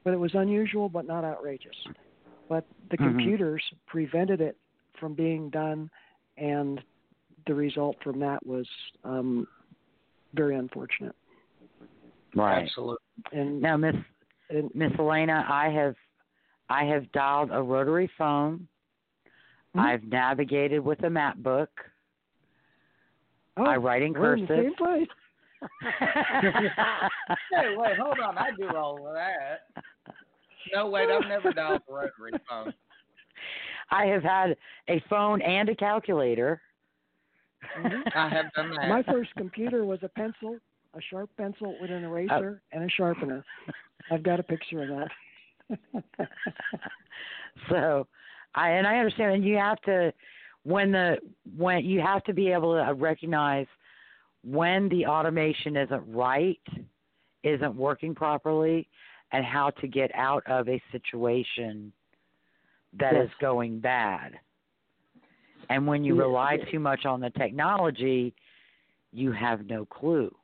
[0.04, 1.76] but it was unusual but not outrageous.
[2.48, 3.04] But the Mhm.
[3.14, 4.56] computers prevented it
[5.02, 5.90] from being done,
[6.38, 6.80] and
[7.48, 8.66] the result from that was
[9.02, 9.48] um,
[10.32, 11.16] very unfortunate.
[12.36, 12.62] Right.
[12.62, 12.96] Absolutely.
[13.32, 13.96] And Now, Miss
[14.48, 15.96] and, Miss Elena, I have
[16.70, 18.68] I have dialed a rotary phone.
[19.76, 19.80] Mhm.
[19.80, 21.70] I've navigated with a map book.
[23.56, 24.64] oh, I write in we're in cursive.
[24.64, 25.08] same place.
[27.52, 28.38] Hey, wait, hold on.
[28.38, 29.68] I do all of that.
[30.72, 32.72] No, wait, I've never dialed a rotary phone.
[33.92, 34.56] I have had
[34.88, 36.60] a phone and a calculator.
[37.76, 38.16] Mhm.
[38.16, 38.88] I have done that.
[38.88, 40.58] My first computer was a pencil,
[40.94, 43.44] a sharp pencil with an eraser and a sharpener.
[44.10, 46.02] I've got a picture of that.
[47.68, 48.08] so,
[48.54, 50.12] I and I understand, and you have to
[50.64, 51.18] when the
[51.56, 53.66] when you have to be able to recognize
[54.42, 56.60] when the automation isn't right,
[57.44, 58.88] isn't working properly,
[59.32, 61.92] and how to get out of a situation
[62.98, 63.30] that is Yes.
[63.40, 64.32] going bad.
[65.68, 68.34] And when you Yeah, rely too much on the technology,
[69.12, 70.34] you have no clue.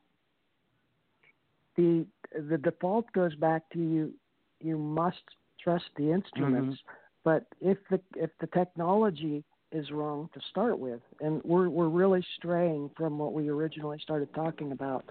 [1.75, 2.05] the
[2.49, 4.13] the default goes back to you
[4.61, 5.21] you must
[5.63, 6.93] trust the instruments Mm-hmm.
[7.23, 12.25] but if the if the technology is wrong to start with, and we're we're really
[12.37, 15.05] straying from what we originally started talking about.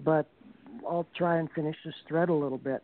[0.00, 0.30] But
[0.88, 2.82] I'll try and finish this thread a little bit.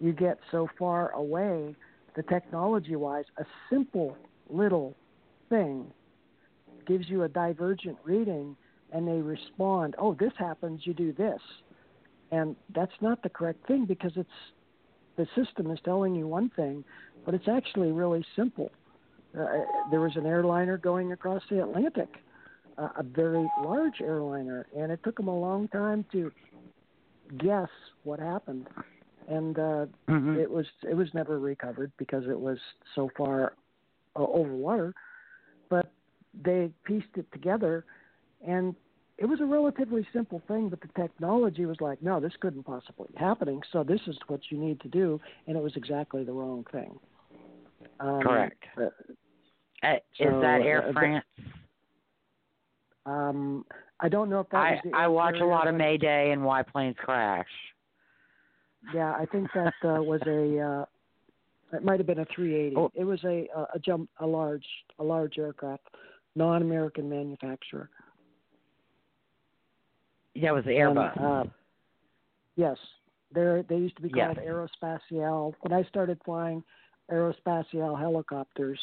[0.00, 1.76] You get so far away,
[2.14, 4.16] the technology-wise, a simple
[4.48, 4.94] little
[5.48, 5.92] thing
[6.86, 8.56] gives you a divergent reading,
[8.92, 11.40] and they respond, "Oh, this happens, you do this,"
[12.30, 14.30] and that's not the correct thing because it's
[15.16, 16.84] the system is telling you one thing,
[17.24, 18.70] but it's actually really simple.
[19.38, 19.46] Uh,
[19.90, 22.08] there was an airliner going across the Atlantic,
[22.78, 26.32] uh, a very large airliner, and it took them a long time to
[27.36, 27.68] guess
[28.04, 28.66] what happened,
[29.28, 30.38] and uh, mm-hmm.
[30.38, 32.58] it was it was never recovered because it was
[32.94, 33.54] so far
[34.16, 34.94] uh, over water.
[35.68, 35.90] But
[36.42, 37.84] they pieced it together,
[38.46, 38.74] and
[39.18, 43.06] it was a relatively simple thing, but the technology was like, no, this couldn't possibly
[43.12, 43.60] be happening.
[43.72, 46.98] So this is what you need to do, and it was exactly the wrong thing.
[48.00, 48.62] Um, Correct.
[48.76, 48.84] Uh,
[49.82, 51.24] uh, so, is that Air uh, France?
[53.06, 53.64] Um,
[54.00, 56.44] I don't know if that I was the I watch a lot of Mayday and
[56.44, 57.46] Why Planes Crash.
[58.94, 60.60] Yeah, I think that uh, was a.
[60.60, 62.76] Uh, it might have been a 380.
[62.76, 62.90] Oh.
[62.94, 64.64] It was a a, a jump a large
[64.98, 65.82] a large aircraft,
[66.34, 67.90] non-American manufacturer.
[70.34, 71.20] Yeah, it was the And, Airbus.
[71.20, 71.48] uh,
[72.56, 72.76] yes,
[73.34, 74.36] they they used to be Yes.
[74.36, 75.54] called Aerospatiale.
[75.60, 76.62] When I started flying
[77.10, 78.80] Aerospatiale helicopters,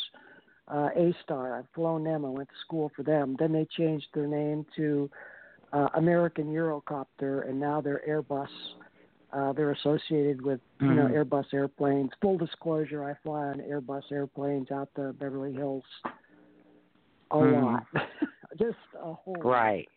[0.68, 2.26] uh, A Star, I've flown them.
[2.26, 3.36] I went to school for them.
[3.40, 5.10] Then they changed their name to
[5.74, 8.48] uh, American Eurocopter, and now they're Airbus.
[9.36, 11.12] Uh, they're associated with you know Mhm.
[11.26, 12.12] Airbus airplanes.
[12.22, 15.84] Full disclosure: I fly on Airbus airplanes out to Beverly Hills
[17.32, 17.64] a Mhm.
[17.64, 17.86] lot,
[18.58, 19.90] just a whole right.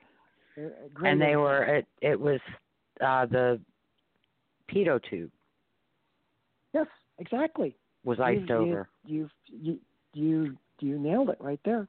[0.57, 2.41] They're a great And they were it it was
[3.01, 3.61] uh the
[4.69, 5.31] pitot tube
[6.73, 6.89] Yes,
[7.19, 7.77] exactly.
[8.05, 8.89] was You- iced you, over.
[9.07, 9.79] You you
[10.15, 11.87] you you nailed it right there.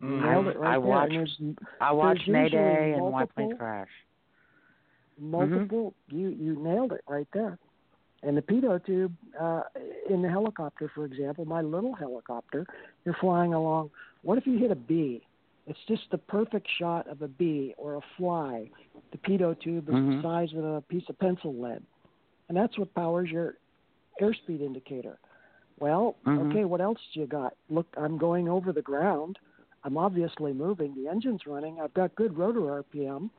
[0.00, 0.22] You Mm.
[0.22, 0.80] nailed it right I there.
[0.80, 4.05] watched- and there's I watched usually Mayday and Why multiple- Planes Crash.
[5.18, 5.94] Multiple.
[6.08, 7.58] You you nailed it right there.
[8.22, 9.62] And the pitot tube uh,
[10.08, 12.66] in the helicopter, for example, my little helicopter,
[13.04, 13.90] you're flying along.
[14.22, 15.22] What if you hit a bee?
[15.66, 18.70] It's just the perfect shot of a bee or a fly.
[19.12, 20.16] The pitot tube is Mhm.
[20.16, 21.82] the size of a piece of pencil lead,
[22.48, 23.58] and that's what powers your
[24.20, 25.18] airspeed indicator.
[25.78, 26.46] Well, Mhm.
[26.46, 27.54] okay, what else do you got?
[27.68, 29.38] Look, I'm going over the ground.
[29.84, 30.94] I'm obviously moving.
[30.94, 31.80] The engine's running.
[31.80, 33.30] I've got good rotor RPM,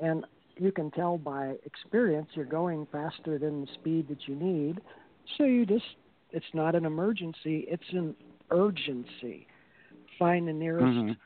[0.00, 0.24] and
[0.56, 4.80] you can tell by experience you're going faster than the speed that you need.
[5.36, 5.84] So you just,
[6.30, 8.14] it's not an emergency, it's an
[8.50, 9.46] urgency.
[10.18, 11.16] Find the nearest Mhm.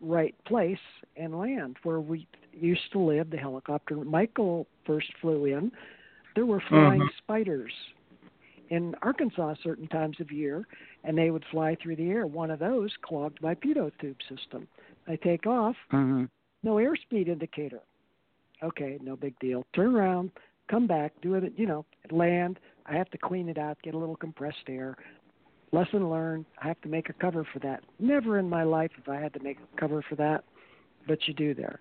[0.00, 0.78] right place
[1.16, 1.76] and land.
[1.82, 5.72] Where we used to live, the helicopter Michael first flew in,
[6.34, 7.16] there were flying Mhm.
[7.18, 7.72] spiders
[8.70, 10.66] in Arkansas certain times of year,
[11.04, 12.26] and they would fly through the air.
[12.26, 14.66] One of those clogged my pitot tube system.
[15.06, 16.30] I take off, Mhm.
[16.62, 17.82] no airspeed indicator.
[18.62, 19.64] Okay, no big deal.
[19.74, 20.30] Turn around,
[20.70, 22.58] come back, do it, you know, land.
[22.86, 24.96] I have to clean it out, get a little compressed air.
[25.72, 26.44] Lesson learned.
[26.62, 27.82] I have to make a cover for that.
[27.98, 30.44] Never in my life have I had to make a cover for that,
[31.06, 31.80] but you do there.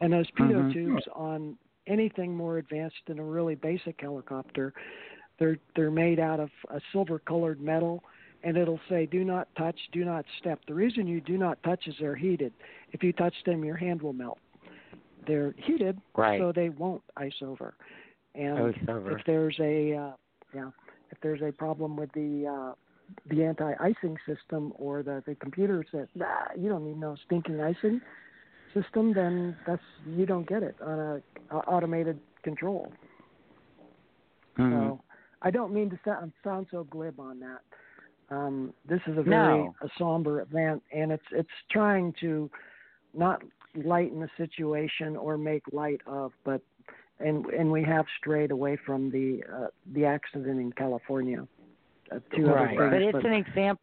[0.00, 0.72] And those pitot Mhm.
[0.72, 4.72] tubes on anything more advanced than a really basic helicopter,
[5.38, 8.02] they're they're made out of a silver colored metal
[8.42, 10.64] and it'll say do not touch, do not step.
[10.66, 12.52] The reason you do not touch is they're heated.
[12.92, 14.38] If you touch them your hand will melt.
[15.26, 16.40] They're heated Right.
[16.40, 17.74] so they won't ice over.
[18.34, 19.18] And Ice over.
[19.18, 20.12] if there's a uh,
[20.54, 20.70] yeah,
[21.10, 22.74] if there's a problem with the uh,
[23.28, 26.26] the anti-icing system or the the computer says nah,
[26.56, 28.00] you don't need no stinking icing
[28.72, 32.92] system, then that's you don't get it on a, a automated control.
[34.56, 34.70] Mhm.
[34.72, 35.00] So
[35.42, 37.60] I don't mean to sound, sound so glib on that.
[38.34, 39.74] Um, this is a very No.
[39.82, 42.48] a somber event, and it's it's trying to
[43.12, 43.42] not
[43.74, 46.60] lighten the situation or make light of, but
[47.18, 51.46] and and we have strayed away from the uh, the accident in California.
[52.10, 52.76] Uh, two other right.
[52.76, 53.82] things, But it's an example.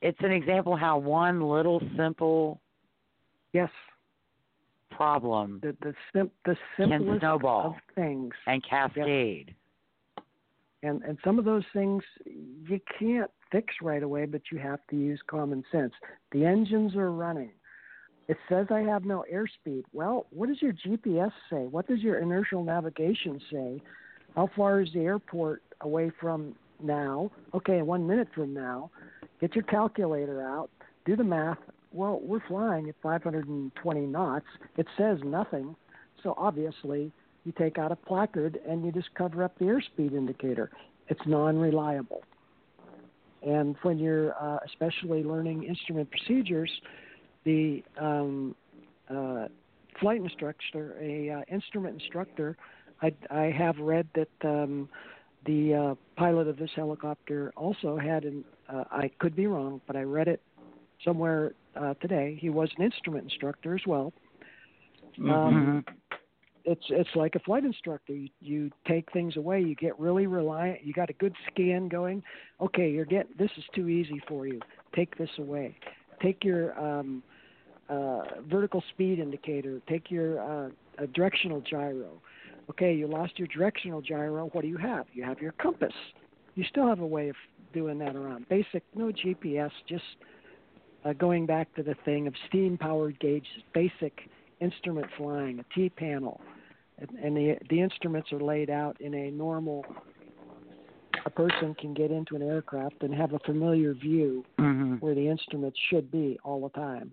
[0.00, 2.60] It's an example how one little simple
[3.52, 3.70] yes,
[4.90, 8.32] problem the the sim, the can simplest snowball of things.
[8.46, 9.54] and cascade.
[10.82, 14.96] and and some of those things you can't fix right away but you have to
[14.96, 15.92] use common sense
[16.32, 17.50] the engines are running
[18.28, 19.84] it says i have no airspeed.
[19.92, 21.66] Well what does your gps say?
[21.66, 23.82] What does your inertial navigation say?
[24.34, 27.30] How far is the airport away from now?
[27.52, 28.90] Okay one minute from now.
[29.40, 30.70] Get your calculator out.
[31.04, 31.58] Do the math.
[31.92, 34.46] Well we're flying at 520 knots.
[34.76, 35.76] It says nothing.
[36.22, 37.12] So obviously
[37.44, 40.70] you take out a placard and you just cover up the airspeed indicator.
[41.08, 42.22] It's non reliable.
[43.42, 46.70] and when you're uh, especially learning instrument procedures,
[47.44, 48.54] the um,
[49.08, 49.46] uh,
[50.00, 52.56] flight instructor, a uh, instrument instructor,
[53.02, 54.88] I, I have read that um,
[55.46, 58.44] the uh, pilot of this helicopter also had an.
[58.68, 60.40] Uh, I could be wrong, but I read it
[61.04, 62.38] somewhere uh, today.
[62.40, 64.12] He was an instrument instructor as well.
[65.18, 65.94] Um, Mm-hmm.
[66.64, 68.14] it's it's like a flight instructor.
[68.14, 69.60] You, you take things away.
[69.60, 70.82] You get really reliant.
[70.82, 72.22] You got a good scan going.
[72.60, 74.60] Okay, you're getting this is too easy for you.
[74.94, 75.76] Take this away.
[76.22, 77.22] Take your um,
[77.88, 79.80] uh, vertical speed indicator.
[79.88, 82.20] Take your uh, uh, directional gyro.
[82.70, 84.48] Okay, you lost your directional gyro.
[84.52, 85.06] What do you have?
[85.12, 85.92] You have your compass.
[86.54, 87.36] You still have a way of
[87.72, 88.48] doing that around.
[88.48, 90.04] Basic, no GPS, just
[91.04, 94.30] uh, going back to the thing of steam powered gauges, basic
[94.60, 96.40] instrument flying, a T panel,
[96.98, 99.84] and, and the the instruments are laid out in a normal.
[101.26, 104.94] A person can get into an aircraft and have a familiar view Mm-hmm.
[104.96, 107.12] where the instruments should be all the time.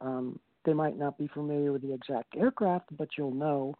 [0.00, 3.74] Um, they might not be familiar with the exact aircraft, but you'll know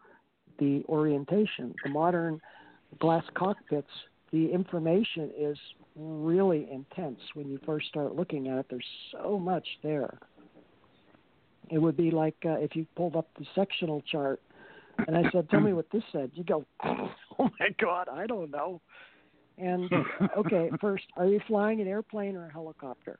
[0.59, 1.75] the orientation.
[1.83, 2.39] The modern
[2.99, 3.89] glass cockpits,
[4.31, 5.57] the information is
[5.95, 8.65] really intense when you first start looking at it.
[8.69, 10.17] There's so much there.
[11.69, 14.41] It would be like uh, if you pulled up the sectional chart
[15.05, 18.49] and I said, "Tell me what this said." You go, "Oh my God, I don't
[18.51, 18.81] know."
[19.57, 19.89] And
[20.37, 23.19] okay, first, are you flying an airplane or a helicopter?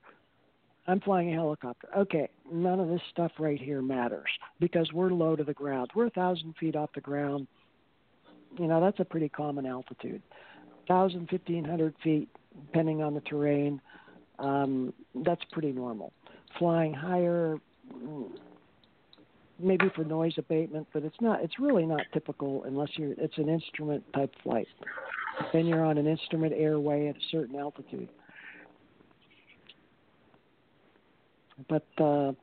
[0.87, 1.89] I'm flying a helicopter.
[1.97, 5.91] Okay, none of this stuff right here matters because we're low to the ground.
[5.93, 7.47] We're a thousand feet off the ground.
[8.57, 10.21] You know, that's a pretty common altitude.
[10.87, 12.29] Thousand, fifteen hundred feet,
[12.67, 13.81] depending on the terrain.
[14.39, 16.13] Um, that's pretty normal.
[16.57, 17.57] Flying higher,
[19.59, 21.43] maybe for noise abatement, but it's not.
[21.43, 23.13] It's really not typical unless you're.
[23.17, 24.67] It's an instrument type flight.
[25.51, 28.09] Then you're on an instrument airway at a certain altitude.
[31.69, 32.33] But uh,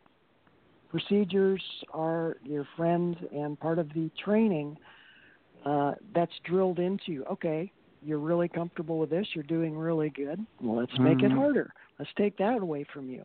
[0.90, 1.62] procedures
[1.92, 4.76] are your friend and part of the training
[5.64, 7.12] uh, that's drilled into.
[7.12, 7.24] You.
[7.24, 7.72] Okay,
[8.02, 9.26] you're really comfortable with this.
[9.34, 10.44] You're doing really good.
[10.60, 11.36] Well, let's make it Mhm.
[11.36, 11.72] harder.
[11.98, 13.24] Let's take that away from you.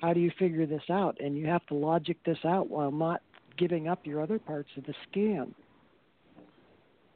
[0.00, 1.18] How do you figure this out?
[1.20, 3.22] And you have to logic this out while not
[3.56, 5.54] giving up your other parts of the scan.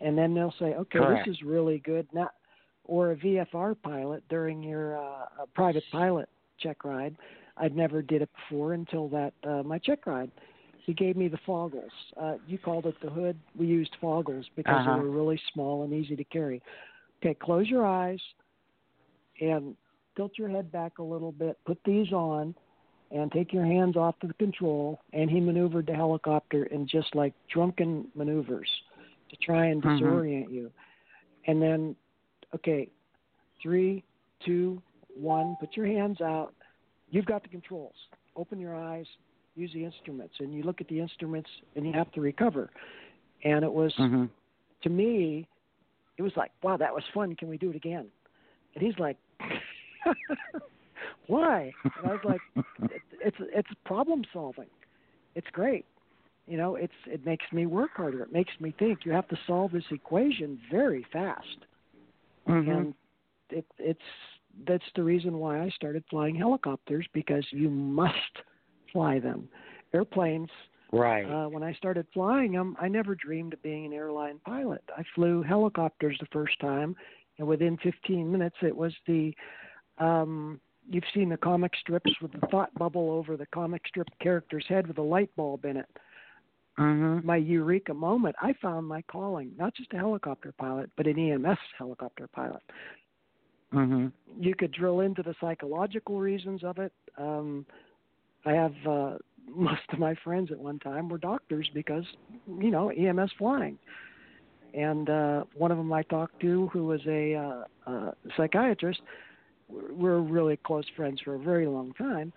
[0.00, 1.26] And then they'll say, okay, Correct.
[1.26, 2.06] this is really good.
[2.12, 2.30] Now,
[2.84, 6.28] or a VFR pilot during your uh, a private pilot
[6.58, 7.16] check ride.
[7.56, 10.30] I'd never did it before until that uh, my check ride.
[10.84, 11.88] He gave me the foggles.
[12.20, 13.38] Uh, you called it the hood.
[13.56, 14.96] We used foggles because Uh-huh.
[14.96, 16.60] they were really small and easy to carry.
[17.22, 18.20] Okay, close your eyes
[19.40, 19.74] and
[20.16, 21.56] tilt your head back a little bit.
[21.64, 22.54] Put these on
[23.10, 25.00] and take your hands off the control.
[25.12, 28.68] And he maneuvered the helicopter in just like drunken maneuvers
[29.30, 30.00] to try and Mhm.
[30.00, 30.70] disorient you.
[31.46, 31.96] And then,
[32.54, 32.90] okay,
[33.62, 34.04] three,
[34.44, 34.82] two,
[35.14, 35.56] one.
[35.60, 36.54] Put your hands out.
[37.14, 37.94] You've got the controls.
[38.34, 39.06] Open your eyes.
[39.54, 42.70] Use the instruments, and you look at the instruments, and you have to recover.
[43.44, 44.28] And it was Mhm.
[44.82, 45.46] to me,
[46.18, 47.36] it was like, wow, that was fun.
[47.36, 48.10] Can we do it again?
[48.74, 49.16] And he's like,
[51.28, 51.72] why?
[51.96, 52.42] And I was like,
[52.90, 54.70] it, it's it's problem solving.
[55.36, 55.84] It's great.
[56.48, 58.24] You know, it's it makes me work harder.
[58.24, 59.04] It makes me think.
[59.04, 61.58] You have to solve this equation very fast,
[62.48, 62.68] Mhm.
[62.68, 62.94] and
[63.50, 64.00] it it's
[64.66, 68.14] that's the reason why I started flying helicopters because you must
[68.92, 69.48] fly them.
[69.92, 70.50] Airplanes
[70.92, 71.24] Right.
[71.24, 74.82] uh, when I started flying them, I never dreamed of being an airline pilot.
[74.96, 76.94] I flew helicopters the first time,
[77.38, 79.34] and within 15 minutes, it was the.
[79.98, 84.66] Um, you've seen the comic strips with the thought bubble over the comic strip character's
[84.68, 85.86] head with a light bulb in it.
[86.78, 87.24] Mhm.
[87.24, 88.36] My eureka moment.
[88.40, 92.62] I found my calling, not just a helicopter pilot, but an EMS helicopter pilot.
[93.74, 94.12] Mhm.
[94.38, 96.92] You could drill into the psychological reasons of it.
[97.18, 97.66] Um,
[98.44, 102.04] I have uh, most of my friends at one time were doctors because
[102.46, 103.78] you know EMS flying,
[104.74, 109.00] and uh, one of them I talked to who was a uh, uh, psychiatrist.
[109.68, 112.32] We're really close friends for a very long time.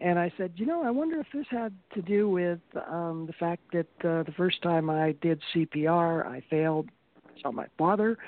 [0.00, 3.32] And I said, you know, I wonder if this had to do with um, the
[3.34, 6.88] fact that uh, the first time I did CPR, I failed.
[7.42, 8.18] Saw my father,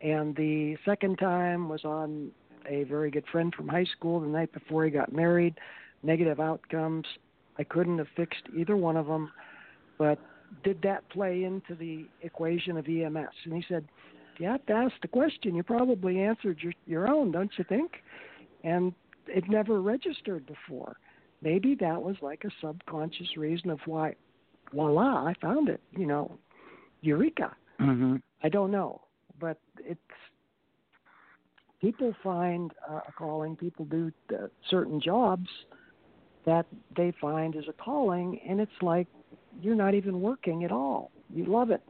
[0.00, 2.30] and the second time was on
[2.68, 5.54] a very good friend from high school the night before he got married.
[6.02, 7.06] Negative outcomes.
[7.58, 9.32] I couldn't have fixed either one of them,
[9.98, 10.18] but
[10.62, 13.34] did that play into the equation of EMS?
[13.44, 13.84] And he said,
[14.38, 15.54] you have to ask the question.
[15.54, 18.02] You probably answered your, your own, don't you think?
[18.62, 18.92] And
[19.26, 20.96] it never registered before.
[21.42, 24.14] Maybe that was like a subconscious reason of why,
[24.74, 25.80] voila, I found it.
[25.92, 26.38] You know,
[27.00, 27.54] eureka.
[27.80, 28.22] Mhm.
[28.42, 29.00] I don't know,
[29.40, 30.00] but it's
[31.80, 33.56] people find uh, a calling.
[33.56, 35.48] People do uh, certain jobs
[36.44, 36.66] that
[36.96, 39.06] they find as a calling, and it's like
[39.60, 41.10] you're not even working at all.
[41.34, 41.82] You love it.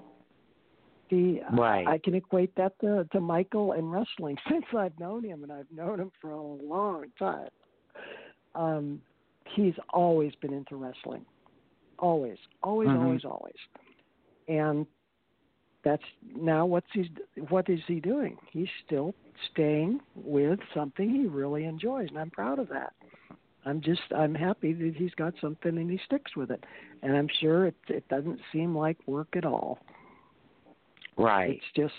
[1.11, 1.87] The right.
[1.87, 5.71] I can equate that to, to Michael and wrestling since I've known him, and I've
[5.75, 7.49] known him for a long time.
[8.55, 9.01] Um,
[9.55, 11.25] he's always been into wrestling,
[11.99, 13.05] always, always, mm-hmm.
[13.05, 13.55] always, always,
[14.49, 14.87] and
[15.87, 16.03] that's
[16.35, 17.07] now what's he's
[17.49, 18.37] what is he doing?
[18.51, 19.15] He's still
[19.53, 22.93] staying with something he really enjoys, and I'm proud of that.
[23.65, 26.65] I'm just I'm happy that he's got something and he sticks with it,
[27.03, 29.79] and I'm sure it it doesn't seem like work at all.
[31.17, 31.51] Right.
[31.51, 31.95] It's just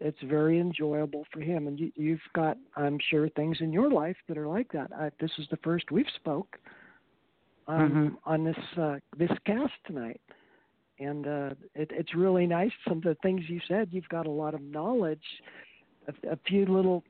[0.00, 4.16] it's very enjoyable for him, and you, you've got I'm sure things in your life
[4.26, 4.90] that are like that.
[4.92, 6.58] I, this is the first we've spoke
[7.68, 8.08] um, mm-hmm.
[8.28, 10.20] on this uh, this cast tonight
[11.00, 12.70] and uh, it, it's really nice.
[12.86, 15.24] Some of the things you said, you've got a lot of knowledge.
[16.08, 17.02] A, a few little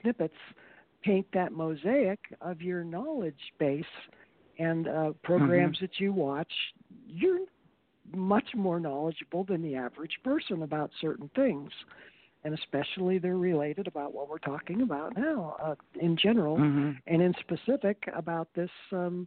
[0.00, 0.34] snippets
[1.02, 3.84] paint that mosaic of your knowledge base
[4.58, 5.84] and uh, programs mm-hmm.
[5.84, 6.52] that you watch.
[7.06, 7.40] You're
[8.14, 11.70] much more knowledgeable than the average person about certain things,
[12.44, 16.92] and especially they're related about what we're talking about now, uh, in general, mm-hmm.
[17.06, 18.70] and in specific about this.
[18.92, 19.26] Um,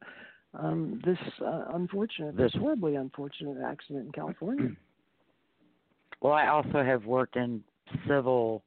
[0.58, 4.70] um, this uh, unfortunate, this horribly unfortunate accident in California.
[6.22, 7.64] Well, I also have worked in
[8.08, 8.64] civil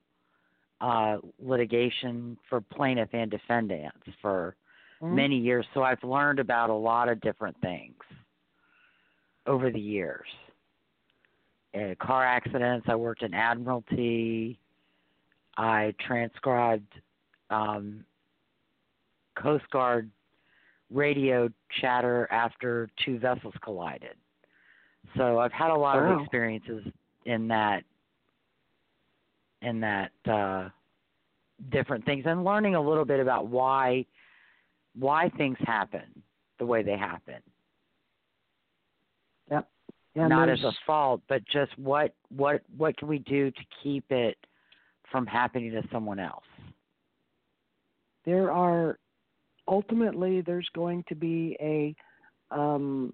[0.80, 4.56] uh, litigation for plaintiff and defendants for
[5.00, 5.14] mm-hmm.
[5.14, 7.94] many years, so I've learned about a lot of different things
[9.46, 10.26] over the years.
[11.74, 14.58] Uh, car accidents, I worked in admiralty.
[15.56, 16.92] I transcribed
[17.50, 18.04] um,
[19.36, 20.10] Coast Guard
[20.90, 21.48] radio
[21.80, 24.16] chatter after two vessels collided.
[25.16, 26.14] So I've had a lot wow.
[26.14, 26.84] of experiences
[27.24, 27.84] in that
[29.62, 30.68] in that uh
[31.70, 34.04] different things and learning a little bit about why
[34.98, 36.22] why things happen
[36.58, 37.40] the way they happen.
[39.50, 39.68] Yep.
[40.16, 44.36] Not as a fault, but just what what what can we do to keep it
[45.10, 46.44] from happening to someone else?
[48.24, 48.98] there are
[49.68, 51.94] ultimately there's going to be a
[52.50, 53.12] um,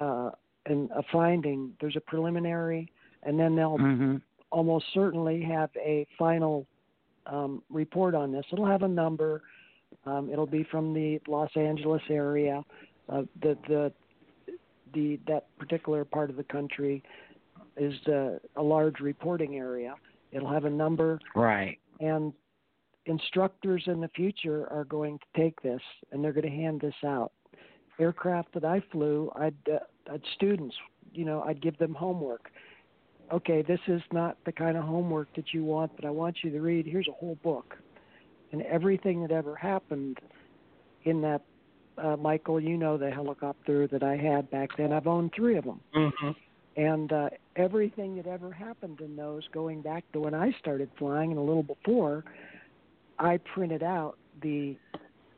[0.00, 0.30] uh,
[0.66, 1.72] an, a finding.
[1.80, 2.90] There's a preliminary,
[3.22, 4.16] and then they'll Mm-hmm.
[4.50, 6.66] almost certainly have a final
[7.26, 8.44] um, report on this.
[8.52, 9.42] It'll have a number.
[10.04, 12.62] Um, it'll be from the Los Angeles area.
[13.08, 13.92] Uh, the the
[14.94, 17.02] the that particular part of the country
[17.76, 19.94] is uh, a large reporting area.
[20.32, 21.78] It'll have a number Right.
[22.00, 22.32] and
[23.06, 25.80] instructors in the future are going to take this
[26.12, 27.32] and they're going to hand this out.
[27.98, 29.78] Aircraft that I flew, I'd, uh,
[30.12, 30.76] I'd students,
[31.14, 32.50] you know, I'd give them homework.
[33.32, 36.50] Okay, this is not the kind of homework that you want, but I want you
[36.50, 36.86] to read.
[36.86, 37.76] Here's a whole book,
[38.52, 40.18] and everything that ever happened
[41.04, 41.42] in that.
[41.98, 44.92] Uh, Michael, you know the helicopter that I had back then.
[44.92, 46.30] I've owned three of them Mm-hmm.
[46.76, 51.30] and uh, everything that ever happened in those, going back to when I started flying
[51.30, 52.22] and a little before,
[53.18, 54.76] I printed out the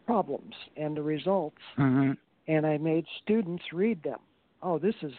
[0.06, 2.12] problems and the results, Mm-hmm.
[2.48, 4.18] and I made students read them.
[4.62, 5.12] Oh, this is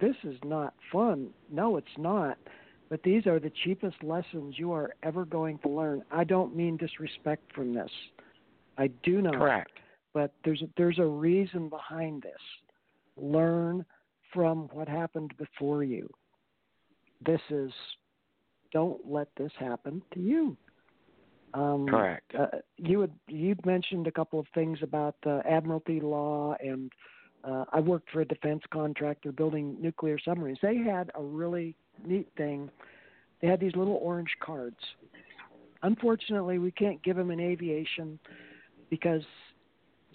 [0.00, 1.28] this is not fun.
[1.50, 2.38] No, it's not.
[2.88, 6.02] But these are the cheapest lessons you are ever going to learn.
[6.10, 7.90] I don't mean disrespect from this.
[8.78, 9.34] I do not.
[9.34, 9.72] Correct.
[10.14, 12.32] But there's a, there's a reason behind this.
[13.16, 13.84] Learn
[14.32, 16.08] from what happened before you.
[17.24, 17.70] This is
[18.72, 20.56] don't let this happen to you.
[21.54, 22.34] Um, Correct.
[22.34, 22.46] Uh,
[22.78, 26.90] you had you mentioned a couple of things about uh, admiralty law, and
[27.44, 30.58] uh, I worked for a defense contractor building nuclear submarines.
[30.62, 31.74] They had a really
[32.06, 32.70] neat thing.
[33.40, 34.76] They had these little orange cards.
[35.82, 38.18] Unfortunately, we can't give them in aviation
[38.88, 39.22] because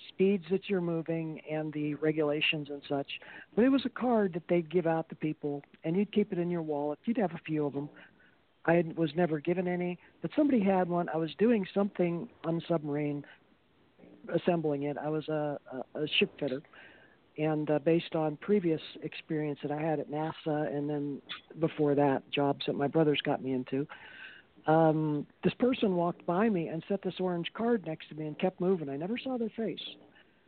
[0.10, 3.08] speeds that you're moving and the regulations and such.
[3.56, 6.40] But it was a card that they'd give out to people, and you'd keep it
[6.40, 7.00] in your wallet.
[7.06, 7.90] You'd have a few of them.
[8.68, 11.08] I was never given any, but somebody had one.
[11.10, 13.24] I was doing something on submarine,
[14.34, 14.98] assembling it.
[14.98, 16.62] I was a, a, a ship fitter,
[17.38, 21.22] and uh, based on previous experience that I had at NASA, and then
[21.60, 23.88] before that, jobs that my brothers got me into,
[24.66, 28.38] um, this person walked by me and set this orange card next to me and
[28.38, 28.90] kept moving.
[28.90, 29.80] I never saw their face.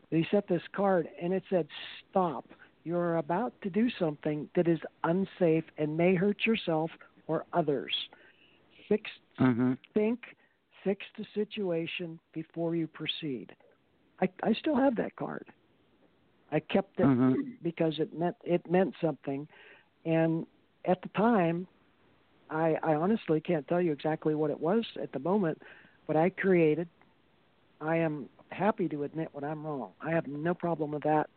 [0.10, 1.68] But he set this card, and it said,
[2.10, 2.46] "Stop!
[2.84, 6.92] You're about to do something that is unsafe and may hurt yourself
[7.30, 7.94] or others.
[8.90, 9.10] Fix,
[9.40, 9.74] Mm-hmm.
[9.94, 10.20] think,
[10.84, 13.56] fix the situation before you proceed.
[14.20, 15.46] I, I still have that card.
[16.52, 17.36] I kept it Mhm.
[17.62, 19.48] because it meant it meant something,
[20.04, 20.46] and
[20.86, 21.68] at the time,
[22.50, 25.62] I, I honestly can't tell you exactly what it was at the moment,
[26.08, 26.90] but I created.
[27.80, 29.92] I am happy to admit when I'm wrong.
[30.02, 31.30] I have no problem with that.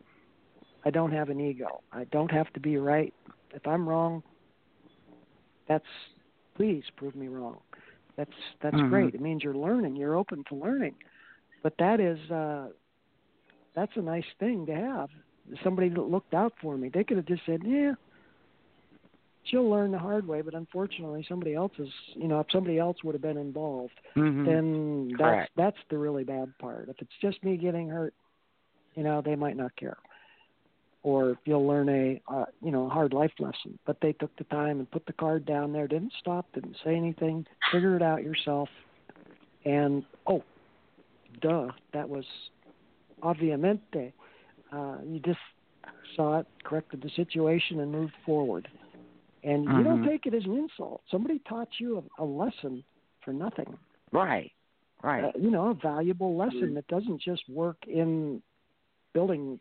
[0.84, 1.82] I don't have an ego.
[1.92, 3.12] I don't have to be right.
[3.54, 4.22] If I'm wrong,
[5.72, 5.84] that's
[6.54, 7.58] please prove me wrong.
[8.16, 8.90] That's that's Mhm.
[8.90, 9.14] great.
[9.14, 9.96] It means you're learning.
[9.96, 10.94] You're open to learning.
[11.62, 12.68] But that is uh
[13.74, 15.08] that's a nice thing to have.
[15.64, 16.90] Somebody that looked out for me.
[16.90, 17.94] They could have just said, "Yeah,
[19.44, 21.92] she'll learn the hard way." But unfortunately, somebody else is.
[22.14, 24.44] You know, if somebody else would have been involved, Mhm.
[24.44, 25.52] then that's Correct.
[25.56, 26.90] that's the really bad part.
[26.90, 28.14] If it's just me getting hurt,
[28.94, 29.96] you know, they might not care.
[31.04, 33.78] Or you'll learn a uh, you know a hard life lesson.
[33.86, 36.94] But they took the time and put the card down there, didn't stop, didn't say
[36.94, 38.68] anything, figure it out yourself,
[39.64, 40.42] and oh,
[41.40, 42.24] duh, that was
[43.22, 44.12] obviamente.
[44.70, 45.38] Uh, you just
[46.16, 48.68] saw it, corrected the situation, and moved forward.
[49.44, 50.08] And you don't Mhm.
[50.08, 51.02] take it as an insult.
[51.10, 52.84] Somebody taught you a, a lesson
[53.20, 53.76] for nothing
[54.12, 54.52] Right.
[55.02, 55.24] Right.
[55.24, 58.40] uh, you know, a valuable lesson that doesn't just work in
[59.12, 59.58] building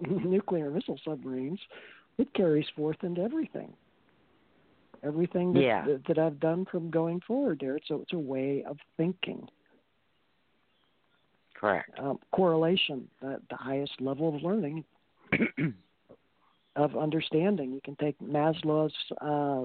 [0.24, 1.60] nuclear missile submarines.
[2.18, 3.72] It carries forth into everything.
[5.02, 5.84] Everything that, Yeah.
[5.86, 7.78] that, that I've done from going forward there.
[7.86, 9.48] so it's a way of thinking.
[11.54, 11.90] Correct.
[11.98, 14.84] Um, correlation, the, the highest level of learning,
[16.76, 17.72] of understanding.
[17.72, 19.64] You can take Maslow's uh,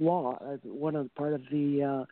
[0.00, 2.04] law, uh, one of part of the uh,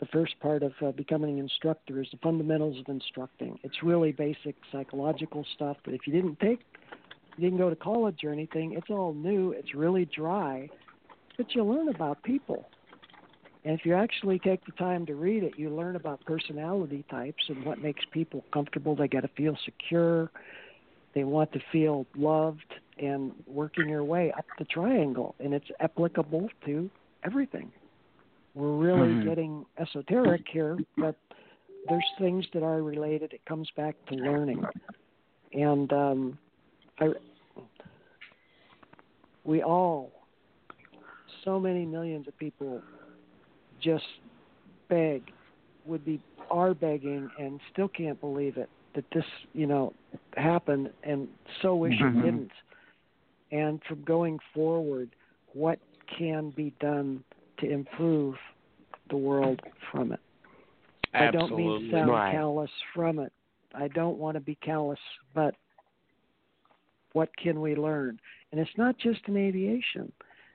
[0.00, 3.58] the first part of uh, becoming an instructor is the fundamentals of instructing.
[3.62, 6.60] It's really basic psychological stuff, but if you didn't take,
[7.36, 9.52] you didn't go to college or anything, it's all new.
[9.52, 10.68] It's really dry,
[11.36, 12.68] but you learn about people.
[13.64, 17.44] And if you actually take the time to read it, you learn about personality types
[17.48, 18.94] and what makes people comfortable.
[18.94, 20.30] They got to feel secure.
[21.14, 25.34] They want to feel loved and working your way up the triangle.
[25.40, 26.90] And it's applicable to
[27.24, 27.72] everything.
[28.54, 29.24] We're really Mhm.
[29.24, 31.16] getting esoteric here, but
[31.88, 33.32] there's things that are related.
[33.32, 34.66] It comes back to learning.
[35.52, 36.38] And um,
[36.98, 37.14] I,
[39.44, 40.10] we all,
[41.44, 42.82] so many millions of people
[43.80, 44.06] just
[44.88, 45.32] beg,
[45.86, 46.20] would be
[46.50, 49.92] are begging and still can't believe it that this, you know,
[50.36, 51.28] happened and
[51.62, 52.18] so wish Mhm.
[52.18, 52.52] it didn't.
[53.50, 55.10] And from going forward,
[55.52, 57.22] what can be done
[57.58, 58.34] to improve
[59.10, 60.20] the world from it?
[61.14, 62.32] I don't mean to sound Right.
[62.32, 63.32] callous from it.
[63.74, 65.00] I don't want to be callous,
[65.34, 65.54] but
[67.12, 68.20] what can we learn?
[68.50, 70.12] And it's not just in aviation,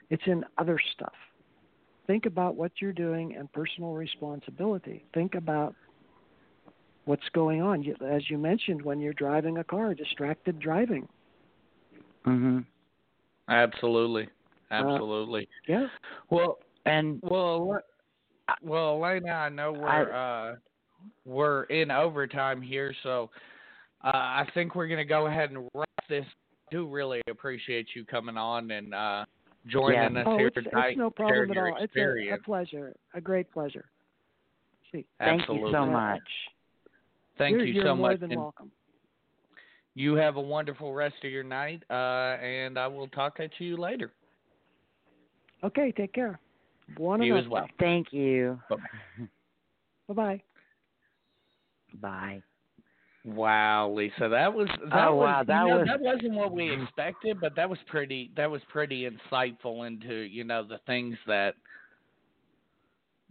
[0.09, 1.14] it's in other stuff.
[2.07, 5.06] Think about what you're doing and personal responsibility.
[5.14, 5.73] Think about
[7.06, 7.85] what's going on.
[8.01, 11.07] As you mentioned, when you're driving a car, distracted driving.
[12.25, 12.59] Mm-hmm.
[13.49, 14.27] Absolutely.
[14.72, 15.48] Absolutely.
[15.67, 15.88] Yeah.
[16.30, 17.82] well, And well, Le-
[18.62, 20.56] well, Elena, I know we're uh
[21.26, 23.30] we're in overtime here, so
[24.03, 26.26] uh, I think we're gonna go ahead and wrap this.
[26.26, 29.26] I do really appreciate you coming on and uh
[29.68, 30.90] joining us oh, here it's, tonight.
[30.90, 31.78] it's no problem at your all.
[31.80, 33.86] It's a, a pleasure, a great pleasure.
[34.92, 36.22] See, thank you so much.
[37.38, 38.20] Thank you're, you you're so more much.
[38.20, 38.72] than and welcome.
[39.95, 41.94] You have a wonderful rest of your night, uh,
[42.44, 44.12] and I will talk to you later.
[45.64, 46.40] Okay, take care.
[46.90, 47.68] Buona You as well.
[47.80, 48.60] Thank you.
[48.70, 50.42] Bye bye.
[52.02, 52.42] Bye.
[53.26, 56.52] Wow, Lisa, that was that Oh, was wow, that you know, was- that wasn't what
[56.52, 61.18] we expected, but that was pretty that was pretty insightful into you know the things
[61.26, 61.56] that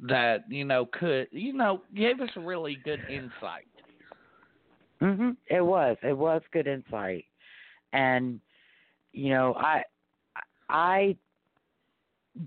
[0.00, 3.66] that you know could you know gave us a really good insight.
[5.02, 5.36] Mhm.
[5.48, 5.96] It was.
[6.02, 7.26] It was good insight.
[7.92, 8.40] And
[9.12, 9.82] you know, I
[10.70, 11.16] I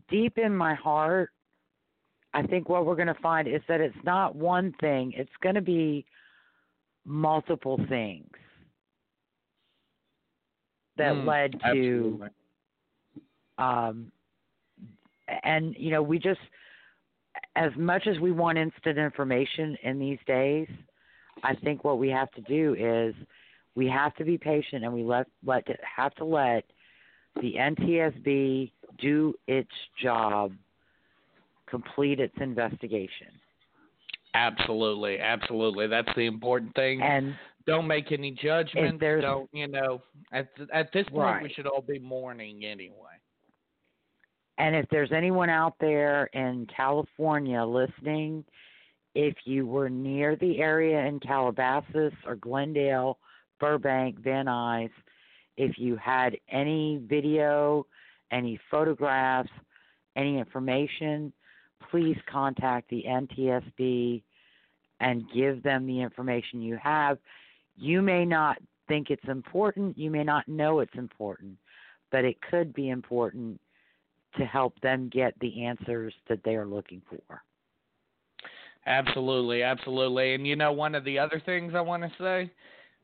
[0.09, 1.31] deep in my heart
[2.33, 5.13] I think what we're going to find is that it's not one thing.
[5.15, 6.05] It's going to be
[7.05, 8.29] multiple things
[10.97, 12.29] that Mm, led to Absolutely.
[13.57, 14.11] um
[15.43, 16.39] and you know we just
[17.55, 20.67] as much as we want instant information in these days
[21.43, 23.13] i think what we have to do is
[23.75, 25.63] we have to be patient and we let let
[25.95, 26.63] have to let
[27.41, 30.51] the ntsb do its job
[31.67, 33.27] complete its investigation
[34.35, 35.87] Absolutely, absolutely.
[35.87, 37.01] That's the important thing.
[37.01, 39.01] and don't make any judgments.
[39.01, 40.01] Don't you know?
[40.31, 42.93] At at this point, we should all be mourning anyway.
[44.57, 48.43] And if there's anyone out there in California listening,
[49.15, 53.17] if you were near the area in Calabasas or Glendale,
[53.59, 54.91] Burbank, Van Nuys,
[55.57, 57.85] if you had any video,
[58.31, 59.49] any photographs,
[60.15, 61.31] any information,
[61.91, 64.21] please contact the NTSB
[64.99, 67.17] and give them the information you have.
[67.75, 71.57] You may not think it's important, you may not know it's important,
[72.11, 73.59] but it could be important
[74.37, 77.41] to help them get the answers that they are looking for.
[78.85, 80.35] Absolutely, absolutely.
[80.35, 82.51] And you know, one of the other things I want to say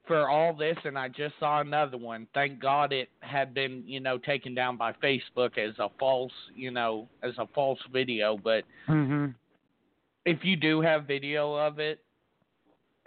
[0.08, 2.28] for all this, and I just saw another one.
[2.34, 6.72] Thank God it had been, you know, taken down by Facebook as a false, you
[6.72, 8.38] know, as a false video.
[8.38, 9.28] But mm-hmm.
[10.26, 12.00] if you do have video of it,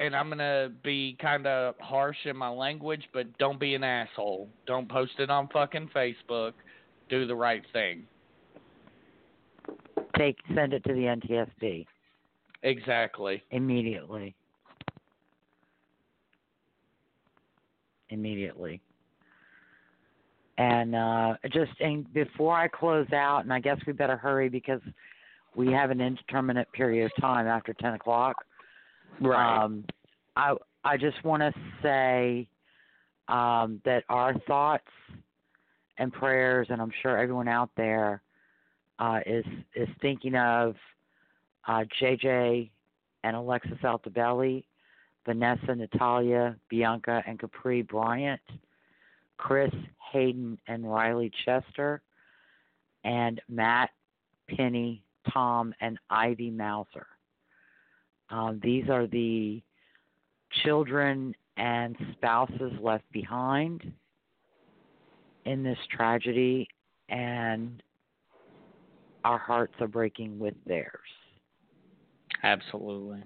[0.01, 4.49] and I'm gonna be kind of harsh in my language, but don't be an asshole.
[4.67, 6.53] Don't post it on fucking Facebook.
[7.09, 8.05] Do the right thing.
[10.17, 11.87] Take send it to the NTSB.
[12.63, 13.43] Exactly.
[13.51, 14.35] Immediately.
[18.11, 18.81] Immediately.
[20.57, 24.81] And uh just and before I close out, and I guess we better hurry because
[25.57, 28.37] we have an indeterminate period of time after ten o'clock.
[29.21, 29.63] Right.
[29.63, 29.85] Um,
[30.37, 31.53] I I just want to
[31.83, 32.47] say
[33.29, 34.85] um, that our thoughts
[35.99, 38.23] and prayers, and I'm sure everyone out there
[38.99, 40.75] uh, is is thinking of
[41.67, 42.71] uh, JJ
[43.23, 44.65] and Alexis Altobelli,
[45.27, 48.41] Vanessa, Natalia, Bianka, and Capri Bryant,
[49.37, 49.73] Chris
[50.13, 52.03] Hayden and Riley Chester,
[53.05, 53.91] and Matt,
[54.49, 57.07] Penny, Tom, and Ivy Mauser.
[58.31, 59.63] Um, these are the
[60.63, 63.93] children and spouses left behind
[65.45, 66.69] in this tragedy,
[67.09, 67.83] and
[69.25, 71.01] our hearts are breaking with theirs.
[72.43, 73.23] Absolutely.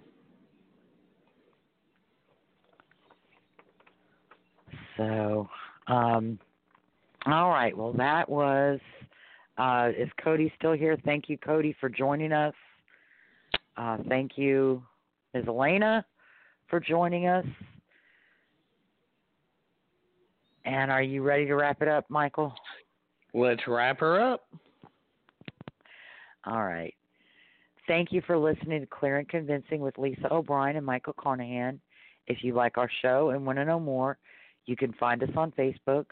[4.99, 5.49] So,
[5.86, 6.39] um,
[7.25, 7.75] all right.
[7.75, 8.78] Well, that was.
[9.57, 10.97] Uh, is Cody still here?
[11.05, 12.55] Thank you, Cody, for joining us.
[13.77, 14.83] Uh, thank you,
[15.35, 15.44] Ms.
[15.49, 16.05] Elena,
[16.68, 17.47] for joining us.
[20.65, 22.52] And are you ready to wrap it up, Michael?
[23.35, 24.47] Let's wrap her up.
[26.44, 26.94] All right.
[27.86, 31.81] Thank you for listening to Clear and Convincing with Lisa O'Brien and Michael Carnahan.
[32.27, 34.18] If you like our show and want to know more,
[34.69, 36.05] you can find us on Facebook.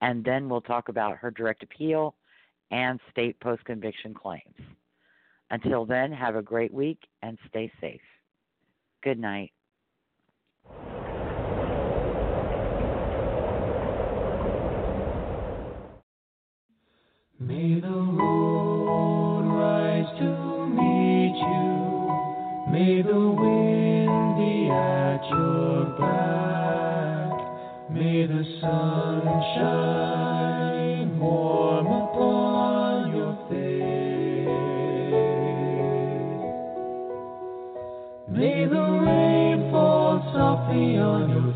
[0.00, 2.14] and then we'll talk about her direct appeal
[2.70, 4.42] and state post conviction claims.
[5.50, 8.00] Until then, have a great week and stay safe.
[9.02, 9.52] Good night.
[17.40, 22.12] May the road rise to meet you.
[22.72, 27.30] May the wind be at your back.
[27.92, 29.22] May the sun
[29.54, 34.48] shine warm upon your face.
[38.36, 41.47] May the rain fall softly on your